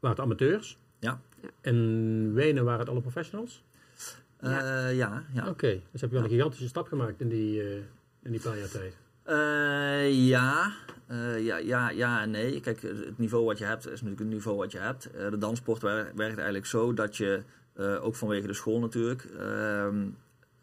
waren 0.00 0.16
het 0.16 0.20
amateurs. 0.20 0.78
Ja. 0.98 1.20
Ja. 1.42 1.48
In 1.60 2.32
Wenen 2.34 2.64
waren 2.64 2.80
het 2.80 2.88
alle 2.88 3.00
professionals. 3.00 3.62
Ja, 4.42 4.88
ja. 4.88 5.22
ja. 5.32 5.48
Oké, 5.48 5.80
dus 5.92 6.00
heb 6.00 6.10
je 6.10 6.16
wel 6.16 6.24
een 6.24 6.30
gigantische 6.30 6.68
stap 6.68 6.86
gemaakt 6.88 7.20
in 7.20 7.28
die, 7.28 7.60
eh, 7.62 7.76
in 8.22 8.30
die 8.30 8.40
paar 8.40 8.58
jaar 8.58 8.68
tijd. 8.68 8.96
Eh, 9.22 10.26
ja. 10.28 10.72
Eh, 11.06 11.44
ja, 11.44 11.56
ja, 11.56 11.90
ja 11.90 12.20
en 12.22 12.30
nee. 12.30 12.60
Kijk, 12.60 12.82
het 12.82 13.18
niveau 13.18 13.44
wat 13.44 13.58
je 13.58 13.64
hebt 13.64 13.84
is 13.84 13.90
natuurlijk 13.90 14.18
het 14.18 14.28
niveau 14.28 14.56
wat 14.56 14.72
je 14.72 14.78
hebt. 14.78 15.10
Eh, 15.10 15.30
de 15.30 15.38
danssport 15.38 15.82
wer- 15.82 16.12
werkt 16.14 16.36
eigenlijk 16.36 16.66
zo 16.66 16.94
dat 16.94 17.16
je, 17.16 17.42
eh, 17.72 18.04
ook 18.04 18.14
vanwege 18.16 18.46
de 18.46 18.52
school 18.54 18.78
natuurlijk, 18.78 19.24
ehm, 19.24 20.06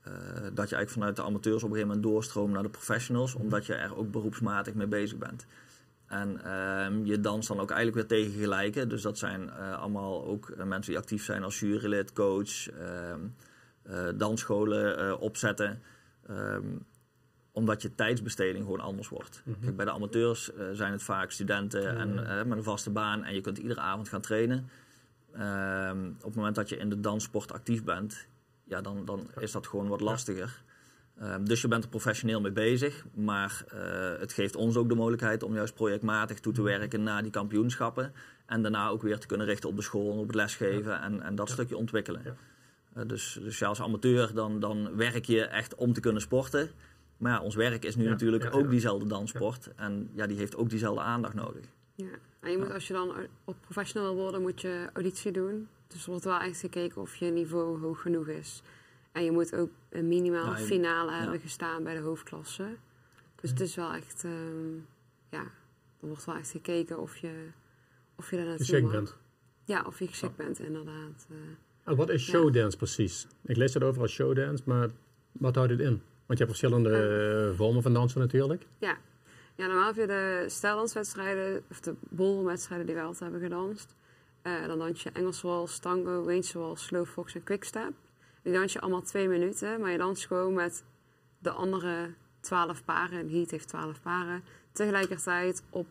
eh, 0.02 0.14
dat 0.54 0.70
je 0.70 0.76
eigenlijk 0.76 0.90
vanuit 0.90 1.16
de 1.16 1.22
amateurs 1.24 1.64
op 1.64 1.70
een 1.70 1.76
gegeven 1.76 1.88
moment 1.88 2.04
doorstroomt 2.04 2.54
naar 2.54 2.64
de 2.64 2.70
professionals, 2.70 3.36
omdat 3.36 3.66
je 3.66 3.74
er 3.74 3.98
ook 3.98 4.12
beroepsmatig 4.12 4.74
mee 4.74 4.88
bezig 4.88 5.18
bent. 5.18 5.46
En 6.08 6.44
ehm, 6.44 7.06
je 7.06 7.20
danst 7.20 7.48
dan 7.48 7.60
ook 7.60 7.72
eigenlijk 7.72 8.10
weer 8.10 8.20
tegen 8.24 8.40
gelijken. 8.40 8.90
Dus 8.90 9.02
dat 9.02 9.18
zijn 9.18 9.50
eh, 9.50 9.80
allemaal 9.80 10.26
ook 10.26 10.50
eh, 10.50 10.66
mensen 10.66 10.92
die 10.92 11.02
actief 11.02 11.24
zijn 11.24 11.44
als 11.44 11.60
jurylid, 11.60 12.14
coach, 12.14 12.70
ehm, 12.70 12.80
eh, 12.80 13.20
dansscholen 14.16 14.98
eh, 15.00 15.22
opzetten. 15.22 15.82
Ehm, 16.28 16.66
omdat 17.52 17.82
je 17.82 17.96
tijdsbesteding 17.96 18.64
gewoon 18.64 18.80
anders 18.80 19.10
wordt. 19.10 19.42
Mhm. 19.46 19.60
Kijk, 19.62 19.76
bij 19.76 19.86
de 19.86 19.92
amateurs 19.92 20.54
eh, 20.54 20.66
zijn 20.74 20.92
het 20.92 21.04
vaak 21.04 21.32
studenten 21.32 21.82
Ja, 21.82 21.94
en, 21.94 22.28
eh, 22.28 22.44
met 22.46 22.58
een 22.58 22.64
vaste 22.64 22.90
baan 22.90 23.24
en 23.24 23.34
je 23.34 23.42
kunt 23.42 23.58
iedere 23.58 23.80
avond 23.80 24.10
gaan 24.10 24.22
trainen. 24.22 24.70
Ehm, 25.34 26.08
op 26.08 26.24
het 26.24 26.36
moment 26.36 26.56
dat 26.56 26.70
je 26.70 26.78
in 26.78 26.90
de 26.90 27.00
danssport 27.00 27.52
actief 27.54 27.84
bent, 27.84 28.28
ja, 28.64 28.82
dan, 28.82 29.06
dan 29.06 29.28
is 29.40 29.52
dat 29.52 29.68
gewoon 29.68 29.88
wat 29.88 30.02
lastiger. 30.02 30.64
Ehm, 31.20 31.44
dus 31.44 31.62
je 31.62 31.68
bent 31.68 31.84
er 31.84 31.90
professioneel 31.90 32.42
mee 32.42 32.52
bezig, 32.52 33.06
maar 33.14 33.64
eh, 33.68 34.20
het 34.20 34.34
geeft 34.34 34.56
ons 34.56 34.76
ook 34.76 34.90
de 34.90 34.96
mogelijkheid 34.96 35.44
om 35.44 35.54
juist 35.54 35.74
projectmatig 35.74 36.40
toe 36.40 36.54
te 36.54 36.62
Mhm. 36.62 36.70
werken 36.70 37.04
naar 37.04 37.22
die 37.22 37.32
kampioenschappen. 37.32 38.14
En 38.46 38.62
daarna 38.62 38.88
ook 38.88 39.02
weer 39.02 39.20
te 39.20 39.28
kunnen 39.28 39.46
richten 39.48 39.70
op 39.70 39.76
de 39.76 39.82
school 39.82 40.12
en 40.12 40.18
op 40.18 40.28
het 40.28 40.36
lesgeven 40.36 41.02
en, 41.02 41.22
en 41.22 41.36
dat 41.36 41.50
stukje 41.50 41.78
ontwikkelen. 41.78 42.22
Eh, 43.00 43.08
dus, 43.08 43.38
dus 43.42 43.60
ja, 43.60 43.68
als 43.68 43.82
amateur 43.82 44.34
dan, 44.34 44.60
dan 44.60 44.96
werk 44.96 45.26
je 45.26 45.42
echt 45.46 45.76
om 45.76 45.94
te 45.94 46.00
kunnen 46.00 46.22
sporten. 46.22 46.70
Maar 47.18 47.32
ja, 47.32 47.42
ons 47.42 47.56
werk 47.56 47.86
is 47.86 47.96
nu 47.96 48.04
Ja, 48.04 48.10
natuurlijk 48.10 48.44
ja, 48.44 48.50
ook 48.50 48.64
ja. 48.64 48.70
diezelfde 48.70 49.08
danssport. 49.08 49.70
En 49.76 50.10
ja, 50.14 50.28
die 50.28 50.38
heeft 50.38 50.56
ook 50.56 50.70
diezelfde 50.70 51.02
aandacht 51.02 51.34
nodig. 51.34 51.66
Ja. 51.96 52.06
En 52.40 52.52
je 52.52 52.58
moet, 52.58 52.72
als 52.72 52.88
je 52.88 52.94
dan 52.94 53.14
op 53.46 53.56
professional 53.62 54.14
wil 54.14 54.24
worden, 54.24 54.42
moet 54.42 54.62
je 54.62 54.90
auditie 54.94 55.32
doen. 55.32 55.68
Dus 55.88 56.04
er 56.04 56.10
wordt 56.10 56.26
wel 56.26 56.40
echt 56.40 56.60
gekeken 56.60 57.02
of 57.02 57.16
je 57.16 57.26
niveau 57.32 57.80
hoog 57.80 58.02
genoeg 58.02 58.28
is. 58.28 58.62
En 59.12 59.24
je 59.24 59.32
moet 59.32 59.56
ook 59.56 59.70
een 59.90 60.08
minimaal 60.08 60.46
Ja, 60.52 60.58
je- 60.58 60.66
finale 60.66 61.12
ja. 61.12 61.18
hebben 61.20 61.40
gestaan 61.40 61.84
bij 61.84 61.94
de 61.96 62.02
hoofdklasse. 62.02 62.68
Dus 63.42 63.50
het 63.50 63.60
is 63.60 63.76
wel 63.76 63.94
echt, 63.94 64.24
ehm, 64.24 64.74
ja, 65.30 65.42
er 66.00 66.08
wordt 66.08 66.26
wel 66.26 66.36
echt 66.36 66.50
gekeken 66.50 67.00
of 67.00 67.18
je, 67.18 67.48
of 68.16 68.30
je 68.30 68.36
daar 68.36 68.46
naartoe 68.46 68.92
bent. 68.92 69.16
Ja, 69.64 69.84
of 69.88 70.00
je 70.00 70.08
geschikt 70.08 70.36
bent, 70.36 70.60
inderdaad. 70.60 71.28
En 71.90 71.96
wat 71.96 72.10
is 72.10 72.26
Ja. 72.26 72.32
showdance 72.32 72.78
precies? 72.78 73.28
Ik 73.46 73.56
lees 73.58 73.74
het 73.74 73.84
over 73.84 74.02
als 74.02 74.12
showdance, 74.12 74.64
maar 74.66 74.90
wat 75.32 75.56
houdt 75.56 75.72
het 75.72 75.80
in? 75.80 76.02
Want 76.26 76.40
je 76.40 76.46
hebt 76.46 76.58
verschillende 76.58 76.92
eh, 77.52 77.58
vormen 77.58 77.82
van 77.82 77.94
dansen 77.94 78.20
natuurlijk. 78.20 78.66
Ja, 78.80 78.98
normaal 79.68 79.86
heb 79.86 79.96
je 79.96 80.08
de 80.08 80.46
stijldanswedstrijden, 80.48 81.64
of 81.70 81.80
de 81.80 81.94
bolwedstrijden 82.10 82.86
die 82.86 82.96
wij 82.96 83.04
altijd 83.04 83.32
hebben 83.32 83.50
gedanst. 83.50 83.96
Eh, 84.42 84.68
dan 84.68 84.80
dans 84.80 85.04
je 85.04 85.10
Engels 85.12 85.42
wals, 85.42 85.80
tango, 85.80 86.26
Weense 86.26 86.60
wals, 86.60 86.86
slow 86.86 87.06
fox 87.06 87.36
en 87.36 87.44
quickstep. 87.44 87.92
Die 88.44 88.54
dans 88.54 88.74
je 88.74 88.80
allemaal 88.80 89.02
twee 89.02 89.28
minuten, 89.28 89.82
maar 89.82 89.92
je 89.92 89.98
danst 89.98 90.28
gewoon 90.28 90.54
met 90.54 90.84
de 91.40 91.50
andere 91.50 92.14
twaalf 92.40 92.86
paren. 92.86 93.20
Een 93.20 93.32
heat 93.32 93.52
heeft 93.52 93.68
twaalf 93.68 94.02
paren. 94.02 94.44
Tegelijkertijd 94.72 95.64
op 95.70 95.88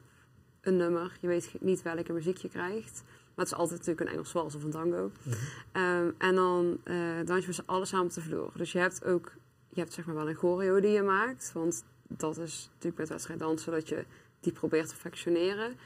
een 0.60 0.76
nummer. 0.76 1.16
Je 1.20 1.26
weet 1.26 1.54
niet 1.60 1.82
welke 1.82 2.12
muziek 2.12 2.36
je 2.36 2.48
krijgt. 2.48 3.02
Maar 3.38 3.46
het 3.46 3.54
is 3.54 3.62
altijd 3.62 3.78
natuurlijk 3.78 4.06
een 4.06 4.14
Engels 4.14 4.32
wals 4.32 4.54
of 4.54 4.64
een 4.64 4.70
tango. 4.70 5.10
Ehm, 5.72 6.10
en 6.18 6.34
dan 6.34 6.78
eh 6.84 6.96
dans 7.24 7.40
je 7.40 7.46
met 7.46 7.54
z'n 7.54 7.62
allen 7.66 7.86
samen 7.86 8.06
op 8.06 8.12
de 8.12 8.20
vloer. 8.20 8.50
Dus 8.56 8.72
je 8.72 8.78
hebt 8.78 9.04
ook, 9.04 9.32
je 9.68 9.80
hebt 9.80 9.92
zeg 9.92 10.06
maar 10.06 10.14
wel 10.14 10.28
een 10.28 10.34
choreo 10.34 10.80
die 10.80 10.90
je 10.90 11.02
maakt. 11.02 11.50
Want 11.54 11.84
dat 12.08 12.38
is 12.38 12.68
natuurlijk 12.68 12.98
met 12.98 13.08
wedstrijd 13.08 13.40
dansen 13.40 13.72
dat 13.72 13.88
je 13.88 14.04
die 14.40 14.52
probeert 14.52 14.88
te 14.88 14.92
perfectioneren. 14.92 15.76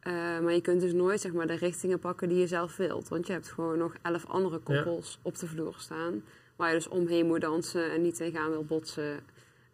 Eh, 0.00 0.12
maar 0.12 0.52
je 0.52 0.60
kunt 0.60 0.80
dus 0.80 0.92
nooit 0.92 1.20
zeg 1.20 1.32
maar, 1.32 1.46
de 1.46 1.54
richtingen 1.54 1.98
pakken 1.98 2.28
die 2.28 2.38
je 2.38 2.46
zelf 2.46 2.76
wilt. 2.76 3.08
Want 3.08 3.26
je 3.26 3.32
hebt 3.32 3.48
gewoon 3.48 3.78
nog 3.78 3.94
elf 4.02 4.26
andere 4.26 4.58
koppels 4.58 5.18
op 5.22 5.38
de 5.38 5.46
vloer 5.46 5.74
staan. 5.78 6.22
Waar 6.56 6.68
je 6.68 6.74
dus 6.74 6.88
omheen 6.88 7.26
moet 7.26 7.40
dansen 7.40 7.90
en 7.90 8.02
niet 8.02 8.16
tegenaan 8.16 8.50
wil 8.50 8.64
botsen. 8.64 9.20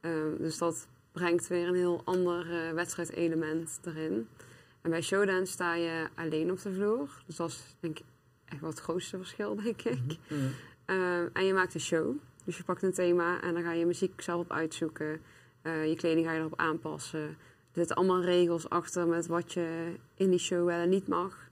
Ehm, 0.00 0.36
dus 0.38 0.58
dat 0.58 0.86
brengt 1.12 1.46
weer 1.46 1.68
een 1.68 1.74
heel 1.74 2.02
ander 2.04 2.50
eh, 2.50 2.72
wedstrijdelement 2.72 3.80
erin. 3.84 4.28
En 4.86 4.92
bij 4.92 5.02
showdance 5.02 5.52
sta 5.52 5.74
je 5.74 6.08
alleen 6.14 6.50
op 6.50 6.62
de 6.62 6.72
vloer. 6.72 7.22
Dus 7.26 7.36
dat 7.36 7.50
is 7.50 7.76
denk 7.80 7.98
ik 7.98 8.04
echt 8.44 8.60
wel 8.60 8.70
het 8.70 8.80
grootste 8.80 9.16
verschil, 9.16 9.56
denk 9.62 9.82
ik. 9.82 10.18
Ehm, 10.84 11.28
en 11.32 11.44
je 11.44 11.52
maakt 11.52 11.74
een 11.74 11.80
show. 11.80 12.16
Dus 12.44 12.56
je 12.56 12.64
pakt 12.64 12.82
een 12.82 12.92
thema 12.92 13.40
en 13.40 13.54
dan 13.54 13.62
ga 13.62 13.72
je 13.72 13.86
muziek 13.86 14.20
zelf 14.20 14.40
op 14.40 14.52
uitzoeken. 14.52 15.20
Eh, 15.62 15.88
je 15.88 15.96
kleding 15.96 16.26
ga 16.26 16.32
je 16.32 16.38
erop 16.38 16.56
aanpassen. 16.56 17.20
Er 17.20 17.36
zitten 17.72 17.96
allemaal 17.96 18.22
regels 18.22 18.68
achter 18.68 19.06
met 19.06 19.26
wat 19.26 19.52
je 19.52 19.94
in 20.14 20.30
die 20.30 20.38
show 20.38 20.66
wel 20.66 20.78
en 20.78 20.88
niet 20.88 21.08
mag. 21.08 21.48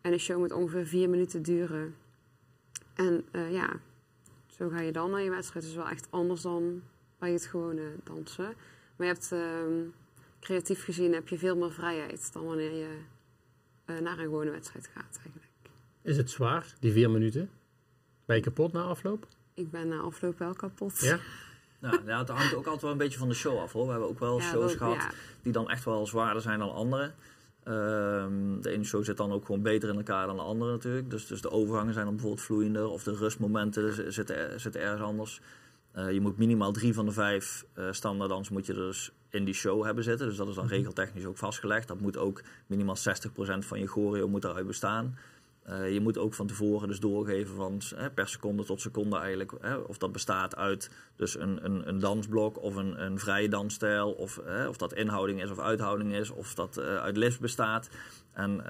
En 0.00 0.12
een 0.12 0.20
show 0.20 0.38
moet 0.38 0.52
ongeveer 0.52 0.86
vier 0.86 1.08
minuten 1.08 1.42
duren. 1.42 1.94
En 2.94 3.24
eh, 3.30 3.52
ja, 3.52 3.80
zo 4.46 4.68
ga 4.68 4.80
je 4.80 4.92
dan 4.92 5.10
naar 5.10 5.22
je 5.22 5.30
wedstrijd. 5.30 5.64
Het 5.64 5.74
is 5.74 5.78
wel 5.78 5.88
echt 5.88 6.06
anders 6.10 6.42
dan 6.42 6.82
bij 7.18 7.32
het 7.32 7.46
gewone 7.46 7.92
dansen. 8.04 8.54
Maar 8.96 9.06
je 9.06 9.12
hebt, 9.12 9.32
ehm, 9.32 9.88
creatief 10.40 10.84
gezien 10.84 11.12
heb 11.12 11.28
je 11.28 11.38
veel 11.38 11.56
meer 11.56 11.72
vrijheid 11.72 12.32
dan 12.32 12.44
wanneer 12.44 12.72
je 12.74 12.98
eh, 13.84 13.98
naar 13.98 14.18
een 14.18 14.24
gewone 14.24 14.50
wedstrijd 14.50 14.90
gaat 14.94 15.18
eigenlijk. 15.22 15.46
Is 16.02 16.16
het 16.16 16.30
zwaar, 16.30 16.74
die 16.80 16.92
vier 16.92 17.10
minuten? 17.10 17.50
Ben 18.24 18.36
je 18.36 18.42
kapot 18.42 18.72
na 18.72 18.82
afloop? 18.82 19.26
Ik 19.54 19.70
ben 19.70 19.88
na 19.88 19.98
afloop 19.98 20.38
wel 20.38 20.54
kapot. 20.54 21.00
Ja? 21.00 21.18
Nou, 21.80 22.00
ja, 22.06 22.18
het 22.18 22.28
hangt 22.28 22.54
ook 22.54 22.64
altijd 22.64 22.82
wel 22.82 22.90
een 22.90 22.96
beetje 22.98 23.18
van 23.18 23.28
de 23.28 23.34
show 23.34 23.58
af 23.58 23.72
hoor. 23.72 23.84
We 23.84 23.90
hebben 23.90 24.08
ook 24.08 24.18
wel 24.18 24.38
Ja, 24.38 24.44
shows 24.44 24.68
dat- 24.70 24.76
gehad 24.78 24.94
ja. 24.94 25.10
die 25.42 25.52
dan 25.52 25.70
echt 25.70 25.84
wel 25.84 26.06
zwaarder 26.06 26.42
zijn 26.42 26.58
dan 26.58 26.72
andere. 26.72 27.12
Ehm, 27.64 28.60
de 28.60 28.70
ene 28.70 28.84
show 28.84 29.04
zit 29.04 29.16
dan 29.16 29.32
ook 29.32 29.44
gewoon 29.44 29.62
beter 29.62 29.88
in 29.88 29.96
elkaar 29.96 30.26
dan 30.26 30.36
de 30.36 30.42
andere 30.42 30.70
natuurlijk. 30.70 31.10
Dus, 31.10 31.26
dus 31.26 31.40
de 31.40 31.50
overgangen 31.50 31.92
zijn 31.92 32.04
dan 32.04 32.14
bijvoorbeeld 32.14 32.44
vloeiender 32.46 32.88
of 32.88 33.02
de 33.02 33.14
rustmomenten 33.16 34.12
zitten, 34.12 34.36
er- 34.36 34.60
zitten 34.60 34.80
ergens 34.80 35.02
anders. 35.02 35.40
Eh, 35.92 36.12
je 36.12 36.20
moet 36.20 36.38
minimaal 36.38 36.72
drie 36.72 36.94
van 36.94 37.04
de 37.06 37.12
vijf 37.12 37.64
uh, 37.78 37.92
standaarddans 37.92 38.48
moet 38.48 38.66
je 38.66 38.74
dus 38.74 39.12
in 39.30 39.44
die 39.44 39.54
show 39.54 39.84
hebben 39.84 40.04
zitten. 40.04 40.26
Dus 40.26 40.36
dat 40.36 40.48
is 40.48 40.54
dan 40.54 40.66
regeltechnisch 40.66 41.24
ook 41.24 41.38
vastgelegd. 41.38 41.88
Dat 41.88 42.00
moet 42.00 42.16
ook 42.16 42.42
minimaal 42.66 42.96
60% 42.96 43.00
van 43.58 43.78
je 43.78 43.86
choreo 43.86 44.28
moet 44.28 44.44
eruit 44.44 44.66
bestaan. 44.66 45.16
Uh, 45.68 45.92
je 45.92 46.00
moet 46.00 46.18
ook 46.18 46.34
van 46.34 46.46
tevoren 46.46 46.88
dus 46.88 47.00
doorgeven 47.00 47.56
van 47.56 47.80
eh, 47.96 48.06
per 48.14 48.28
seconde 48.28 48.64
tot 48.64 48.80
seconde 48.80 49.16
eigenlijk. 49.16 49.52
Eh, 49.52 49.76
of 49.86 49.98
dat 49.98 50.12
bestaat 50.12 50.56
uit 50.56 50.90
dus 51.16 51.38
een, 51.38 51.64
een, 51.64 51.88
een 51.88 51.98
dansblok 51.98 52.62
of 52.62 52.74
een, 52.74 53.04
een 53.04 53.18
vrije 53.18 53.48
dansstijl. 53.48 54.10
Of, 54.10 54.38
eh, 54.38 54.68
of 54.68 54.76
dat 54.76 54.92
inhouding 54.92 55.42
is 55.42 55.50
of 55.50 55.58
uithouding 55.58 56.12
is. 56.12 56.30
Of 56.30 56.54
dat 56.54 56.78
uh, 56.78 56.96
uit 56.96 57.16
lifts 57.16 57.38
bestaat. 57.38 57.90
En 58.32 58.62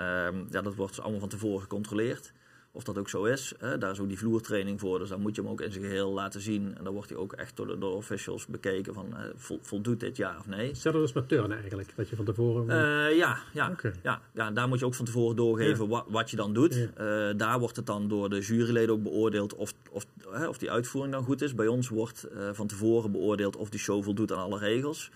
ja, 0.50 0.62
dat 0.62 0.74
wordt 0.74 0.94
dus 0.94 1.02
allemaal 1.02 1.20
van 1.20 1.28
tevoren 1.28 1.60
gecontroleerd. 1.60 2.32
Of 2.72 2.84
dat 2.84 2.98
ook 2.98 3.08
zo 3.08 3.24
is. 3.24 3.52
Hè. 3.58 3.78
Daar 3.78 3.90
is 3.90 4.00
ook 4.00 4.08
die 4.08 4.18
vloertraining 4.18 4.80
voor. 4.80 4.98
Dus 4.98 5.08
dan 5.08 5.20
moet 5.20 5.36
je 5.36 5.42
hem 5.42 5.50
ook 5.50 5.60
in 5.60 5.72
zijn 5.72 5.84
geheel 5.84 6.12
laten 6.12 6.40
zien. 6.40 6.74
En 6.76 6.84
dan 6.84 6.92
wordt 6.92 7.08
hij 7.08 7.18
ook 7.18 7.32
echt 7.32 7.56
door 7.56 7.66
de, 7.66 7.78
door 7.78 7.94
officials 7.94 8.46
bekeken 8.46 8.94
van 8.94 9.16
eh, 9.16 9.22
voldoet 9.60 10.00
dit 10.00 10.16
ja 10.16 10.36
of 10.38 10.46
nee. 10.46 10.68
Hetzelfde 10.68 11.00
als 11.00 11.12
met 11.12 11.28
turnen 11.28 11.58
eigenlijk. 11.58 11.92
Dat 11.96 12.08
je 12.08 12.16
van 12.16 12.24
tevoren... 12.24 12.64
Uh, 12.66 13.16
ja, 13.16 13.38
ja, 13.52 13.70
okay. 13.70 13.92
ja, 14.02 14.20
ja, 14.32 14.50
daar 14.50 14.68
moet 14.68 14.78
je 14.78 14.84
ook 14.84 14.94
van 14.94 15.04
tevoren 15.04 15.36
doorgeven 15.36 15.84
ja. 15.84 15.90
wat, 15.90 16.04
wat 16.08 16.30
je 16.30 16.36
dan 16.36 16.52
doet. 16.52 16.74
Ja. 16.74 17.28
Uh, 17.28 17.38
daar 17.38 17.58
wordt 17.58 17.76
het 17.76 17.86
dan 17.86 18.08
door 18.08 18.30
de 18.30 18.40
juryleden 18.40 18.94
ook 18.94 19.02
beoordeeld 19.02 19.54
of, 19.54 19.72
of, 19.90 20.06
hè, 20.28 20.48
of 20.48 20.58
die 20.58 20.70
uitvoering 20.70 21.14
dan 21.14 21.24
goed 21.24 21.42
is. 21.42 21.54
Bij 21.54 21.66
ons 21.66 21.88
wordt 21.88 22.26
van 22.52 22.66
tevoren 22.66 23.12
beoordeeld 23.12 23.56
of 23.56 23.70
die 23.70 23.80
show 23.80 24.02
voldoet 24.02 24.32
aan 24.32 24.38
alle 24.38 24.58
regels. 24.58 25.10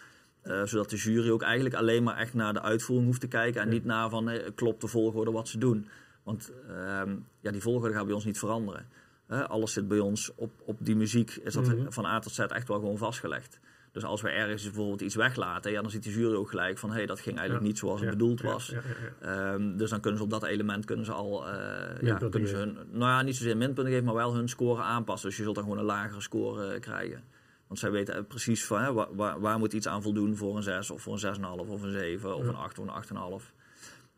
Uh, 0.45 0.63
zodat 0.65 0.91
de 0.91 0.97
jury 0.97 1.31
ook 1.31 1.43
eigenlijk 1.43 1.75
alleen 1.75 2.03
maar 2.03 2.17
echt 2.17 2.35
naar 2.35 2.53
de 2.53 2.63
uitvoering 2.63 3.07
hoeft 3.07 3.21
te 3.21 3.29
kijken. 3.29 3.63
En 3.63 3.69
niet 3.69 3.85
naar 3.85 4.11
van 4.11 4.31
klopt 4.55 4.81
de 4.81 4.87
volgorde 4.87 5.31
wat 5.31 5.49
ze 5.49 5.59
doen. 5.59 5.87
Want 6.25 6.53
uh, 6.71 7.03
ja, 7.41 7.51
die 7.51 7.61
volgorde 7.63 7.95
gaat 7.95 8.05
bij 8.07 8.15
ons 8.15 8.25
niet 8.25 8.39
veranderen. 8.39 8.87
alles 9.27 9.73
zit 9.73 9.89
bij 9.89 9.99
ons 9.99 10.33
op, 10.35 10.51
op 10.65 10.77
die 10.81 10.97
muziek, 10.97 11.31
is 11.43 11.55
dat 11.55 11.67
Mhm. 11.67 11.91
van 11.91 12.05
A 12.07 12.19
tot 12.19 12.33
Z 12.33 12.39
echt 12.39 12.69
wel 12.69 12.79
gewoon 12.79 12.99
vastgelegd. 12.99 13.61
Dus 13.93 14.05
als 14.05 14.23
we 14.23 14.29
ergens 14.29 14.63
bijvoorbeeld 14.63 15.01
iets 15.01 15.15
weglaten, 15.15 15.71
ja, 15.73 15.81
dan 15.83 15.91
ziet 15.91 16.03
de 16.05 16.11
jury 16.11 16.35
ook 16.35 16.49
gelijk 16.49 16.79
van 16.79 16.91
hé, 16.91 16.97
hey, 16.97 17.07
dat 17.07 17.21
ging 17.21 17.37
eigenlijk 17.39 17.67
Ja. 17.67 17.71
niet 17.73 17.79
zoals 17.81 18.01
het 18.01 18.11
bedoeld 18.11 18.41
ja, 18.41 18.53
was. 18.53 18.75
Ehm, 19.21 19.77
dus 19.77 19.91
dan 19.91 20.01
kunnen 20.01 20.19
ze 20.19 20.25
op 20.25 20.31
dat 20.31 20.43
element 20.45 20.85
kunnen 20.85 21.05
ze 21.05 21.13
al 21.13 21.49
eh, 21.49 22.01
ja, 22.01 22.19
kunnen 22.31 22.49
ze 22.49 22.57
hun, 22.57 22.75
nou 22.91 23.11
ja, 23.11 23.23
niet 23.23 23.37
zozeer 23.37 23.57
minpunten 23.57 23.93
geven, 23.93 24.05
maar 24.05 24.15
wel 24.15 24.35
hun 24.35 24.49
score 24.49 24.83
aanpassen. 24.83 25.29
Dus 25.29 25.37
je 25.39 25.43
zult 25.45 25.55
dan 25.55 25.65
gewoon 25.65 25.79
een 25.79 25.85
lagere 25.85 26.21
score 26.21 26.73
eh, 26.73 26.81
krijgen. 26.81 27.25
Want 27.67 27.79
zij 27.81 27.91
weten 27.91 28.15
eh, 28.15 28.23
precies 28.29 28.65
van 28.67 28.83
hè, 28.83 28.93
waar, 29.41 29.59
moet 29.59 29.73
iets 29.73 29.89
aan 29.89 30.03
voldoen 30.03 30.37
voor 30.37 30.57
een 30.57 30.63
6 30.63 30.91
of 30.91 31.03
voor 31.03 31.13
een 31.13 31.19
6,5 31.19 31.69
of 31.71 31.83
een 31.83 31.93
7 31.93 32.37
of 32.37 32.47
een 32.47 32.55
8 32.57 32.79
of 32.79 32.87
een 32.87 32.93
8,5. 33.41 33.53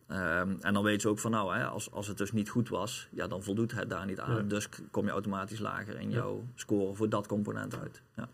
Ehm, 0.06 0.54
en 0.60 0.74
dan 0.74 0.82
weten 0.82 1.00
ze 1.00 1.08
ook 1.08 1.18
van 1.18 1.30
nou, 1.30 1.54
hè, 1.56 1.64
als, 1.64 1.90
als 1.90 2.06
het 2.08 2.18
dus 2.18 2.32
niet 2.32 2.48
goed 2.48 2.68
was, 2.68 3.08
ja, 3.10 3.26
dan 3.26 3.42
voldoet 3.42 3.72
het 3.72 3.90
daar 3.90 4.06
niet 4.06 4.20
aan. 4.20 4.36
Ja. 4.36 4.42
Dus 4.42 4.68
kom 4.90 5.04
je 5.04 5.10
automatisch 5.10 5.58
lager 5.58 6.00
in 6.00 6.10
Ja. 6.10 6.16
jouw 6.16 6.44
score 6.54 6.94
voor 6.94 7.08
dat 7.08 7.26
component 7.26 7.78
uit. 7.78 8.02
Ja. 8.16 8.28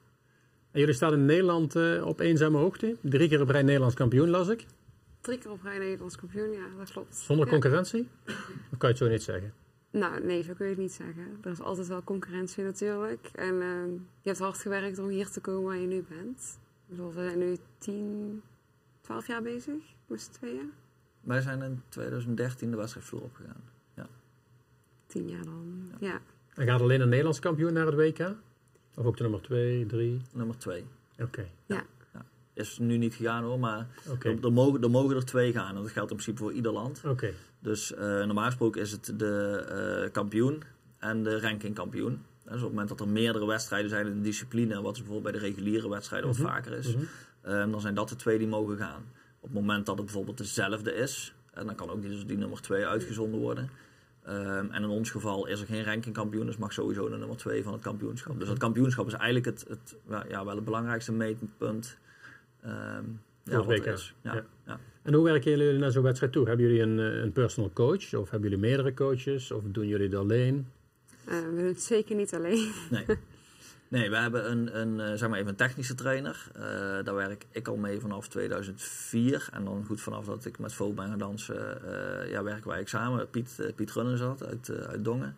En 0.70 0.80
jullie 0.80 0.94
staan 0.94 1.12
in 1.12 1.24
Nederland 1.26 1.76
eh, 1.76 2.06
op 2.06 2.20
eenzame 2.20 2.58
hoogte. 2.58 2.96
Drie 3.00 3.28
keer 3.28 3.40
op 3.40 3.48
rij 3.48 3.62
Nederlands 3.62 3.94
kampioen, 3.94 4.28
las 4.30 4.48
ik. 4.48 4.66
Drie 5.20 5.38
keer 5.38 5.50
op 5.50 5.62
rij 5.62 5.78
Nederlands 5.78 6.16
kampioen, 6.16 6.50
ja, 6.50 6.64
dat 6.78 6.90
klopt. 6.92 7.16
Zonder 7.16 7.44
Ja. 7.46 7.52
concurrentie? 7.52 8.08
Of 8.26 8.78
kan 8.78 8.78
je 8.78 8.86
het 8.86 8.96
zo 8.96 9.08
niet 9.08 9.22
zeggen? 9.22 9.52
Nou, 9.90 10.24
nee, 10.24 10.42
zo 10.42 10.52
kun 10.52 10.64
je 10.66 10.70
het 10.72 10.80
niet 10.80 10.92
zeggen. 10.92 11.38
Er 11.42 11.50
is 11.50 11.60
altijd 11.60 11.86
wel 11.86 12.02
concurrentie 12.04 12.64
natuurlijk. 12.64 13.30
En 13.34 13.60
eh, 13.62 13.84
je 14.20 14.28
hebt 14.28 14.38
hard 14.38 14.58
gewerkt 14.58 14.98
om 14.98 15.08
hier 15.08 15.28
te 15.30 15.40
komen 15.40 15.62
waar 15.62 15.76
je 15.76 15.86
nu 15.86 16.04
bent. 16.08 16.58
Ik 16.88 16.96
bedoel, 16.96 17.12
we 17.12 17.22
zijn 17.24 17.38
nu 17.38 17.56
10, 17.78 18.42
12 19.00 19.26
jaar 19.26 19.42
bezig 19.42 19.74
met 20.06 20.20
z'n 20.20 20.30
tweeën. 20.32 20.72
Wij 21.22 21.40
zijn 21.40 21.62
in 21.62 21.82
2013 21.88 22.70
de 22.70 22.76
wedstrijdvloer 22.76 23.22
opgegaan. 23.22 23.70
10 25.06 25.28
jaar 25.28 25.44
dan, 25.44 25.90
ja. 26.00 26.20
En 26.54 26.66
gaat 26.66 26.80
alleen 26.80 27.00
een 27.00 27.08
Nederlands 27.08 27.38
kampioen 27.38 27.72
naar 27.72 27.86
het 27.86 27.94
WK? 27.94 28.34
Of 28.94 29.04
ook 29.04 29.16
de 29.16 29.22
nummer 29.22 29.40
2, 29.42 29.86
3? 29.86 30.20
Nummer 30.32 30.58
2. 30.58 30.84
Oké, 31.20 31.46
Is 32.54 32.78
nu 32.78 32.96
niet 32.96 33.14
gegaan 33.14 33.42
hoor, 33.44 33.58
maar 33.58 33.86
Er, 34.22 34.44
er 34.44 34.52
mogen, 34.52 34.82
er 34.82 34.90
mogen 34.90 35.16
er 35.16 35.24
twee 35.24 35.52
gaan. 35.52 35.68
En 35.76 35.82
dat 35.82 35.90
geldt 35.90 36.10
in 36.10 36.16
principe 36.16 36.42
voor 36.42 36.52
ieder 36.52 36.72
land. 36.72 37.02
oké. 37.06 37.32
Dus 37.60 37.94
eh, 37.94 38.00
normaal 38.24 38.44
gesproken 38.44 38.80
is 38.80 38.92
het 38.92 39.12
de 39.16 39.64
eh, 40.04 40.12
kampioen 40.12 40.62
en 40.98 41.22
de 41.22 41.40
rankingkampioen. 41.40 42.22
Dus 42.44 42.52
op 42.54 42.60
het 42.60 42.68
moment 42.68 42.88
dat 42.88 43.00
er 43.00 43.08
meerdere 43.08 43.46
wedstrijden 43.46 43.90
zijn 43.90 44.06
in 44.06 44.14
de 44.16 44.20
discipline, 44.20 44.82
wat 44.82 44.92
bijvoorbeeld 44.94 45.22
bij 45.22 45.32
de 45.32 45.38
reguliere 45.38 45.88
wedstrijden 45.88 46.28
wat 46.28 46.38
Mhm, 46.38 46.46
vaker 46.48 46.72
is, 46.72 46.94
Mhm. 46.96 47.04
eh, 47.40 47.70
dan 47.70 47.80
zijn 47.80 47.94
dat 47.94 48.08
de 48.08 48.16
twee 48.16 48.38
die 48.38 48.48
mogen 48.48 48.76
gaan. 48.76 49.02
Op 49.42 49.48
het 49.48 49.60
moment 49.60 49.86
dat 49.86 49.96
het 49.96 50.04
bijvoorbeeld 50.04 50.38
dezelfde 50.38 50.94
is, 50.94 51.34
en 51.52 51.66
dan 51.66 51.74
kan 51.74 51.90
ook 51.90 52.00
die, 52.00 52.10
dus 52.10 52.26
die 52.26 52.36
nummer 52.36 52.60
twee 52.60 52.86
uitgezonden 52.86 53.40
worden. 53.40 53.70
Ehm, 54.24 54.66
en 54.70 54.82
in 54.82 54.88
ons 54.88 55.10
geval 55.10 55.46
is 55.46 55.60
er 55.60 55.66
geen 55.66 55.84
rankingkampioen, 55.84 56.46
dus 56.46 56.56
mag 56.56 56.72
sowieso 56.72 57.08
de 57.08 57.16
nummer 57.16 57.36
twee 57.36 57.62
van 57.62 57.72
het 57.72 57.82
kampioenschap. 57.82 58.38
Dus 58.38 58.48
het 58.48 58.58
kampioenschap 58.58 59.06
is 59.06 59.12
eigenlijk 59.12 59.44
het, 59.44 59.64
het, 59.68 59.96
ja, 60.28 60.44
wel 60.44 60.54
het 60.54 60.64
belangrijkste 60.64 61.12
meetpunt. 61.12 61.98
ja, 62.62 63.02
het 63.44 63.54
wat 63.54 63.66
WK. 63.66 63.86
is. 63.86 64.14
Ja, 64.22 64.34
Ja. 64.34 64.44
ja. 64.66 64.78
En 65.02 65.14
hoe 65.14 65.24
werken 65.24 65.50
jullie 65.50 65.78
naar 65.78 65.90
zo'n 65.90 66.02
wedstrijd 66.02 66.32
toe? 66.32 66.48
Hebben 66.48 66.66
jullie 66.66 66.82
een, 66.82 66.98
eh, 66.98 67.22
een 67.22 67.32
personal 67.32 67.70
coach? 67.72 68.14
Of 68.14 68.30
hebben 68.30 68.50
jullie 68.50 68.64
meerdere 68.66 68.94
coaches? 68.94 69.50
Of 69.50 69.62
doen 69.66 69.86
jullie 69.86 70.06
het 70.06 70.16
alleen? 70.16 70.66
Eh, 71.24 71.34
we 71.40 71.54
doen 71.56 71.64
het 71.64 71.82
zeker 71.82 72.16
niet 72.16 72.34
alleen. 72.34 72.72
Nee. 72.90 73.04
Nee, 73.92 74.10
we 74.10 74.16
hebben 74.16 74.50
een, 74.50 74.80
een, 74.80 75.00
eh, 75.00 75.18
zeg 75.18 75.28
maar 75.28 75.38
even 75.38 75.50
een 75.50 75.56
technische 75.56 75.94
trainer. 75.94 76.46
Eh, 76.54 76.62
daar 77.04 77.14
werk 77.14 77.44
ik 77.50 77.68
al 77.68 77.76
mee 77.76 78.00
vanaf 78.00 78.28
2004. 78.28 79.48
En 79.52 79.64
dan 79.64 79.84
goed 79.86 80.00
vanaf 80.00 80.24
dat 80.24 80.44
ik 80.44 80.58
met 80.58 80.74
Vogue 80.74 80.94
ben 80.94 81.08
gaan 81.08 81.18
dansen, 81.18 81.84
eh, 81.84 82.30
ja, 82.30 82.42
werken 82.42 82.70
wij 82.70 82.84
samen. 82.84 83.30
Piet, 83.30 83.72
Piet 83.76 83.92
Runnen 83.92 84.18
zat 84.18 84.46
uit, 84.46 84.70
uit 84.86 85.04
Dongen. 85.04 85.36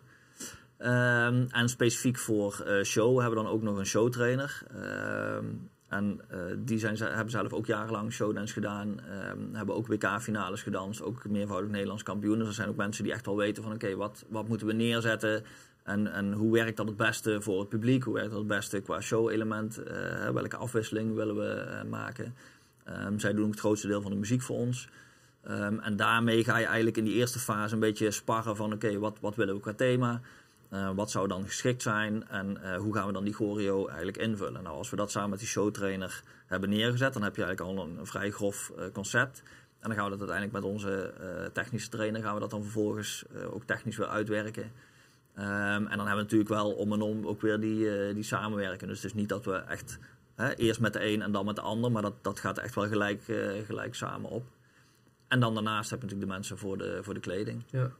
Ehm, 0.77 1.45
en 1.49 1.69
specifiek 1.69 2.17
voor 2.17 2.65
show 2.83 3.19
hebben 3.19 3.37
we 3.37 3.43
dan 3.43 3.53
ook 3.53 3.61
nog 3.61 3.77
een 3.77 3.85
showtrainer. 3.85 4.61
Ehm, 4.73 5.45
en 5.89 6.21
die 6.57 6.79
zijn, 6.79 6.97
hebben 6.97 7.29
zelf 7.29 7.53
ook 7.53 7.65
jarenlang 7.65 8.13
showdance 8.13 8.53
gedaan. 8.53 8.99
Ehm, 8.99 9.53
hebben 9.53 9.75
ook 9.75 9.87
WK-finales 9.87 10.61
gedanst. 10.61 11.01
Ook 11.01 11.27
meervoudig 11.27 11.69
Nederlands 11.69 12.03
kampioen. 12.03 12.37
Dus 12.37 12.47
er 12.47 12.53
zijn 12.53 12.69
ook 12.69 12.75
mensen 12.75 13.03
die 13.03 13.13
echt 13.13 13.25
wel 13.25 13.37
weten 13.37 13.63
van... 13.63 13.73
oké, 13.73 13.95
wat, 13.95 14.25
wat 14.29 14.47
moeten 14.47 14.67
we 14.67 14.73
neerzetten... 14.73 15.43
En, 15.85 16.13
en 16.13 16.33
hoe 16.33 16.51
werkt 16.51 16.77
dat 16.77 16.87
het 16.87 16.97
beste 16.97 17.41
voor 17.41 17.59
het 17.59 17.69
publiek? 17.69 18.03
Hoe 18.03 18.13
werkt 18.13 18.29
dat 18.29 18.39
het 18.39 18.47
beste 18.47 18.81
qua 18.81 19.01
show-element? 19.01 19.77
Eh, 19.77 20.29
welke 20.29 20.55
afwisseling 20.55 21.15
willen 21.15 21.35
we 21.35 21.53
eh, 21.53 21.83
maken? 21.89 22.35
Ehm, 22.83 23.17
zij 23.17 23.33
doen 23.33 23.45
ook 23.45 23.51
het 23.51 23.59
grootste 23.59 23.87
deel 23.87 24.01
van 24.01 24.11
de 24.11 24.17
muziek 24.17 24.41
voor 24.41 24.57
ons. 24.57 24.89
Ehm, 25.43 25.79
en 25.79 25.95
daarmee 25.95 26.43
ga 26.43 26.57
je 26.57 26.65
eigenlijk 26.65 26.97
in 26.97 27.03
die 27.03 27.13
eerste 27.13 27.39
fase 27.39 27.73
een 27.73 27.79
beetje 27.79 28.11
sparren 28.11 28.55
van... 28.55 28.73
oké, 28.73 28.99
wat, 28.99 29.17
wat 29.21 29.35
willen 29.35 29.55
we 29.55 29.61
qua 29.61 29.73
thema? 29.73 30.21
Eh, 30.69 30.89
wat 30.95 31.11
zou 31.11 31.27
dan 31.27 31.45
geschikt 31.45 31.81
zijn? 31.81 32.27
En 32.27 32.75
hoe 32.77 32.93
gaan 32.93 33.07
we 33.07 33.13
dan 33.13 33.23
die 33.23 33.33
choreo 33.33 33.87
eigenlijk 33.87 34.17
invullen? 34.17 34.63
Nou, 34.63 34.77
als 34.77 34.89
we 34.89 34.95
dat 34.95 35.11
samen 35.11 35.29
met 35.29 35.39
die 35.39 35.47
showtrainer 35.47 36.23
hebben 36.45 36.69
neergezet... 36.69 37.13
dan 37.13 37.23
heb 37.23 37.35
je 37.35 37.43
eigenlijk 37.43 37.77
al 37.77 37.85
een, 37.85 38.05
vrij 38.05 38.31
grof 38.31 38.71
concept... 38.93 39.43
En 39.79 39.91
dan 39.91 39.99
gaan 39.99 40.11
we 40.11 40.17
dat 40.17 40.29
uiteindelijk 40.29 40.65
met 40.65 40.73
onze 40.73 41.13
technische 41.53 41.89
trainer... 41.89 42.21
gaan 42.21 42.33
we 42.33 42.39
dat 42.39 42.49
dan 42.49 42.63
vervolgens 42.63 43.23
ook 43.51 43.63
technisch 43.63 43.97
weer 43.97 44.07
uitwerken... 44.07 44.71
Ehm, 45.35 45.47
en 45.47 45.81
dan 45.83 45.89
hebben 45.89 46.15
we 46.15 46.21
natuurlijk 46.21 46.49
wel 46.49 46.71
om 46.71 46.93
en 46.93 47.01
om 47.01 47.27
ook 47.27 47.41
weer 47.41 47.59
die, 47.59 47.97
eh, 48.07 48.13
die 48.13 48.23
samenwerken. 48.23 48.87
Dus 48.87 48.95
het 48.97 49.05
is 49.05 49.13
niet 49.13 49.29
dat 49.29 49.45
we 49.45 49.53
echt 49.55 49.99
hè, 50.35 50.53
eerst 50.55 50.79
met 50.79 50.93
de 50.93 51.05
een 51.05 51.21
en 51.21 51.31
dan 51.31 51.45
met 51.45 51.55
de 51.55 51.61
ander, 51.61 51.91
maar 51.91 52.01
dat, 52.01 52.13
dat 52.23 52.39
gaat 52.39 52.57
echt 52.57 52.75
wel 52.75 52.87
gelijk, 52.87 53.27
eh, 53.27 53.65
gelijk 53.65 53.95
samen 53.95 54.29
op. 54.29 54.45
En 55.27 55.39
dan 55.39 55.53
daarnaast 55.53 55.89
heb 55.89 55.99
je 55.99 56.05
natuurlijk 56.05 56.31
de 56.31 56.37
mensen 56.37 56.57
voor 56.57 56.77
de, 56.77 56.99
voor 57.01 57.13
de 57.13 57.19
kleding 57.19 57.63
Ja. 57.69 57.91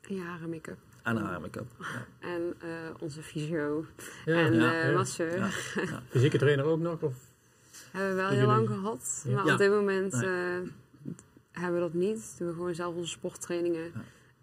En 0.00 0.14
je 0.14 0.20
haren, 0.20 0.50
make-up. 0.50 0.78
en 1.02 1.16
haar 1.16 1.40
make-up. 1.40 1.66
Ja. 1.78 1.86
En 2.34 2.54
eh, 2.60 2.68
onze 2.98 3.22
fysio. 3.22 3.84
Ja, 4.24 4.34
en 4.34 4.54
ja, 4.54 4.72
eh 4.82 4.88
ja. 4.90 4.96
masseur. 4.96 5.36
Ja. 5.38 5.48
Fysieke 6.10 6.38
trainer 6.38 6.64
ook 6.64 6.80
nog? 6.80 7.02
Of? 7.02 7.14
Hebben 7.90 8.10
we 8.10 8.16
wel 8.22 8.30
heel 8.30 8.46
lang 8.46 8.68
gehad. 8.68 9.24
Ja. 9.26 9.34
Maar 9.34 9.46
Ja. 9.46 9.52
op 9.52 9.58
dit 9.58 9.70
moment 9.70 10.12
Nee. 10.12 10.24
eh, 10.24 10.68
hebben 11.52 11.74
we 11.74 11.80
dat 11.80 11.94
niet. 11.94 12.34
Doen 12.38 12.48
we 12.48 12.54
gewoon 12.54 12.74
zelf 12.74 12.94
onze 12.94 13.10
sporttrainingen. 13.10 13.92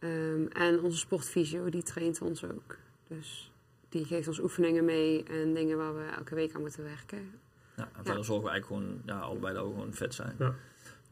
Ehm, 0.02 0.46
en 0.48 0.82
onze 0.82 0.98
sportfysio, 0.98 1.70
die 1.70 1.84
traint 1.84 2.22
ons 2.22 2.44
ook. 2.44 2.78
Dus 3.08 3.52
die 3.90 4.06
geeft 4.06 4.28
ons 4.28 4.40
oefeningen 4.40 4.86
mee 4.86 5.24
en 5.24 5.54
dingen 5.54 5.78
waar 5.78 5.96
we 5.96 6.04
elke 6.18 6.36
week 6.36 6.56
aan 6.56 6.62
moeten 6.62 6.84
werken. 6.84 7.32
Ja, 7.76 7.90
en 7.98 8.04
verder 8.06 8.26
zorgen 8.26 8.46
we 8.46 8.52
eigenlijk 8.52 8.66
gewoon, 8.84 9.02
ja, 9.06 9.20
allebei 9.26 9.54
dat 9.54 9.66
we 9.66 9.70
gewoon 9.72 9.94
fit 9.94 10.14
zijn. 10.14 10.36
Ja. 10.40 10.56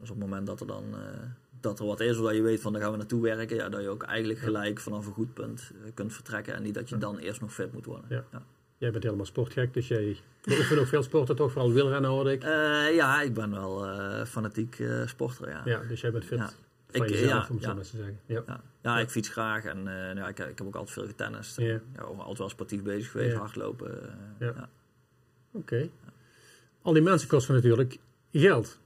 Dus 0.00 0.10
op 0.10 0.16
het 0.20 0.28
moment 0.28 0.46
dat 0.46 0.60
er 0.60 0.66
dan 0.66 0.84
eh, 0.94 1.00
dat 1.60 1.78
er 1.78 1.86
wat 1.86 2.00
is, 2.00 2.16
zodat 2.16 2.34
je 2.34 2.42
weet 2.42 2.60
van 2.60 2.72
daar 2.72 2.82
gaan 2.82 2.90
we 2.90 2.96
naartoe 2.96 3.22
werken, 3.22 3.56
ja, 3.56 3.68
dat 3.68 3.82
je 3.82 3.88
ook 3.88 4.02
eigenlijk 4.02 4.38
gelijk 4.38 4.80
vanaf 4.80 5.06
een 5.06 5.12
goed 5.12 5.34
punt 5.34 5.70
eh, 5.84 5.90
kunt 5.94 6.12
vertrekken 6.12 6.54
en 6.54 6.62
niet 6.62 6.74
dat 6.74 6.88
je 6.88 6.94
Ja. 6.94 7.00
dan 7.00 7.18
eerst 7.18 7.40
nog 7.40 7.54
fit 7.54 7.72
moet 7.72 7.84
worden. 7.86 8.06
Ja. 8.08 8.24
Ja. 8.32 8.42
Jij 8.78 8.90
bent 8.90 9.04
helemaal 9.04 9.26
sportgek, 9.26 9.74
dus 9.74 9.88
jij 9.88 10.16
beoefent 10.42 10.80
ook 10.80 10.86
veel 10.86 11.02
sporten, 11.02 11.36
toch? 11.36 11.52
Vooral 11.52 11.72
wielrennen 11.72 12.10
hoorde 12.10 12.32
ik. 12.32 12.42
Eh, 12.44 12.94
ja, 12.94 13.22
ik 13.22 13.34
ben 13.34 13.50
wel 13.50 13.86
eh, 13.86 14.24
fanatiek 14.24 14.78
eh, 14.78 15.06
sporter, 15.06 15.48
ja. 15.48 15.62
Ja, 15.64 15.80
dus 15.88 16.00
jij 16.00 16.10
bent 16.10 16.24
fit 16.24 16.38
Ja. 16.38 16.50
Van 16.96 17.06
Ik- 17.06 17.10
jezelf, 17.12 17.30
ja, 17.30 17.46
om 17.48 17.54
het 17.54 17.62
zo 17.64 17.68
ja. 17.68 17.74
maar 17.74 17.84
te 17.84 17.96
zeggen. 17.96 18.20
Ja. 18.26 18.42
Ja, 18.46 18.60
ja 18.82 18.98
ik 18.98 19.08
fiets 19.10 19.28
graag 19.28 19.64
en 19.64 19.88
eh, 19.88 20.14
ja, 20.16 20.28
ik, 20.28 20.38
ik 20.38 20.58
heb 20.58 20.66
ook 20.66 20.74
altijd 20.74 20.90
veel 20.92 21.06
getennist. 21.06 21.56
Ja. 21.56 21.80
Ja, 21.94 22.02
altijd 22.02 22.38
wel 22.38 22.48
sportief 22.48 22.82
bezig 22.82 23.10
geweest, 23.10 23.32
Ja. 23.32 23.38
hardlopen. 23.38 24.02
eh, 24.02 24.14
Ja. 24.38 24.46
ja. 24.56 24.68
Oké. 25.52 25.88
Al 26.82 26.92
die 26.92 27.02
mensen 27.02 27.28
kosten 27.28 27.54
natuurlijk 27.54 27.98
geld. 28.32 28.78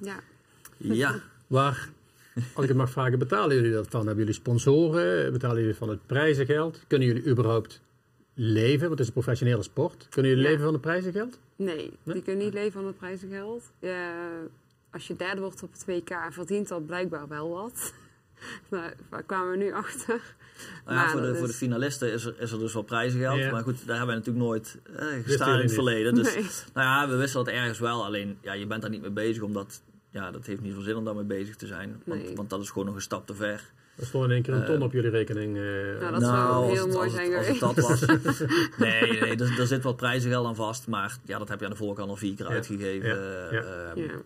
Ja, 0.00 0.16
Ja. 0.76 1.14
Waar, 1.46 1.88
als 2.34 2.62
ik 2.62 2.68
het 2.68 2.76
mag 2.76 2.90
vragen, 2.90 3.18
betalen 3.18 3.56
jullie 3.56 3.72
dat 3.72 3.86
van? 3.88 4.00
Hebben 4.00 4.18
jullie 4.18 4.40
sponsoren? 4.40 5.32
Betalen 5.32 5.60
jullie 5.60 5.74
van 5.76 5.88
het 5.88 6.06
prijzengeld? 6.06 6.80
Kunnen 6.86 7.08
jullie 7.08 7.26
überhaupt 7.26 7.80
leven? 8.34 8.78
Want 8.80 8.90
het 8.90 9.00
is 9.00 9.06
een 9.06 9.12
professionele 9.12 9.62
sport. 9.62 10.06
Kunnen 10.10 10.30
jullie 10.30 10.44
Ja. 10.46 10.50
leven 10.50 10.64
van 10.64 10.72
het 10.74 10.82
prijzengeld? 10.82 11.38
nee, 11.56 11.76
Nee? 12.02 12.14
die 12.14 12.22
kunnen 12.22 12.44
niet 12.44 12.54
leven 12.54 12.72
van 12.72 12.86
het 12.86 12.96
prijzengeld. 12.96 13.70
Ja, 13.78 14.14
als 14.90 15.06
je 15.06 15.16
derde 15.16 15.40
wordt 15.40 15.62
op 15.62 15.72
het 15.72 15.84
WK, 15.84 16.16
verdient 16.30 16.68
dat 16.68 16.86
blijkbaar 16.86 17.28
wel 17.28 17.48
wat. 17.50 17.92
Nou, 18.70 18.92
Daar 19.10 19.22
kwamen 19.22 19.50
we 19.50 19.56
nu 19.56 19.72
achter. 19.72 20.06
Nou 20.84 20.96
ja, 20.96 21.02
Maar 21.02 21.10
voor, 21.10 21.20
de, 21.20 21.34
voor 21.36 21.46
de 21.46 21.52
is- 21.52 21.58
finalisten 21.58 22.12
is 22.12 22.24
er, 22.24 22.34
is 22.40 22.52
er 22.52 22.58
dus 22.58 22.72
wel 22.72 22.82
prijzengeld. 22.82 23.38
Ja. 23.38 23.50
Maar 23.50 23.62
goed, 23.62 23.86
daar 23.86 23.96
hebben 23.96 24.06
wij 24.06 24.16
natuurlijk 24.16 24.44
nooit 24.46 24.78
eh, 24.96 25.06
gestaan 25.24 25.54
in 25.56 25.62
het 25.62 25.72
verleden. 25.72 26.14
Dus 26.14 26.34
Nee. 26.34 26.42
nou 26.74 26.86
ja, 26.86 27.08
we 27.08 27.16
wisten 27.16 27.44
dat 27.44 27.54
ergens 27.54 27.78
wel. 27.78 28.04
Alleen, 28.04 28.38
ja, 28.42 28.52
je 28.52 28.66
bent 28.66 28.80
daar 28.82 28.90
niet 28.90 29.00
mee 29.00 29.10
bezig, 29.10 29.42
omdat 29.42 29.82
ja, 30.10 30.30
dat 30.30 30.46
heeft 30.46 30.60
niet 30.60 30.72
veel 30.72 30.82
zin 30.82 30.96
om 30.96 31.04
daarmee 31.04 31.24
bezig 31.24 31.56
te 31.56 31.66
zijn. 31.66 32.02
Want, 32.04 32.22
Nee. 32.24 32.36
want 32.36 32.50
dat 32.50 32.60
is 32.60 32.68
gewoon 32.70 32.86
nog 32.86 32.94
een 32.94 33.00
stap 33.02 33.26
te 33.26 33.34
ver. 33.34 33.72
Er 33.96 34.06
stond 34.06 34.24
in 34.24 34.30
één 34.30 34.42
keer 34.42 34.54
een 34.54 34.64
ton 34.64 34.76
Eh, 34.76 34.82
op 34.82 34.92
jullie 34.92 35.10
rekening. 35.10 35.56
eh, 35.56 35.62
Nou, 36.00 36.12
dat 36.12 36.22
zou 36.22 36.48
als 36.48 36.72
heel 36.72 36.84
het- 36.84 36.92
mooi 36.94 37.04
als 37.06 37.14
zijn 37.14 37.32
het, 37.32 37.38
als 37.38 37.46
het 37.46 37.56
geweest. 37.58 38.06
dat 38.06 38.22
was. 38.22 38.40
nee, 38.78 39.20
nee 39.20 39.36
er, 39.36 39.60
er 39.60 39.66
zit 39.66 39.82
wat 39.82 39.96
prijzengeld 39.96 40.46
aan 40.46 40.54
vast. 40.56 40.86
Maar 40.86 41.16
ja, 41.24 41.38
dat 41.38 41.48
heb 41.48 41.58
je 41.58 41.64
aan 41.64 41.70
de 41.70 41.76
voorkant 41.76 42.08
al 42.10 42.16
vier 42.16 42.34
keer 42.34 42.46
Ja. 42.48 42.52
uitgegeven. 42.52 43.08
Ja. 43.08 43.48
Ja. 43.50 43.62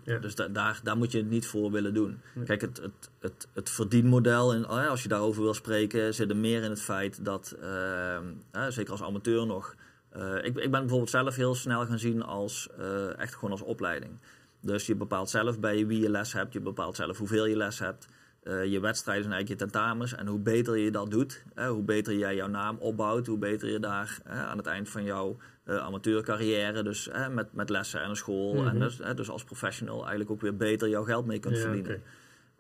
Ehm. 0.05 0.21
Dus 0.21 0.35
da- 0.35 0.49
daar, 0.49 0.81
daar 0.83 0.97
moet 0.97 1.13
je 1.13 1.19
het 1.19 1.31
niet 1.31 1.47
voor 1.47 1.71
willen 1.71 1.95
doen. 1.95 2.21
Kijk, 2.45 2.61
het, 2.61 2.77
het, 2.83 3.11
het, 3.21 3.47
het 3.55 3.71
verdienmodel, 3.71 4.53
en, 4.53 4.69
oh 4.71 4.89
als 4.89 5.03
je 5.03 5.09
daarover 5.09 5.43
wil 5.43 5.55
spreken, 5.55 6.15
zit 6.15 6.31
er 6.31 6.37
meer 6.37 6.63
in 6.63 6.71
het 6.71 6.83
feit 6.83 7.25
dat, 7.25 7.57
ehm, 7.63 8.25
eh, 8.51 8.67
zeker 8.69 8.93
als 8.93 9.03
amateur 9.03 9.47
nog, 9.47 9.75
eh, 10.11 10.35
ik, 10.37 10.45
ik 10.57 10.71
ben 10.71 10.81
bijvoorbeeld 10.81 11.11
zelf 11.11 11.37
heel 11.37 11.55
snel 11.55 11.87
gaan 11.87 11.99
zien 11.99 12.23
als 12.23 12.69
eh, 12.79 13.19
echt 13.19 13.35
gewoon 13.35 13.51
als 13.51 13.63
opleiding. 13.63 14.13
Dus 14.61 14.87
je 14.87 14.95
bepaalt 14.95 15.31
zelf 15.31 15.59
bij 15.61 15.87
wie 15.87 16.01
je 16.01 16.11
les 16.11 16.33
hebt, 16.33 16.53
je 16.53 16.61
bepaalt 16.61 16.97
zelf 16.97 17.19
hoeveel 17.19 17.47
je 17.47 17.57
les 17.57 17.79
hebt. 17.79 18.07
Eh, 18.43 18.65
je 18.65 18.81
wedstrijden 18.81 19.25
zijn 19.25 19.35
eigenlijk 19.35 19.49
je 19.49 19.71
tentamens. 19.71 20.15
En 20.15 20.27
hoe 20.27 20.39
beter 20.39 20.77
je 20.77 20.91
dat 20.91 21.11
doet, 21.11 21.45
hoe 21.69 21.83
beter 21.83 22.15
jij 22.15 22.35
jouw 22.35 22.49
naam 22.49 22.77
opbouwt, 22.79 23.27
hoe 23.27 23.39
beter 23.39 23.71
je 23.71 23.81
daar 23.81 24.19
aan 24.25 24.57
het 24.57 24.67
eind 24.67 24.89
van 24.89 25.05
jouw 25.05 25.37
uh, 25.65 25.77
amateurcarrière, 25.77 26.83
dus 26.83 27.11
met, 27.31 27.53
met 27.53 27.71
lessen 27.71 28.03
en 28.03 28.09
een 28.09 28.17
school, 28.17 28.55
en 28.57 28.63
Mhm. 28.63 28.79
dus, 28.79 29.01
dus 29.15 29.31
als 29.31 29.45
professional 29.45 29.99
eigenlijk 30.01 30.31
ook 30.31 30.41
weer 30.41 30.57
beter 30.57 30.89
jouw 30.89 31.05
geld 31.05 31.27
mee 31.27 31.39
kunt 31.39 31.57
Ja, 31.57 31.63
verdienen. 31.63 32.03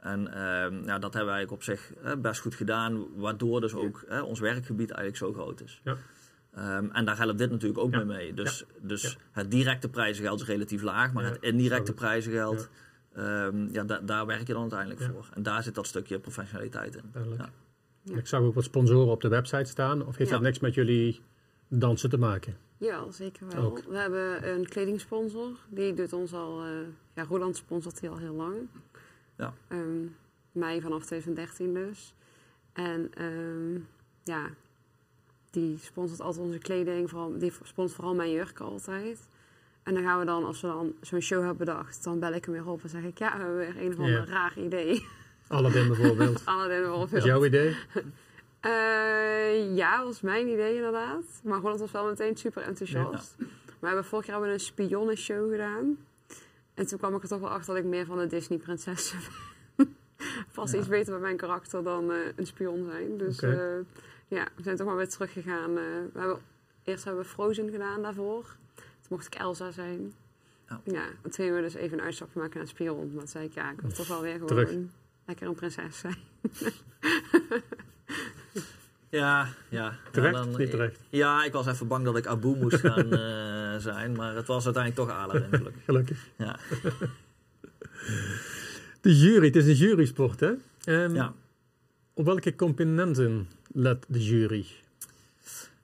En 0.00 0.32
ehm, 0.34 0.84
ja, 0.84 0.98
dat 0.98 1.14
hebben 1.14 1.32
wij 1.32 1.36
eigenlijk 1.36 1.52
op 1.52 1.62
zich 1.62 1.92
eh, 2.02 2.12
best 2.18 2.40
goed 2.40 2.54
gedaan, 2.54 3.06
waardoor 3.16 3.60
dus 3.60 3.74
ook 3.74 4.04
eh, 4.08 4.22
ons 4.24 4.40
werkgebied 4.40 4.90
eigenlijk 4.90 5.16
zo 5.16 5.42
groot 5.42 5.60
is. 5.60 5.80
Ja. 5.84 5.96
Ehm, 6.54 6.88
en 6.92 7.04
daar 7.04 7.16
helpt 7.16 7.38
dit 7.38 7.50
natuurlijk 7.50 7.80
ook 7.80 7.90
mee 7.90 8.04
mee. 8.04 8.34
Dus, 8.34 8.64
dus 8.80 9.18
het 9.32 9.50
directe 9.50 9.88
prijzengeld 9.88 10.40
is 10.40 10.46
relatief 10.46 10.82
laag, 10.82 11.12
maar 11.12 11.24
het 11.24 11.38
indirecte 11.40 11.92
prijzengeld, 11.92 12.68
ja. 13.24 13.52
ja, 13.72 13.84
da- 13.84 13.98
daar 14.00 14.26
werk 14.26 14.46
je 14.46 14.52
dan 14.52 14.62
uiteindelijk 14.62 15.00
Ja. 15.00 15.10
voor. 15.10 15.28
En 15.34 15.42
daar 15.42 15.62
zit 15.62 15.74
dat 15.74 15.86
stukje 15.86 16.18
professionaliteit 16.18 16.94
in. 16.96 17.02
Duidelijk. 17.12 17.42
Ja. 17.42 17.50
Ja. 18.02 18.16
Ik 18.16 18.26
zag 18.26 18.40
ook 18.40 18.54
wat 18.54 18.64
sponsoren 18.64 19.12
op 19.12 19.20
de 19.20 19.28
website 19.28 19.64
staan. 19.70 20.06
Of 20.06 20.16
heeft 20.16 20.30
Ja. 20.30 20.36
dat 20.36 20.44
niks 20.44 20.58
met 20.58 20.74
jullie 20.74 21.20
dansen 21.68 22.10
te 22.10 22.16
maken? 22.18 22.56
Ja, 22.78 23.10
zeker 23.10 23.46
wel. 23.48 23.64
Ook. 23.64 23.82
We 23.88 23.96
hebben 23.96 24.48
een 24.54 24.68
kledingsponsor. 24.68 25.50
Die 25.68 25.94
doet 25.94 26.12
ons 26.12 26.32
al... 26.32 26.62
eh 26.64 26.70
ja, 27.14 27.24
Roland 27.24 27.56
sponsort 27.56 28.00
die 28.00 28.08
al 28.10 28.16
heel 28.18 28.34
lang. 28.34 28.56
Ja. 29.36 29.54
Ehm, 29.68 30.06
mei 30.52 30.80
vanaf 30.80 31.04
2013 31.06 31.74
dus. 31.74 32.14
En 32.72 33.10
ehm, 33.14 33.74
ja, 34.24 34.50
die 35.50 35.78
sponsort 35.78 36.20
altijd 36.20 36.44
onze 36.46 36.58
kleding. 36.58 37.10
Vooral, 37.10 37.38
die 37.38 37.52
sponsort 37.52 37.92
vooral 37.92 38.14
mijn 38.14 38.30
jurken 38.30 38.64
altijd. 38.64 39.28
En 39.82 39.94
dan 39.94 40.02
gaan 40.02 40.18
we 40.18 40.24
dan, 40.24 40.44
als 40.44 40.60
we 40.60 40.66
dan 40.66 40.92
zo'n 41.00 41.20
show 41.20 41.38
hebben 41.38 41.56
bedacht, 41.56 42.04
dan 42.04 42.18
bel 42.18 42.32
ik 42.32 42.44
hem 42.44 42.54
weer 42.54 42.66
op 42.68 42.82
en 42.82 42.88
zeg 42.88 43.02
ik... 43.02 43.18
Ja, 43.18 43.32
we 43.36 43.42
hebben 43.42 43.56
weer 43.58 43.82
een 43.84 43.92
of 43.92 43.98
ander 43.98 44.12
Ja. 44.12 44.24
raar 44.24 44.58
idee. 44.58 45.06
Aladdin 45.48 45.86
bijvoorbeeld. 45.88 46.42
Aladdin 46.46 46.82
Dat 46.82 46.84
is 46.84 46.90
bijvoorbeeld. 46.90 47.24
jouw 47.24 47.44
idee? 47.44 47.76
Eh, 48.60 49.76
ja, 49.76 49.96
dat 49.96 50.06
was 50.06 50.20
mijn 50.20 50.48
idee 50.48 50.74
inderdaad. 50.74 51.24
Maar 51.44 51.60
Roland 51.60 51.80
was 51.80 51.90
wel 51.90 52.06
meteen 52.06 52.36
super 52.36 52.62
enthousiast. 52.62 53.34
We 53.80 53.86
hebben 53.86 54.04
vorig 54.04 54.26
jaar 54.26 54.34
hebben 54.34 54.54
we 54.54 54.60
een 54.60 54.66
spionnenshow 54.66 55.50
gedaan. 55.50 55.96
En 56.74 56.86
toen 56.86 56.98
kwam 56.98 57.14
ik 57.14 57.22
er 57.22 57.28
toch 57.28 57.40
wel 57.40 57.48
achter 57.50 57.74
dat 57.74 57.82
ik 57.84 57.88
meer 57.90 58.06
van 58.06 58.18
de 58.18 58.26
Disney-prinsessen 58.26 59.18
ben. 59.76 59.96
Past 60.54 60.72
Ja. 60.72 60.78
iets 60.78 60.88
beter 60.88 61.12
bij 61.12 61.20
mijn 61.20 61.36
karakter 61.36 61.82
dan 61.82 62.10
eh, 62.12 62.16
een 62.36 62.46
spion 62.46 62.84
zijn. 62.90 63.16
Dus 63.18 63.38
eh, 63.42 63.52
ja, 64.28 64.46
we 64.56 64.62
zijn 64.62 64.76
toch 64.76 64.86
maar 64.86 64.96
weer 64.96 65.08
teruggegaan. 65.08 65.70
eh 65.78 65.84
we 66.12 66.18
hebben, 66.18 66.38
eerst 66.84 67.04
hebben 67.04 67.22
we 67.22 67.28
Frozen 67.28 67.70
gedaan 67.70 68.02
daarvoor. 68.02 68.56
Mocht 69.10 69.26
ik 69.26 69.34
Elsa 69.34 69.70
zijn. 69.70 70.12
Ja. 70.68 70.80
Ja, 70.84 71.04
toen 71.22 71.32
gingen 71.32 71.54
we 71.54 71.60
dus 71.60 71.74
even 71.74 71.98
een 71.98 72.04
uitstapje 72.04 72.40
maken 72.40 72.58
naar 72.58 72.68
spion. 72.68 73.10
Maar 73.12 73.18
toen 73.18 73.28
zei 73.28 73.44
ik, 73.44 73.52
ja, 73.54 73.70
ik 73.70 73.80
wil 73.80 73.90
toch 73.92 74.08
wel 74.08 74.22
weer 74.22 74.32
gewoon 74.32 74.46
Terug. 74.46 74.70
lekker 75.26 75.46
een 75.46 75.54
prinses 75.54 75.98
zijn. 75.98 76.16
Ja, 79.10 79.48
ja. 79.68 79.94
Terecht? 80.10 80.34
Ja, 80.36 80.42
dan- 80.44 80.56
Niet 80.58 80.70
terecht. 80.70 81.00
Ja, 81.08 81.44
ik 81.44 81.52
was 81.52 81.66
even 81.66 81.86
bang 81.88 82.04
dat 82.04 82.16
ik 82.16 82.26
Abu 82.26 82.56
moest 82.56 82.76
gaan 82.86 83.12
eh, 83.12 83.76
zijn, 83.82 84.12
maar 84.16 84.34
het 84.34 84.46
was 84.46 84.64
uiteindelijk 84.64 85.08
toch 85.08 85.18
Aladdin 85.18 85.48
gelukkig. 85.58 85.84
Gelukkig. 85.88 86.26
Ja. 86.36 86.58
De 89.00 89.16
jury, 89.16 89.46
het 89.46 89.56
is 89.56 89.66
een 89.66 89.74
jurysport, 89.74 90.40
hè? 90.40 90.52
Ehm, 90.84 91.14
Ja. 91.14 91.34
Op 92.14 92.24
welke 92.24 92.54
componenten 92.56 93.48
let 93.72 94.04
de 94.08 94.24
jury? 94.24 94.66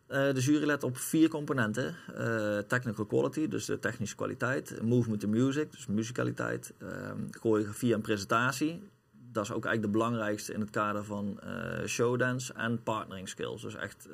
Eh, 0.07 0.35
de 0.35 0.41
jury 0.41 0.67
let 0.67 0.83
op 0.83 0.97
vier 0.97 1.29
componenten. 1.29 1.95
Eh, 2.15 2.59
technical 2.59 3.07
quality, 3.07 3.49
dus 3.49 3.65
de 3.65 3.79
technische 3.79 4.17
kwaliteit. 4.17 4.83
Movement 4.83 5.21
to 5.21 5.29
music, 5.29 5.73
dus 5.73 5.87
muzikaliteit. 5.87 6.73
ehm 6.79 7.21
choreografie 7.31 7.95
en 7.95 8.01
presentatie. 8.01 8.89
Dat 9.33 9.45
is 9.45 9.53
ook 9.53 9.65
eigenlijk 9.65 9.83
de 9.93 9.99
belangrijkste 9.99 10.53
in 10.53 10.61
het 10.61 10.71
kader 10.71 11.05
van 11.05 11.41
eh, 11.41 11.87
showdance. 11.87 12.53
En 12.53 12.83
partnering 12.83 13.29
skills, 13.29 13.63
dus 13.63 13.75
echt 13.75 14.09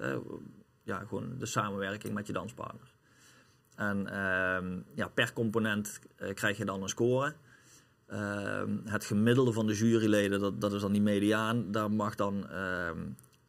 ja, 0.82 0.98
gewoon 0.98 1.38
de 1.38 1.46
samenwerking 1.46 2.14
met 2.14 2.26
je 2.26 2.32
danspartner. 2.32 2.94
En 3.74 4.06
ehm, 4.06 4.80
ja, 4.94 5.08
per 5.08 5.32
component 5.32 6.00
krijg 6.34 6.56
je 6.56 6.64
dan 6.64 6.82
een 6.82 6.88
score. 6.88 7.34
Ehm, 8.06 8.76
het 8.84 9.04
gemiddelde 9.04 9.52
van 9.52 9.66
de 9.66 9.74
juryleden, 9.74 10.40
dat, 10.40 10.60
dat 10.60 10.72
is 10.72 10.80
dan 10.80 10.92
die 10.92 11.02
mediaan, 11.02 11.72
daar 11.72 11.90
mag 11.90 12.14
dan 12.14 12.46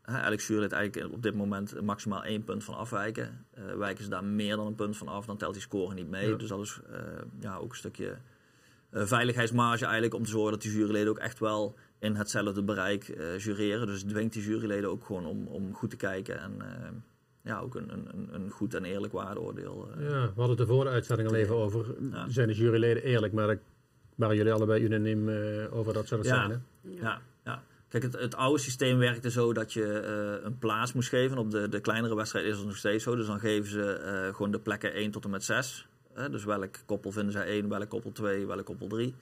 Hè, 0.04 0.18
elk 0.18 0.40
jurylid 0.40 0.72
eigenlijk 0.72 1.14
op 1.14 1.24
dit 1.24 1.34
moment 1.36 1.82
maximaal 1.82 2.24
één 2.24 2.44
punt 2.44 2.64
van 2.64 2.76
afwijken. 2.76 3.46
Eh, 3.54 3.64
wijken 3.76 4.04
ze 4.04 4.10
daar 4.10 4.24
meer 4.24 4.56
dan 4.56 4.66
een 4.66 4.76
punt 4.76 4.98
van 4.98 5.08
af, 5.08 5.26
dan 5.26 5.38
telt 5.38 5.54
die 5.54 5.62
score 5.62 5.94
niet 5.94 6.10
mee. 6.10 6.30
Ja. 6.30 6.36
Dus 6.36 6.48
dat 6.48 6.60
is 6.60 6.80
eh, 6.90 7.00
ja, 7.40 7.56
ook 7.56 7.70
een 7.70 7.78
stukje 7.78 8.16
eh, 8.90 9.06
veiligheidsmarge 9.06 9.84
eigenlijk 9.84 10.14
om 10.14 10.24
te 10.24 10.30
zorgen 10.30 10.52
dat 10.52 10.62
die 10.62 10.72
juryleden 10.72 11.10
ook 11.10 11.18
echt 11.18 11.40
wel 11.40 11.76
in 12.00 12.16
hetzelfde 12.16 12.64
bereik 12.64 13.04
jureren. 13.38 13.88
Dus 13.88 14.02
het 14.02 14.10
dwingt 14.10 14.34
die 14.34 14.44
juryleden 14.44 14.90
ook 14.90 15.06
gewoon 15.06 15.26
om, 15.26 15.48
om 15.48 15.74
goed 15.74 15.90
te 15.90 15.96
kijken 15.96 16.40
en 16.40 16.62
ja, 17.42 17.60
ook 17.60 17.76
een, 17.76 17.90
een, 17.92 18.30
een 18.32 18.50
goed 18.50 18.74
en 18.74 18.86
eerlijk 18.86 19.14
waardeoordeel. 19.14 19.90
Ja, 20.00 20.32
we 20.36 20.42
hadden 20.42 20.68
de 20.68 20.90
uitzending 20.90 21.30
al 21.30 21.36
even 21.36 21.56
over. 21.56 21.86
Ja. 22.12 22.30
Zijn 22.30 22.48
de 22.48 22.54
juryleden 22.54 23.04
eerlijk? 23.04 23.34
Maar 23.34 23.48
daar 23.48 23.60
waren 24.16 24.36
jullie 24.36 24.54
allebei 24.54 24.84
unaniem 24.84 25.30
over 25.72 25.94
dat 25.94 26.08
zou 26.08 26.22
het 26.22 26.30
Ja. 26.30 26.36
zijn, 26.36 26.50
hè? 26.82 26.90
Ja. 27.02 27.22
Kijk, 27.94 28.04
het, 28.04 28.20
het 28.22 28.36
oude 28.36 28.60
systeem 28.60 28.98
werkte 28.98 29.32
zo 29.32 29.54
dat 29.54 29.74
je 29.74 30.00
eh, 30.00 30.46
een 30.46 30.58
plaats 30.58 30.94
moest 30.94 31.10
geven. 31.10 31.38
Op 31.38 31.52
de, 31.52 31.70
de 31.70 31.80
kleinere 31.80 32.16
wedstrijd 32.16 32.46
is 32.46 32.58
dat 32.58 32.66
nog 32.66 32.78
steeds 32.78 33.04
zo. 33.04 33.16
Dus 33.16 33.26
dan 33.26 33.40
geven 33.40 33.70
ze 33.70 33.94
eh, 33.94 34.36
gewoon 34.36 34.52
de 34.52 34.60
plekken 34.60 34.94
1 34.94 35.12
tot 35.12 35.24
en 35.24 35.30
met 35.30 35.44
6. 35.44 35.88
dus 36.32 36.44
welk 36.44 36.76
koppel 36.86 37.12
vinden 37.12 37.32
zij 37.32 37.46
1, 37.46 37.70
welk 37.70 37.90
koppel 37.90 38.12
2, 38.12 38.46
welk 38.46 38.66
koppel 38.66 38.88
3. 38.88 39.16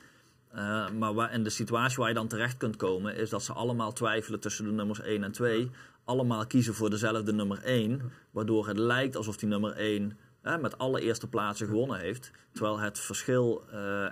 Eh, 0.52 0.90
maar 0.90 1.14
waar, 1.14 1.34
in 1.34 1.44
de 1.44 1.50
situatie 1.50 1.98
waar 1.98 2.08
je 2.08 2.14
dan 2.14 2.28
terecht 2.28 2.58
kunt 2.58 2.76
komen, 2.76 3.16
is 3.16 3.30
dat 3.30 3.44
ze 3.44 3.54
allemaal 3.54 3.94
twijfelen 3.94 4.40
tussen 4.40 4.66
de 4.66 4.72
nummers 4.72 5.02
1 5.02 5.24
en 5.24 5.32
2. 5.32 5.72
Allemaal 6.04 6.48
kiezen 6.48 6.74
voor 6.74 6.90
dezelfde 6.90 7.34
nummer 7.34 7.64
1. 7.64 8.12
Waardoor 8.32 8.68
het 8.68 8.78
lijkt 8.78 9.16
alsof 9.16 9.38
die 9.38 9.50
nummer 9.50 9.72
1 9.72 10.18
eh, 10.42 10.58
met 10.58 10.78
alle 10.78 11.02
eerste 11.02 11.28
plaatsen 11.28 11.68
gewonnen 11.68 12.00
heeft. 12.00 12.32
Terwijl 12.52 12.80
het 12.80 13.00
verschil 13.00 13.64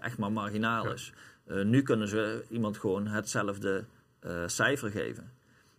echt 0.02 0.18
maar 0.18 0.32
marginaal 0.32 0.94
is. 0.94 1.14
Nu 1.46 1.82
kunnen 1.82 2.08
ze 2.08 2.44
iemand 2.50 2.78
gewoon 2.78 3.08
hetzelfde 3.08 3.86
eh, 4.20 4.44
cijfer 4.46 4.92
geven. 4.92 5.32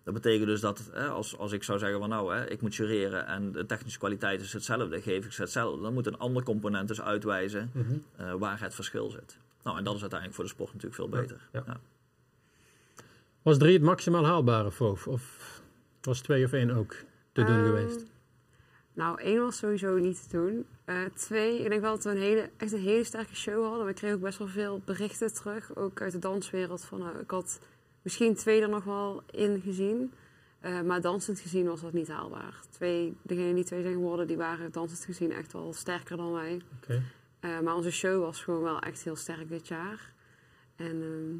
Dat 0.02 0.14
betekent 0.14 0.46
dus 0.46 0.60
dat 0.60 0.90
eh, 0.94 1.10
als, 1.12 1.38
als 1.38 1.52
ik 1.52 1.62
zou 1.62 1.78
zeggen 1.78 1.98
van 1.98 2.08
nou, 2.08 2.34
hè, 2.34 2.50
ik 2.50 2.60
moet 2.60 2.74
jureren 2.74 3.26
en 3.26 3.52
de 3.52 3.66
technische 3.66 3.98
kwaliteit 3.98 4.40
is 4.40 4.52
hetzelfde, 4.52 5.00
geef 5.02 5.24
ik 5.24 5.32
ze 5.32 5.40
hetzelfde. 5.42 5.82
Dan 5.82 5.92
moet 5.92 6.06
een 6.06 6.18
ander 6.18 6.42
component 6.42 6.88
dus 6.88 7.00
uitwijzen 7.00 7.70
Mhm. 7.74 7.94
eh, 8.16 8.34
waar 8.34 8.60
het 8.60 8.74
verschil 8.74 9.10
zit. 9.10 9.36
Nou, 9.62 9.78
en 9.78 9.84
dat 9.84 9.94
is 9.94 10.00
uiteindelijk 10.00 10.34
voor 10.40 10.48
de 10.48 10.54
sport 10.54 10.68
natuurlijk 10.72 10.94
veel 10.94 11.08
beter. 11.08 11.48
ja. 11.52 11.62
Ja. 11.66 11.80
Was 13.42 13.58
drie 13.58 13.72
het 13.72 13.82
maximaal 13.82 14.24
haalbare, 14.26 14.70
Foof? 14.72 15.06
Of 15.06 15.22
was 16.00 16.20
twee 16.20 16.44
of 16.44 16.52
één 16.52 16.70
ook 16.70 16.94
te 17.32 17.44
doen 17.44 17.56
Ehm, 17.56 17.64
geweest? 17.64 18.04
Nou, 18.92 19.20
één 19.20 19.40
was 19.40 19.56
sowieso 19.56 19.98
niet 19.98 20.22
te 20.30 20.36
doen. 20.36 20.66
Eh, 20.84 20.96
twee, 21.14 21.58
ik 21.62 21.68
denk 21.68 21.80
wel 21.80 21.94
dat 21.94 22.04
we 22.04 22.10
een 22.10 22.16
hele, 22.16 22.50
echt 22.56 22.72
een 22.72 22.80
hele 22.80 23.04
sterke 23.04 23.36
show 23.36 23.64
hadden. 23.66 23.86
We 23.86 23.92
kregen 23.92 24.16
ook 24.16 24.22
best 24.22 24.38
wel 24.38 24.46
veel 24.48 24.82
berichten 24.84 25.34
terug, 25.34 25.76
ook 25.76 26.00
uit 26.00 26.12
de 26.12 26.18
danswereld. 26.18 26.84
Van, 26.84 26.98
nou, 26.98 27.18
ik 27.18 27.30
had 27.30 27.60
misschien 28.02 28.34
twee 28.34 28.62
er 28.62 28.68
nog 28.68 28.84
wel 28.84 29.22
in 29.30 29.60
gezien. 29.60 30.12
Eh, 30.60 30.80
maar 30.80 31.00
dansend 31.00 31.40
gezien 31.40 31.66
was 31.66 31.80
dat 31.80 31.92
niet 31.92 32.08
haalbaar. 32.08 32.60
Twee, 32.70 33.16
degenen 33.22 33.54
die 33.54 33.64
twee 33.64 33.82
zijn 33.82 33.94
geworden, 33.94 34.26
die 34.26 34.36
waren 34.36 34.72
dansend 34.72 35.04
gezien 35.04 35.32
echt 35.32 35.52
wel 35.52 35.72
sterker 35.72 36.16
dan 36.16 36.32
wij. 36.32 36.60
Oké. 36.82 37.02
Eh, 37.40 37.60
maar 37.60 37.74
onze 37.74 37.90
show 37.90 38.20
was 38.22 38.42
gewoon 38.42 38.62
wel 38.62 38.78
echt 38.80 39.02
heel 39.02 39.16
sterk 39.16 39.48
dit 39.48 39.68
jaar. 39.68 40.12
En 40.76 41.02
ehm, 41.02 41.36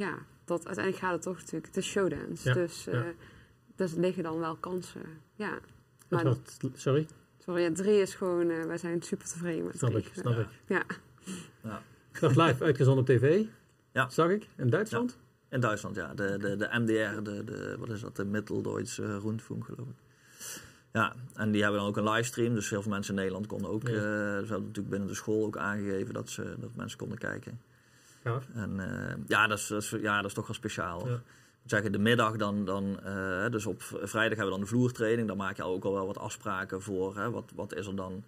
ja, 0.00 0.18
dat, 0.44 0.66
uiteindelijk 0.66 1.04
gaat 1.04 1.12
het 1.12 1.22
toch 1.22 1.36
natuurlijk, 1.36 1.66
het 1.66 1.76
is 1.76 1.86
showdance. 1.86 2.48
Ja, 2.48 2.54
Dus 2.54 2.84
ja. 2.84 2.92
eh 2.92 3.04
dus 3.76 3.94
liggen 3.94 4.22
dan 4.22 4.38
wel 4.38 4.56
kansen. 4.56 5.02
Ja. 5.34 5.58
Maar 6.08 6.34
sorry? 6.74 7.06
Sorry, 7.38 7.62
ja, 7.62 7.72
drie 7.72 8.00
is 8.00 8.14
gewoon, 8.14 8.50
eh, 8.50 8.64
wij 8.64 8.78
zijn 8.78 9.02
super 9.02 9.26
tevreden 9.26 9.64
met 9.64 9.78
Snap 9.78 9.90
drie. 9.90 10.04
ik, 10.04 10.10
snap 10.14 10.32
Ja. 10.34 10.40
ik. 10.40 10.48
Ja. 11.62 11.82
Ik 12.12 12.20
dacht 12.20 12.36
live 12.36 12.64
uitgezonden 12.64 13.00
op 13.02 13.06
tv. 13.08 13.44
Ja. 13.92 14.08
Zag 14.08 14.30
ik. 14.30 14.46
In 14.56 14.70
Duitsland? 14.70 15.18
In 15.50 15.60
Duitsland, 15.60 15.96
ja. 15.96 16.14
De, 16.14 16.36
de, 16.38 16.56
de 16.56 16.68
MDR, 16.72 17.22
de, 17.22 17.44
de, 17.44 17.76
wat 17.78 17.88
is 17.88 18.00
dat? 18.00 18.16
De 18.16 18.24
Mittelduitse 18.24 19.18
Rundfunk, 19.18 19.64
geloof 19.64 19.88
ik. 19.88 19.94
Ja, 20.92 21.14
en 21.34 21.50
die 21.50 21.62
hebben 21.62 21.80
dan 21.80 21.88
ook 21.88 21.96
een 21.96 22.08
livestream. 22.08 22.54
Dus 22.54 22.70
heel 22.70 22.82
veel 22.82 22.90
mensen 22.90 23.12
in 23.14 23.18
Nederland 23.20 23.46
konden 23.46 23.70
ook... 23.70 23.88
Ja. 23.88 23.94
eh, 23.94 24.00
ze 24.00 24.36
hadden 24.48 24.58
natuurlijk 24.66 24.88
binnen 24.90 25.08
de 25.08 25.14
school 25.14 25.44
ook 25.46 25.56
aangegeven 25.56 26.14
dat, 26.14 26.28
ze, 26.30 26.54
dat 26.58 26.70
mensen 26.74 26.98
konden 26.98 27.18
kijken. 27.18 27.60
Gaaf. 28.24 28.44
En 28.54 28.80
eh, 28.80 29.14
ja, 29.26 29.46
dat 29.46 29.58
is, 29.58 29.66
dat 29.66 29.82
is- 29.82 29.90
ja, 29.90 30.16
dat 30.16 30.24
is 30.26 30.34
toch 30.34 30.46
wel 30.46 30.56
speciaal. 30.56 31.00
hoor. 31.00 31.20
Ja. 31.66 31.78
Ik 31.78 31.92
de 31.92 31.98
middag 31.98 32.36
dan, 32.36 32.64
dan 32.64 33.00
eh, 33.04 33.50
dus 33.50 33.66
op 33.66 33.82
vrijdag 33.82 34.12
hebben 34.38 34.44
we 34.44 34.50
dan 34.50 34.60
de 34.60 34.66
vloertraining. 34.66 35.28
Dan 35.28 35.36
maak 35.36 35.56
je 35.56 35.62
ook 35.62 35.84
al 35.84 35.92
wel 35.92 36.06
wat 36.06 36.18
afspraken 36.18 36.82
voor. 36.82 37.16
Hè, 37.16 37.30
wat, 37.30 37.52
wat 37.54 37.74
is 37.74 37.86
er 37.86 37.96
dan, 37.96 38.24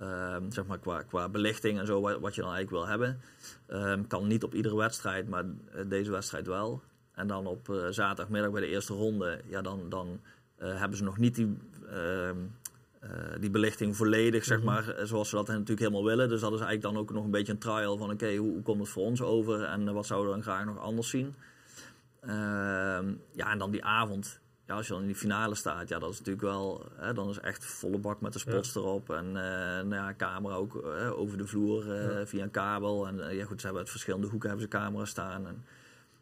ehm, 0.00 0.50
zeg 0.50 0.66
maar, 0.66 0.78
qua, 0.78 1.02
qua 1.02 1.28
belichting 1.28 1.78
en 1.78 1.86
zo, 1.86 2.00
wat, 2.00 2.20
wat 2.20 2.34
je 2.34 2.40
dan 2.42 2.52
eigenlijk 2.52 2.84
wil 2.84 2.90
hebben. 2.90 3.20
Ehm, 3.66 4.06
kan 4.06 4.26
niet 4.26 4.44
op 4.44 4.54
iedere 4.54 4.76
wedstrijd, 4.76 5.28
maar 5.28 5.44
eh, 5.72 5.84
deze 5.88 6.10
wedstrijd 6.10 6.46
wel. 6.46 6.82
En 7.14 7.26
dan 7.26 7.46
op 7.46 7.68
eh, 7.68 7.76
zaterdagmiddag 7.90 8.50
bij 8.50 8.60
de 8.60 8.66
eerste 8.66 8.94
ronde, 8.94 9.40
ja, 9.46 9.62
dan, 9.62 9.88
dan 9.88 10.20
eh, 10.56 10.78
hebben 10.78 10.98
ze 10.98 11.04
nog 11.04 11.18
niet 11.18 11.34
die, 11.34 11.56
ehm, 11.90 12.36
eh, 13.00 13.10
die 13.40 13.50
belichting 13.50 13.96
volledig, 13.96 14.44
zeg 14.44 14.56
Mhm. 14.58 14.66
maar, 14.66 14.94
zoals 15.02 15.28
ze 15.28 15.36
dat 15.36 15.46
natuurlijk 15.46 15.78
helemaal 15.78 16.04
willen. 16.04 16.28
Dus 16.28 16.40
dat 16.40 16.52
is 16.52 16.60
eigenlijk 16.60 16.94
dan 16.94 17.02
ook 17.02 17.12
nog 17.12 17.24
een 17.24 17.30
beetje 17.30 17.52
een 17.52 17.58
trial 17.58 17.96
van, 17.96 18.10
oké, 18.10 18.36
hoe, 18.36 18.52
hoe 18.52 18.62
komt 18.62 18.80
het 18.80 18.88
voor 18.88 19.04
ons 19.04 19.22
over 19.22 19.64
en 19.64 19.92
wat 19.92 20.06
zouden 20.06 20.28
we 20.28 20.34
dan 20.34 20.44
graag 20.44 20.64
nog 20.64 20.78
anders 20.78 21.08
zien? 21.08 21.34
Ja, 23.32 23.50
en 23.50 23.58
dan 23.58 23.70
die 23.70 23.84
avond. 23.84 24.39
Ja, 24.70 24.76
als 24.76 24.86
je 24.86 24.92
dan 24.92 25.02
in 25.02 25.08
die 25.08 25.16
finale 25.16 25.54
staat, 25.54 25.88
ja, 25.88 25.98
dat 25.98 26.10
is 26.10 26.18
natuurlijk 26.18 26.44
wel... 26.46 26.86
Hè, 26.96 27.12
dan 27.12 27.28
is 27.28 27.38
echt 27.38 27.64
volle 27.64 27.98
bak 27.98 28.20
met 28.20 28.32
de 28.32 28.38
spots 28.38 28.74
erop. 28.74 29.10
En 29.10 29.26
eh 29.26 29.84
nou 29.86 29.94
ja, 29.94 30.14
camera 30.16 30.54
ook 30.54 30.76
eh, 30.84 31.18
over 31.18 31.38
de 31.38 31.46
vloer 31.46 31.92
eh, 31.92 32.18
Ja. 32.18 32.26
via 32.26 32.42
een 32.42 32.50
kabel. 32.50 33.06
En 33.06 33.34
ja, 33.34 33.44
goed, 33.44 33.56
ze 33.56 33.64
hebben 33.64 33.82
uit 33.82 33.90
verschillende 33.90 34.26
hoeken 34.26 34.48
hebben 34.48 34.66
ze 34.66 34.76
camera's 34.76 35.10
staan. 35.10 35.46
En, 35.46 35.64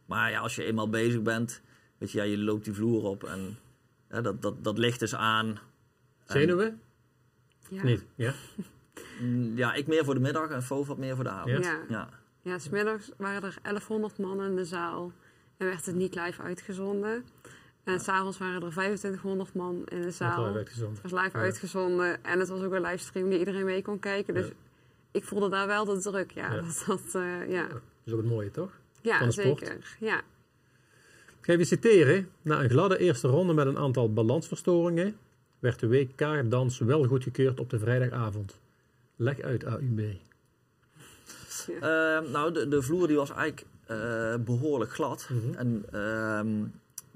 maar 0.07 0.31
ja, 0.31 0.41
als 0.41 0.55
je 0.55 0.65
eenmaal 0.65 0.89
bezig 0.89 1.23
bent, 1.23 1.61
weet 1.99 2.11
je, 2.11 2.19
ja, 2.19 2.25
je 2.25 2.39
loopt 2.39 2.65
die 2.65 2.75
vloer 2.75 3.05
op 3.05 3.25
en 3.25 3.59
ja, 4.11 4.21
dat, 4.21 4.43
dat, 4.43 4.65
dat 4.65 4.79
licht 4.79 5.03
is 5.03 5.15
aan. 5.15 5.47
En, 5.49 5.59
Zenuwen? 6.27 6.81
Ja. 7.69 7.83
Niet? 7.83 8.05
Ja? 8.15 8.33
mm, 9.21 9.57
ja, 9.57 9.75
ik 9.75 9.87
meer 9.87 10.05
voor 10.05 10.15
de 10.15 10.21
middag 10.21 10.49
en 10.49 10.63
Foof 10.63 10.87
wat 10.87 10.99
meer 10.99 11.15
voor 11.15 11.25
de 11.25 11.31
avond. 11.31 11.65
Ja. 11.65 11.81
Ja. 11.89 12.09
Ja, 12.43 12.59
smiddags 12.59 13.11
waren 13.17 13.43
er 13.43 13.59
1100 13.63 14.19
man 14.19 14.43
in 14.43 14.57
de 14.57 14.65
zaal 14.65 15.13
en 15.57 15.67
werd 15.67 15.87
het 15.87 15.95
niet 15.95 16.15
live 16.15 16.43
uitgezonden. 16.43 17.25
En 17.93 18.01
s'avonds 18.01 18.39
waren 18.39 18.63
er 18.63 18.71
2500 18.71 19.55
man 19.55 19.83
in 19.85 19.99
de 19.99 20.05
Dat 20.05 20.15
zaal. 20.15 20.55
uitgezonden. 20.55 20.99
Het 21.03 21.11
was 21.11 21.23
live 21.23 21.37
Ja. 21.37 21.43
uitgezonden 21.45 22.25
en 22.25 22.39
het 22.39 22.49
was 22.49 22.63
ook 22.63 22.73
een 22.73 22.81
livestream 22.81 23.29
die 23.31 23.39
iedereen 23.39 23.65
mee 23.65 23.83
kon 23.83 23.99
kijken. 23.99 24.35
Dus 24.35 24.47
Ja. 24.47 24.53
ik 25.11 25.25
voelde 25.25 25.49
daar 25.49 25.67
wel 25.67 25.85
de 25.85 25.99
druk. 26.01 26.31
Ja, 26.31 26.53
Ja. 26.55 26.61
dat, 26.61 26.85
dat, 26.87 27.15
eh, 27.23 27.51
ja. 27.51 27.67
Dat 27.69 27.81
is 28.05 28.13
ook 28.13 28.19
het 28.21 28.29
mooie, 28.29 28.51
toch? 28.51 28.71
ja 29.01 29.19
Van 29.19 29.27
de 29.27 29.33
sport. 29.33 29.59
zeker. 29.67 29.97
Ja. 30.01 30.19
Ik 30.19 31.45
ga 31.45 31.53
even 31.53 31.67
citeren. 31.67 32.29
Na 32.43 32.63
een 32.63 32.71
gladde 32.71 32.99
eerste 32.99 33.29
ronde 33.29 33.53
met 33.55 33.67
een 33.67 33.79
aantal 33.79 34.13
balansverstoringen 34.13 35.17
werd 35.59 35.79
de 35.81 35.89
WK-dans 35.89 36.79
wel 36.79 37.05
goedgekeurd 37.05 37.61
op 37.61 37.71
de 37.71 37.79
vrijdagavond. 37.79 38.61
Leg 39.17 39.41
uit 39.41 39.65
AUB. 39.65 40.01
Ehm, 41.81 42.31
nou, 42.31 42.53
de, 42.53 42.69
de 42.69 42.83
vloer 42.83 43.07
die 43.07 43.17
was 43.17 43.31
eigenlijk 43.31 43.67
eh, 43.87 44.35
behoorlijk 44.45 44.93
glad. 44.93 45.29
Mhm. 45.33 45.55
En 45.55 45.85
ehm 45.93 46.65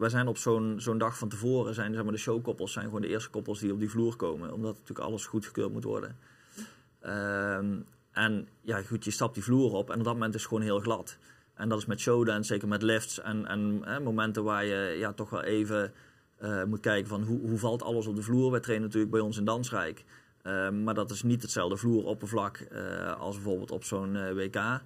wij 0.03 0.11
zijn 0.11 0.29
op 0.29 0.37
zo'n 0.37 0.75
zo'n 0.79 0.99
dag 0.99 1.19
van 1.19 1.29
tevoren, 1.29 1.75
zijn, 1.75 1.95
zeg 1.95 2.03
maar, 2.03 2.13
de 2.13 2.19
showkoppels 2.19 2.73
zijn 2.73 2.85
gewoon 2.85 3.01
de 3.01 3.09
eerste 3.09 3.31
koppels 3.31 3.59
die 3.59 3.73
op 3.73 3.79
die 3.79 3.91
vloer 3.91 4.17
komen. 4.17 4.53
Omdat 4.53 4.73
natuurlijk 4.73 5.09
alles 5.09 5.27
goedgekeurd 5.27 5.73
moet 5.73 5.85
worden. 5.85 6.17
Ehm, 7.01 7.81
en 8.13 8.49
ja, 8.61 8.83
goed, 8.83 9.05
je 9.05 9.11
stapt 9.11 9.35
die 9.35 9.43
vloer 9.43 9.73
op 9.73 9.91
en 9.91 9.99
op 9.99 10.05
dat 10.05 10.13
moment 10.13 10.35
is 10.35 10.41
het 10.41 10.49
gewoon 10.49 10.65
heel 10.65 10.81
glad. 10.81 11.19
En 11.55 11.69
dat 11.69 11.79
is 11.79 11.87
met 11.87 12.01
showdance, 12.01 12.53
zeker 12.53 12.69
met 12.69 12.83
lifts 12.83 13.21
en, 13.21 13.47
en 13.47 13.81
hè, 13.85 14.01
momenten 14.01 14.45
waar 14.45 14.65
je 14.65 14.97
ja, 14.99 15.13
toch 15.13 15.31
wel 15.31 15.43
even 15.43 15.93
eh, 16.37 16.65
moet 16.65 16.81
kijken 16.81 17.09
van 17.09 17.23
hoe, 17.23 17.41
hoe 17.41 17.59
valt 17.59 17.83
alles 17.83 18.07
op 18.07 18.17
de 18.17 18.23
vloer. 18.23 18.51
Wij 18.51 18.61
trainen 18.61 18.87
natuurlijk 18.87 19.13
bij 19.13 19.23
ons 19.23 19.39
in 19.39 19.45
Dansrijk. 19.45 20.05
Ehm, 20.43 20.83
maar 20.83 20.95
dat 20.95 21.11
is 21.11 21.23
niet 21.23 21.43
hetzelfde 21.43 21.77
vloeroppervlak 21.77 22.57
eh, 22.57 23.21
als 23.21 23.35
bijvoorbeeld 23.35 23.71
op 23.71 23.85
zo'n 23.85 24.17
eh, 24.17 24.35
WK. 24.35 24.81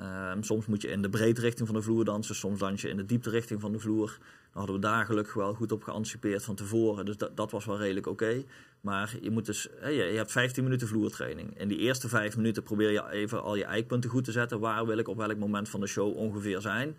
Ehm, 0.00 0.42
soms 0.42 0.66
moet 0.66 0.82
je 0.82 0.88
in 0.88 1.02
de 1.02 1.08
breedte 1.08 1.40
richting 1.40 1.68
van 1.68 1.76
de 1.76 1.82
vloer 1.82 2.04
dansen, 2.04 2.34
soms 2.34 2.58
dans 2.58 2.80
je 2.80 2.88
in 2.88 2.96
de 2.96 3.06
diepte 3.06 3.30
richting 3.30 3.60
van 3.60 3.72
de 3.72 3.78
vloer. 3.78 4.18
Daar 4.18 4.48
hadden 4.52 4.74
we 4.74 4.80
daar 4.80 5.06
gelukkig 5.06 5.34
wel 5.34 5.54
goed 5.54 5.72
op 5.72 5.82
geanticipeerd 5.82 6.44
van 6.44 6.54
tevoren, 6.54 7.04
dus 7.04 7.16
dat, 7.16 7.36
dat 7.36 7.50
was 7.50 7.64
wel 7.64 7.78
redelijk 7.78 8.06
oké. 8.06 8.44
Maar 8.80 9.16
je, 9.20 9.30
moet 9.30 9.46
dus, 9.46 9.68
je, 9.82 10.12
hebt 10.16 10.32
15 10.32 10.64
minuten 10.64 10.88
vloertraining. 10.88 11.58
In 11.58 11.68
die 11.68 11.78
eerste 11.78 12.08
5 12.08 12.36
minuten 12.36 12.62
probeer 12.62 12.90
je 12.90 13.10
even 13.10 13.42
al 13.42 13.54
je 13.54 13.64
eikpunten 13.64 14.10
goed 14.10 14.24
te 14.24 14.32
zetten. 14.32 14.60
Waar 14.60 14.86
wil 14.86 14.98
ik 14.98 15.08
op 15.08 15.16
welk 15.16 15.36
moment 15.36 15.68
van 15.68 15.80
de 15.80 15.86
show 15.86 16.16
ongeveer 16.16 16.60
zijn? 16.60 16.96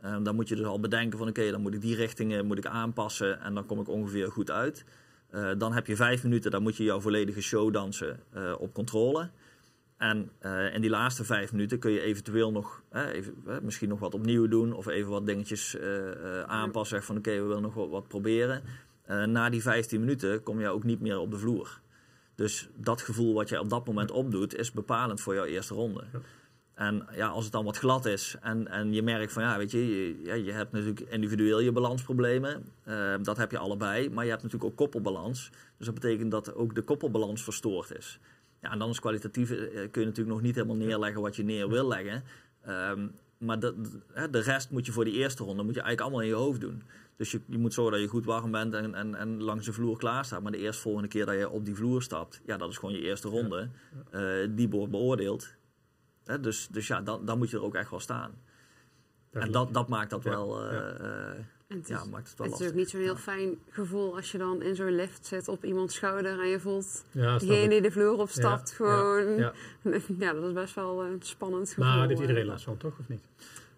Ehm, 0.00 0.22
dan 0.22 0.34
moet 0.34 0.48
je 0.48 0.56
dus 0.56 0.66
al 0.66 0.80
bedenken 0.80 1.18
van 1.18 1.28
oké, 1.28 1.50
dan 1.50 1.60
moet 1.60 1.74
ik 1.74 1.80
die 1.80 1.96
richtingen 1.96 2.46
moet 2.46 2.58
ik 2.58 2.66
aanpassen 2.66 3.40
en 3.40 3.54
dan 3.54 3.66
kom 3.66 3.80
ik 3.80 3.88
ongeveer 3.88 4.30
goed 4.30 4.50
uit. 4.50 4.84
Eh, 5.30 5.50
dan 5.58 5.72
heb 5.72 5.86
je 5.86 5.96
vijf 5.96 6.22
minuten, 6.22 6.50
dan 6.50 6.62
moet 6.62 6.76
je 6.76 6.84
jouw 6.84 7.00
volledige 7.00 7.40
show 7.40 7.72
dansen 7.72 8.20
eh, 8.32 8.54
op 8.58 8.74
controle. 8.74 9.30
En 9.98 10.30
eh, 10.38 10.74
in 10.74 10.80
die 10.80 10.90
laatste 10.90 11.24
vijf 11.24 11.52
minuten 11.52 11.78
kun 11.78 11.90
je 11.90 12.00
eventueel 12.00 12.52
nog, 12.52 12.82
even, 12.92 13.34
misschien 13.62 13.88
nog 13.88 13.98
wat 13.98 14.14
opnieuw 14.14 14.48
doen. 14.48 14.72
Of 14.72 14.86
even 14.86 15.10
wat 15.10 15.26
dingetjes 15.26 15.76
eh, 15.76 16.10
eh, 16.10 16.42
aanpassen. 16.42 16.96
Zeg 16.96 17.06
van 17.06 17.16
oké, 17.16 17.30
we 17.30 17.42
willen 17.42 17.62
nog 17.62 17.74
wat, 17.74 17.88
wat 17.88 18.08
proberen. 18.08 18.62
Na 19.06 19.50
die 19.50 19.62
15 19.62 20.00
minuten 20.00 20.42
kom 20.42 20.60
je 20.60 20.68
ook 20.68 20.84
niet 20.84 21.00
meer 21.00 21.18
op 21.18 21.30
de 21.30 21.38
vloer. 21.38 21.80
Dus 22.34 22.68
dat 22.74 23.02
gevoel 23.02 23.34
wat 23.34 23.48
je 23.48 23.60
op 23.60 23.68
dat 23.68 23.86
moment 23.86 24.10
opdoet, 24.10 24.54
is 24.54 24.72
bepalend 24.72 25.20
voor 25.20 25.34
jouw 25.34 25.44
eerste 25.44 25.74
ronde. 25.74 26.04
Ja. 26.12 26.18
En 26.74 27.06
ja, 27.14 27.28
als 27.28 27.44
het 27.44 27.52
dan 27.52 27.64
wat 27.64 27.78
glad 27.78 28.06
is 28.06 28.36
en, 28.40 28.68
en 28.68 28.92
je 28.92 29.02
merkt 29.02 29.32
van 29.32 29.42
ja, 29.42 29.58
weet 29.58 29.70
je, 29.70 29.86
je, 29.86 30.20
ja, 30.22 30.34
je 30.34 30.52
hebt 30.52 30.72
natuurlijk 30.72 31.00
individueel 31.00 31.60
je 31.60 31.72
balansproblemen. 31.72 32.64
Dat 33.22 33.36
heb 33.36 33.50
je 33.50 33.58
allebei, 33.58 34.10
maar 34.10 34.24
je 34.24 34.30
hebt 34.30 34.42
natuurlijk 34.42 34.70
ook 34.70 34.76
koppelbalans. 34.76 35.50
Dus 35.76 35.86
dat 35.86 35.94
betekent 35.94 36.30
dat 36.30 36.54
ook 36.54 36.74
de 36.74 36.82
koppelbalans 36.82 37.42
verstoord 37.42 37.96
is. 37.96 38.20
Ja, 38.60 38.70
en 38.70 38.78
dan 38.78 38.90
is 38.90 39.00
kwalitatief, 39.00 39.50
eh, 39.50 39.56
kun 39.68 40.00
je 40.00 40.06
natuurlijk 40.06 40.28
nog 40.36 40.42
niet 40.42 40.54
helemaal 40.54 40.76
neerleggen 40.76 41.20
wat 41.20 41.36
je 41.36 41.44
neer 41.44 41.68
wil 41.68 41.88
leggen. 41.88 42.22
Ehm, 42.62 43.08
maar 43.38 43.60
de, 43.60 43.74
de, 44.30 44.38
rest 44.38 44.70
moet 44.70 44.86
je 44.86 44.92
voor 44.92 45.04
die 45.04 45.14
eerste 45.14 45.44
ronde 45.44 45.62
moet 45.62 45.74
je 45.74 45.80
eigenlijk 45.80 46.00
allemaal 46.00 46.20
in 46.20 46.38
je 46.38 46.44
hoofd 46.44 46.60
doen. 46.60 46.82
Dus 47.16 47.30
je, 47.30 47.40
je 47.46 47.58
moet 47.58 47.74
zorgen 47.74 47.92
dat 47.92 48.02
je 48.02 48.08
goed 48.08 48.24
warm 48.24 48.50
bent 48.50 48.74
en, 48.74 48.94
en, 48.94 49.14
en 49.14 49.42
langs 49.42 49.66
de 49.66 49.72
vloer 49.72 49.98
klaar 49.98 50.24
staat. 50.24 50.42
Maar 50.42 50.52
de 50.52 50.58
eerste 50.58 50.82
volgende 50.82 51.08
keer 51.08 51.26
dat 51.26 51.38
je 51.38 51.48
op 51.48 51.64
die 51.64 51.74
vloer 51.74 52.02
stapt, 52.02 52.40
ja, 52.46 52.56
dat 52.56 52.70
is 52.70 52.78
gewoon 52.78 52.94
je 52.94 53.00
eerste 53.00 53.28
ronde. 53.28 53.68
Eh, 54.10 54.22
die 54.50 54.68
wordt 54.68 54.90
beoordeeld. 54.90 55.54
Hè, 56.24 56.40
dus, 56.40 56.68
dus 56.70 56.86
ja, 56.86 57.00
dan, 57.00 57.24
dan 57.24 57.38
moet 57.38 57.50
je 57.50 57.56
er 57.56 57.62
ook 57.62 57.74
echt 57.74 57.90
wel 57.90 58.00
staan. 58.00 58.32
En 59.30 59.52
dat, 59.52 59.74
dat 59.74 59.88
maakt 59.88 60.10
dat 60.10 60.22
Ja, 60.22 60.30
wel, 60.30 60.64
eh, 60.64 60.72
ja. 60.72 61.34
Eh, 61.68 61.76
En 61.76 61.82
het 61.82 61.90
is, 61.90 61.96
ja, 61.96 62.04
maakt 62.04 62.28
het 62.28 62.38
wel 62.38 62.50
het 62.50 62.60
is 62.60 62.68
ook 62.68 62.74
niet 62.74 62.90
zo'n 62.90 63.00
heel 63.00 63.16
fijn 63.16 63.58
gevoel 63.70 64.16
als 64.16 64.32
je 64.32 64.38
dan 64.38 64.62
in 64.62 64.76
zo'n 64.76 64.94
lift 64.94 65.26
zit 65.26 65.48
op 65.48 65.64
iemands 65.64 65.94
schouder 65.94 66.40
en 66.40 66.48
je 66.48 66.60
voelt 66.60 67.04
Ja, 67.10 67.34
ik. 67.34 67.70
die 67.70 67.80
de 67.80 67.90
vloer 67.90 68.18
opstapt 68.18 68.68
Ja, 68.68 68.74
gewoon. 68.76 69.36
Ja, 69.36 69.52
Ja. 70.18 70.32
dat 70.32 70.44
is 70.44 70.52
best 70.52 70.74
wel 70.74 71.04
een 71.04 71.22
spannend 71.22 71.68
gevoel. 71.68 71.84
Maar 71.84 72.08
heeft 72.08 72.20
iedereen 72.20 72.42
eh. 72.42 72.48
last 72.48 72.64
van, 72.64 72.76
toch? 72.76 72.98
Of 72.98 73.08
niet? 73.08 73.24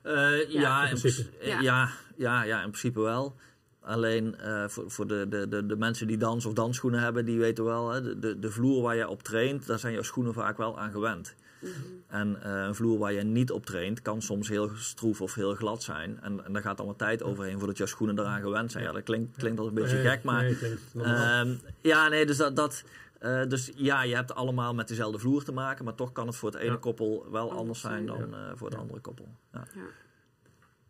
Eh, 0.02 0.50
ja, 0.50 0.82
in 0.84 0.94
in 0.94 1.00
principe. 1.00 1.46
Ja. 1.46 1.60
Ja. 1.60 1.88
Ja, 2.16 2.42
ja, 2.42 2.56
in 2.62 2.68
principe 2.70 3.00
wel. 3.00 3.36
Alleen 3.80 4.38
eh, 4.38 4.68
voor, 4.68 4.90
voor 4.90 5.06
de, 5.06 5.26
de, 5.28 5.48
de, 5.48 5.66
de 5.66 5.76
mensen 5.76 6.06
die 6.06 6.16
dans 6.16 6.44
of 6.46 6.52
dansschoenen 6.52 7.00
hebben, 7.00 7.24
die 7.24 7.38
weten 7.38 7.64
wel, 7.64 7.90
hè, 7.90 8.02
de, 8.02 8.18
de, 8.18 8.38
de 8.38 8.50
vloer 8.50 8.82
waar 8.82 8.96
je 8.96 9.08
op 9.08 9.22
traint, 9.22 9.66
daar 9.66 9.78
zijn 9.78 9.92
jouw 9.92 10.02
schoenen 10.02 10.34
vaak 10.34 10.56
wel 10.56 10.78
aan 10.78 10.90
gewend. 10.90 11.34
Mhm. 11.60 11.72
En 12.06 12.42
eh, 12.42 12.64
een 12.66 12.74
vloer 12.74 12.98
waar 12.98 13.12
je 13.12 13.22
niet 13.22 13.50
op 13.50 13.66
traint, 13.66 14.02
kan 14.02 14.22
soms 14.22 14.48
heel 14.48 14.70
stroef 14.76 15.20
of 15.20 15.34
heel 15.34 15.54
glad 15.54 15.82
zijn. 15.82 16.18
En, 16.22 16.44
en 16.44 16.52
daar 16.52 16.62
gaat 16.62 16.78
allemaal 16.78 16.96
tijd 16.96 17.22
overheen 17.22 17.58
voordat 17.58 17.76
jouw 17.76 17.86
schoenen 17.86 18.18
eraan 18.18 18.40
gewend 18.40 18.72
zijn. 18.72 18.84
Ja, 18.84 18.92
dat 18.92 19.02
klinkt, 19.02 19.36
klinkt 19.36 19.58
als 19.58 19.68
een 19.68 19.74
beetje 19.74 19.96
Nee, 19.96 20.06
gek, 20.06 20.22
maar 20.22 20.42
nee. 20.42 21.04
Ehm, 21.04 21.54
ja, 21.80 22.08
nee, 22.08 22.26
dus 22.26 22.36
dat. 22.36 22.56
dat 22.56 22.84
eh, 23.18 23.42
dus 23.48 23.70
ja, 23.74 24.02
je 24.02 24.14
hebt 24.14 24.34
allemaal 24.34 24.74
met 24.74 24.88
dezelfde 24.88 25.18
vloer 25.18 25.44
te 25.44 25.52
maken, 25.52 25.84
maar 25.84 25.94
toch 25.94 26.12
kan 26.12 26.26
het 26.26 26.36
voor 26.36 26.50
het 26.50 26.60
ene 26.60 26.70
Ja. 26.72 26.76
koppel 26.76 27.26
wel 27.30 27.40
Anders 27.42 27.58
anders 27.60 27.80
zijn 27.80 28.06
dan 28.06 28.34
eh, 28.34 28.50
voor 28.54 28.66
het 28.66 28.76
Ja. 28.76 28.82
andere 28.82 29.00
koppel. 29.00 29.28
Ja. 29.52 29.64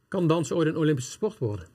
Kan 0.08 0.26
dansen 0.26 0.56
ooit 0.56 0.68
een 0.68 0.76
Olympische 0.76 1.10
sport 1.10 1.38
worden? 1.38 1.66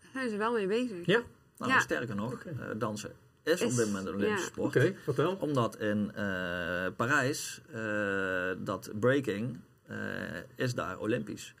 Daar 0.00 0.10
zijn 0.12 0.30
ze 0.30 0.36
wel 0.36 0.52
mee 0.52 0.66
bezig. 0.66 1.06
Ja? 1.06 1.20
Nou, 1.58 1.72
Ja. 1.72 1.80
sterker 1.80 2.14
nog, 2.14 2.44
eh, 2.44 2.54
dansen 2.76 3.12
is, 3.48 3.62
op 3.62 3.76
dit 3.76 3.86
moment 3.86 4.06
een 4.06 4.14
Olympische 4.14 4.44
ja. 4.44 4.52
sport. 4.52 4.76
Oké, 4.76 4.94
vertel. 5.04 5.36
Omdat 5.40 5.76
in 5.78 6.10
eh, 6.14 6.86
Parijs 6.96 7.60
eh, 7.72 8.50
dat 8.58 8.90
breaking 9.00 9.60
eh, 9.86 9.96
is 10.54 10.74
daar 10.74 10.98
Olympisch. 10.98 11.54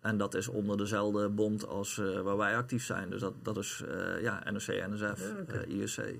En 0.00 0.18
dat 0.18 0.34
is 0.34 0.48
onder 0.48 0.76
dezelfde 0.76 1.28
bond 1.28 1.66
als 1.66 1.98
eh, 1.98 2.20
waar 2.20 2.36
wij 2.36 2.56
actief 2.56 2.84
zijn. 2.84 3.10
Dus 3.10 3.20
dat, 3.20 3.34
dat 3.42 3.56
is 3.56 3.82
eh, 3.88 4.22
ja, 4.22 4.42
NOC, 4.50 4.90
NSF, 4.90 5.32
Ja, 5.52 5.64
IOC. 5.68 6.18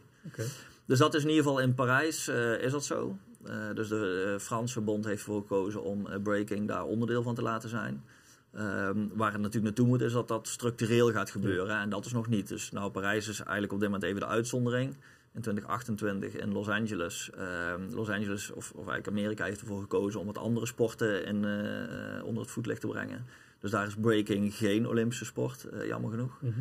Dus 0.84 0.98
dat 0.98 1.14
is 1.14 1.22
in 1.22 1.28
ieder 1.28 1.44
geval 1.44 1.60
in 1.60 1.74
Parijs 1.74 2.28
eh, 2.28 2.60
is 2.62 2.72
dat 2.72 2.84
zo. 2.84 3.16
Eh, 3.44 3.54
dus 3.74 3.88
de 3.88 4.36
Franse 4.40 4.80
bond 4.80 5.04
heeft 5.04 5.18
ervoor 5.18 5.40
gekozen 5.40 5.82
om 5.82 6.22
breaking 6.22 6.68
daar 6.68 6.84
onderdeel 6.84 7.22
van 7.22 7.34
te 7.34 7.42
laten 7.42 7.68
zijn. 7.68 8.04
Ehm, 8.52 9.06
waar 9.12 9.32
het 9.32 9.40
natuurlijk 9.40 9.64
naartoe 9.64 9.86
moet 9.86 10.00
is 10.00 10.12
dat 10.12 10.28
dat 10.28 10.48
structureel 10.48 11.12
gaat 11.12 11.30
gebeuren. 11.30 11.78
En 11.80 11.90
dat 11.90 12.04
is 12.04 12.12
nog 12.12 12.28
niet. 12.28 12.48
Dus 12.48 12.70
nou, 12.70 12.90
Parijs 12.90 13.28
is 13.28 13.38
eigenlijk 13.40 13.72
op 13.72 13.80
dit 13.80 13.88
moment 13.88 14.06
even 14.06 14.20
de 14.20 14.26
uitzondering. 14.26 14.96
In 15.32 15.40
2028 15.40 16.34
in 16.34 16.52
Los 16.52 16.68
Angeles. 16.68 17.30
Ehm, 17.30 17.94
Los 17.94 18.08
Angeles, 18.08 18.50
of, 18.50 18.70
of 18.70 18.88
eigenlijk 18.88 19.08
Amerika, 19.08 19.44
heeft 19.44 19.60
ervoor 19.60 19.80
gekozen 19.80 20.20
om 20.20 20.26
wat 20.26 20.38
andere 20.38 20.66
sporten 20.66 21.24
in, 21.24 21.44
eh, 21.44 22.24
onder 22.24 22.42
het 22.42 22.52
voetlicht 22.52 22.80
te 22.80 22.86
brengen. 22.86 23.24
Dus 23.60 23.70
daar 23.70 23.86
is 23.86 23.94
breaking 23.94 24.54
geen 24.54 24.86
Olympische 24.86 25.24
sport, 25.24 25.64
eh, 25.64 25.86
jammer 25.86 26.10
genoeg. 26.10 26.38
Mhm. 26.40 26.52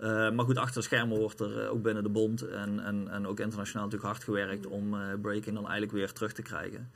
Uh, 0.00 0.30
maar 0.30 0.44
goed, 0.44 0.56
achter 0.56 0.74
de 0.74 0.86
schermen 0.86 1.18
wordt 1.18 1.40
er 1.40 1.62
uh, 1.62 1.72
ook 1.72 1.82
binnen 1.82 2.02
de 2.02 2.08
bond 2.08 2.42
en, 2.42 2.84
en, 2.84 3.08
en 3.08 3.26
ook 3.26 3.40
internationaal 3.40 3.84
natuurlijk 3.84 4.12
hard 4.12 4.24
gewerkt 4.24 4.66
om 4.66 4.96
breaking 5.20 5.54
dan 5.54 5.64
eigenlijk 5.64 5.92
weer 5.92 6.12
terug 6.12 6.32
te 6.32 6.42
krijgen. 6.42 6.90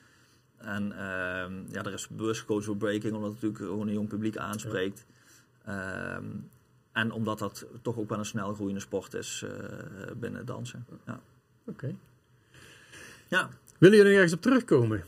En 0.60 0.92
uh, 0.92 1.72
ja, 1.72 1.82
er 1.84 1.92
is 1.92 2.08
bewust 2.08 2.40
gekozen 2.40 2.64
voor 2.64 2.76
breaking, 2.76 3.14
omdat 3.14 3.32
het 3.32 3.42
natuurlijk 3.42 3.70
gewoon 3.70 3.86
een 3.86 3.94
jong 3.94 4.08
publiek 4.08 4.36
aanspreekt. 4.36 5.04
Ja. 5.66 6.16
Um, 6.16 6.48
en 6.92 7.12
omdat 7.12 7.38
dat 7.38 7.66
toch 7.82 7.98
ook 7.98 8.08
wel 8.08 8.18
een 8.18 8.24
snel 8.24 8.54
groeiende 8.54 8.80
sport 8.80 9.14
is 9.14 9.44
uh, 9.44 9.50
binnen 10.16 10.46
dansen. 10.46 10.86
Ja. 11.06 11.20
Oké. 11.64 11.70
Okay. 11.70 11.96
Ja. 13.28 13.48
Willen 13.78 13.96
jullie 13.96 14.14
ergens 14.14 14.32
op 14.32 14.40
terugkomen? 14.40 15.04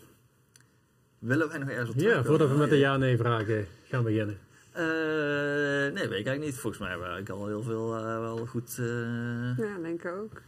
Willen 1.18 1.48
wij 1.48 1.58
nog 1.58 1.68
ergens 1.68 1.88
op 1.90 1.94
Ja, 1.94 2.00
terugkomen? 2.00 2.28
voordat 2.28 2.50
we 2.50 2.56
met 2.56 2.70
de 2.70 2.78
ja-nee-vragen 2.78 3.66
gaan 3.88 4.02
beginnen. 4.02 4.38
Uh, 4.76 4.80
nee, 4.82 5.92
weet 5.92 6.04
ik 6.04 6.10
eigenlijk 6.10 6.44
niet. 6.44 6.54
Volgens 6.54 6.78
mij 6.78 6.90
hebben 6.90 7.08
we 7.08 7.12
eigenlijk 7.14 7.42
al 7.42 7.48
heel 7.48 7.62
veel 7.62 7.98
uh, 7.98 8.18
wel 8.18 8.46
goed. 8.46 8.76
Uh... 8.80 9.58
Ja, 9.58 9.78
denk 9.82 10.04
ik 10.04 10.12
ook. 10.12 10.42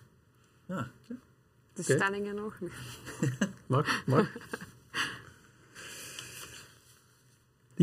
Ja. 0.66 0.90
De 1.06 1.82
okay. 1.82 1.96
stellingen 1.96 2.34
nog. 2.34 2.58
mag, 3.66 4.06
mag. 4.06 4.28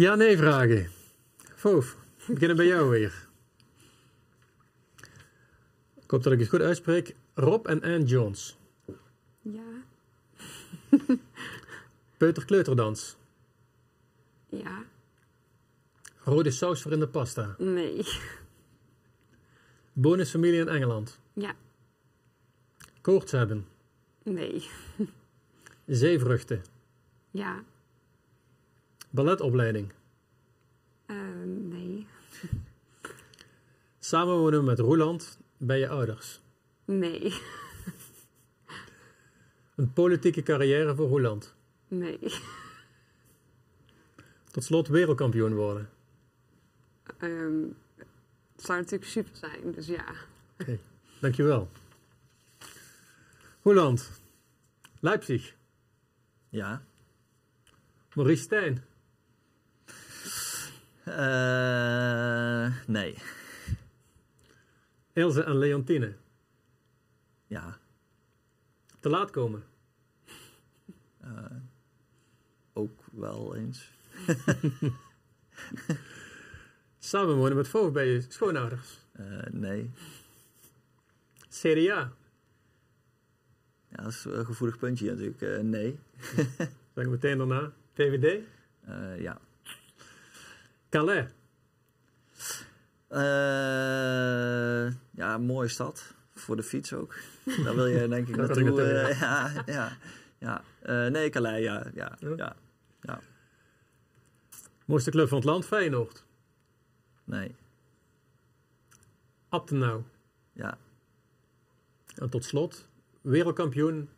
Ja-nee-vragen. 0.02 0.90
Foof. 1.56 1.98
we 2.26 2.34
beginnen 2.34 2.58
bij 2.58 2.66
jou 2.66 2.90
weer. 2.90 3.28
Ik 6.04 6.12
hoop 6.12 6.24
dat 6.24 6.34
ik 6.34 6.40
het 6.40 6.50
goed 6.50 6.62
uitspreek. 6.62 7.16
Rob 7.34 7.68
en 7.68 7.82
Ann 7.82 8.04
Jones. 8.04 8.58
Ja. 9.42 9.84
Peuter-kleuterdans. 12.18 13.16
Ja. 14.50 14.84
Rode 16.24 16.52
saus 16.52 16.82
voor 16.82 16.92
in 16.92 17.00
de 17.00 17.08
pasta. 17.08 17.56
Nee. 17.58 18.06
Bonusfamilie 19.94 20.60
in 20.60 20.70
Engeland. 20.70 21.20
Ja. 21.34 21.56
Koorts 23.02 23.32
hebben. 23.32 23.68
Nee. 24.24 24.68
Zeevruchten. 25.86 26.62
Ja. 27.32 27.64
Balletopleiding. 29.12 29.92
Eh, 31.06 31.16
nee. 31.46 32.08
Samenwonen 34.00 34.64
met 34.64 34.80
Roeland 34.80 35.40
bij 35.58 35.80
je 35.80 35.90
ouders. 35.90 36.42
Nee. 36.86 37.34
Een 39.76 39.94
politieke 39.94 40.44
carrière 40.44 40.96
voor 40.96 41.08
Roeland. 41.08 41.56
Nee. 41.88 42.20
Tot 44.52 44.64
slot 44.64 44.88
wereldkampioen 44.88 45.54
worden. 45.56 45.90
Ehm, 47.18 47.64
het 48.56 48.66
zou 48.66 48.80
natuurlijk 48.80 49.12
super 49.12 49.36
zijn, 49.36 49.72
dus 49.72 49.88
ja. 49.88 50.06
Dankjewel. 51.20 51.70
Roeland. 53.62 54.22
Leipzig. 55.00 55.56
Ja. 56.50 56.84
Maurice 58.14 58.44
Stijn. 58.44 58.84
Eh, 61.18 62.74
nee. 62.88 63.18
Ilse 65.14 65.44
en 65.44 65.58
Leontine. 65.58 66.16
Ja. 67.48 67.78
Te 69.00 69.10
laat 69.10 69.32
komen. 69.32 69.64
Eh, 71.20 71.56
ook 72.74 73.04
wel 73.12 73.56
eens. 73.56 73.92
Samenwonen 77.00 77.56
met 77.56 77.68
voogd 77.68 77.94
bij 77.94 78.08
je 78.08 78.22
schoonouders. 78.22 79.00
Eh, 79.12 79.46
nee. 79.52 79.92
CDA. 81.50 82.14
Ja, 83.88 84.04
dat 84.04 84.08
is 84.08 84.26
een 84.26 84.46
gevoelig 84.46 84.78
puntje 84.78 85.10
natuurlijk. 85.10 85.42
Eh, 85.42 85.60
nee. 85.60 86.00
Zeg 86.94 87.04
ik 87.04 87.10
meteen 87.10 87.38
daarna. 87.38 87.72
Eh, 87.94 89.22
ja. 89.22 89.42
Calais. 90.92 91.26
Eh, 93.08 94.94
ja, 95.12 95.38
mooie 95.38 95.68
stad. 95.68 96.14
Voor 96.34 96.56
de 96.56 96.64
fiets 96.64 96.94
ook. 96.94 97.16
Daar 97.64 97.76
wil 97.76 97.86
je 97.86 98.08
denk 98.08 98.28
ik 98.28 98.36
naartoe. 98.46 98.82
eh, 98.82 99.20
ja, 99.22 99.64
ja, 99.66 99.98
ja. 100.38 100.64
Eh, 100.82 101.08
nee, 101.08 101.30
Calais, 101.30 101.64
ja. 101.64 101.86
ja, 101.94 102.18
Ja. 102.36 102.56
ja. 103.02 103.20
Mooiste 104.86 105.12
club 105.12 105.28
van 105.28 105.38
het 105.38 105.48
land, 105.48 105.66
Feyenoord. 105.66 106.24
Nee, 107.24 107.56
Abtenau. 109.50 110.04
ja. 110.54 110.78
En 112.16 112.30
tot 112.30 112.44
slot, 112.46 112.88
wereldkampioen 113.22 114.10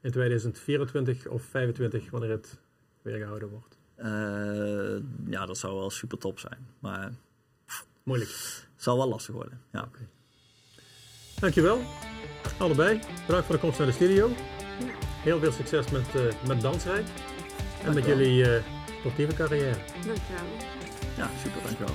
in 0.00 0.10
2024 0.10 1.16
of 1.26 1.46
2025, 1.48 2.10
wanneer 2.10 2.30
het 2.30 2.58
weer 3.02 3.18
gehouden 3.18 3.48
wordt. 3.48 3.78
Eh, 3.96 4.96
ja, 5.26 5.46
dat 5.46 5.58
zou 5.58 5.74
wel 5.74 5.90
super 5.90 6.18
top 6.18 6.38
zijn. 6.38 6.66
Maar 6.78 7.02
het 7.04 7.14
Moeilijk. 8.02 8.30
zal 8.76 8.96
wel 8.96 9.08
lastig 9.08 9.34
worden. 9.34 9.60
Ja. 9.72 9.88
Dankjewel, 11.40 11.80
allebei. 12.58 13.00
Bedankt 13.26 13.46
voor 13.46 13.54
de 13.54 13.60
komst 13.60 13.78
naar 13.78 13.86
de 13.86 13.92
studio. 13.92 14.30
Heel 15.22 15.38
veel 15.40 15.52
succes 15.52 15.90
met, 15.90 16.14
eh 16.14 16.46
met 16.46 16.60
Dansrijk. 16.60 17.06
En 17.82 17.94
met 17.94 18.04
jullie 18.04 18.50
eh, 18.56 18.62
sportieve 18.98 19.34
carrière. 19.34 19.76
Dankjewel. 20.06 20.44
ja, 21.16 21.30
super, 21.42 21.62
dankjewel. 21.62 21.94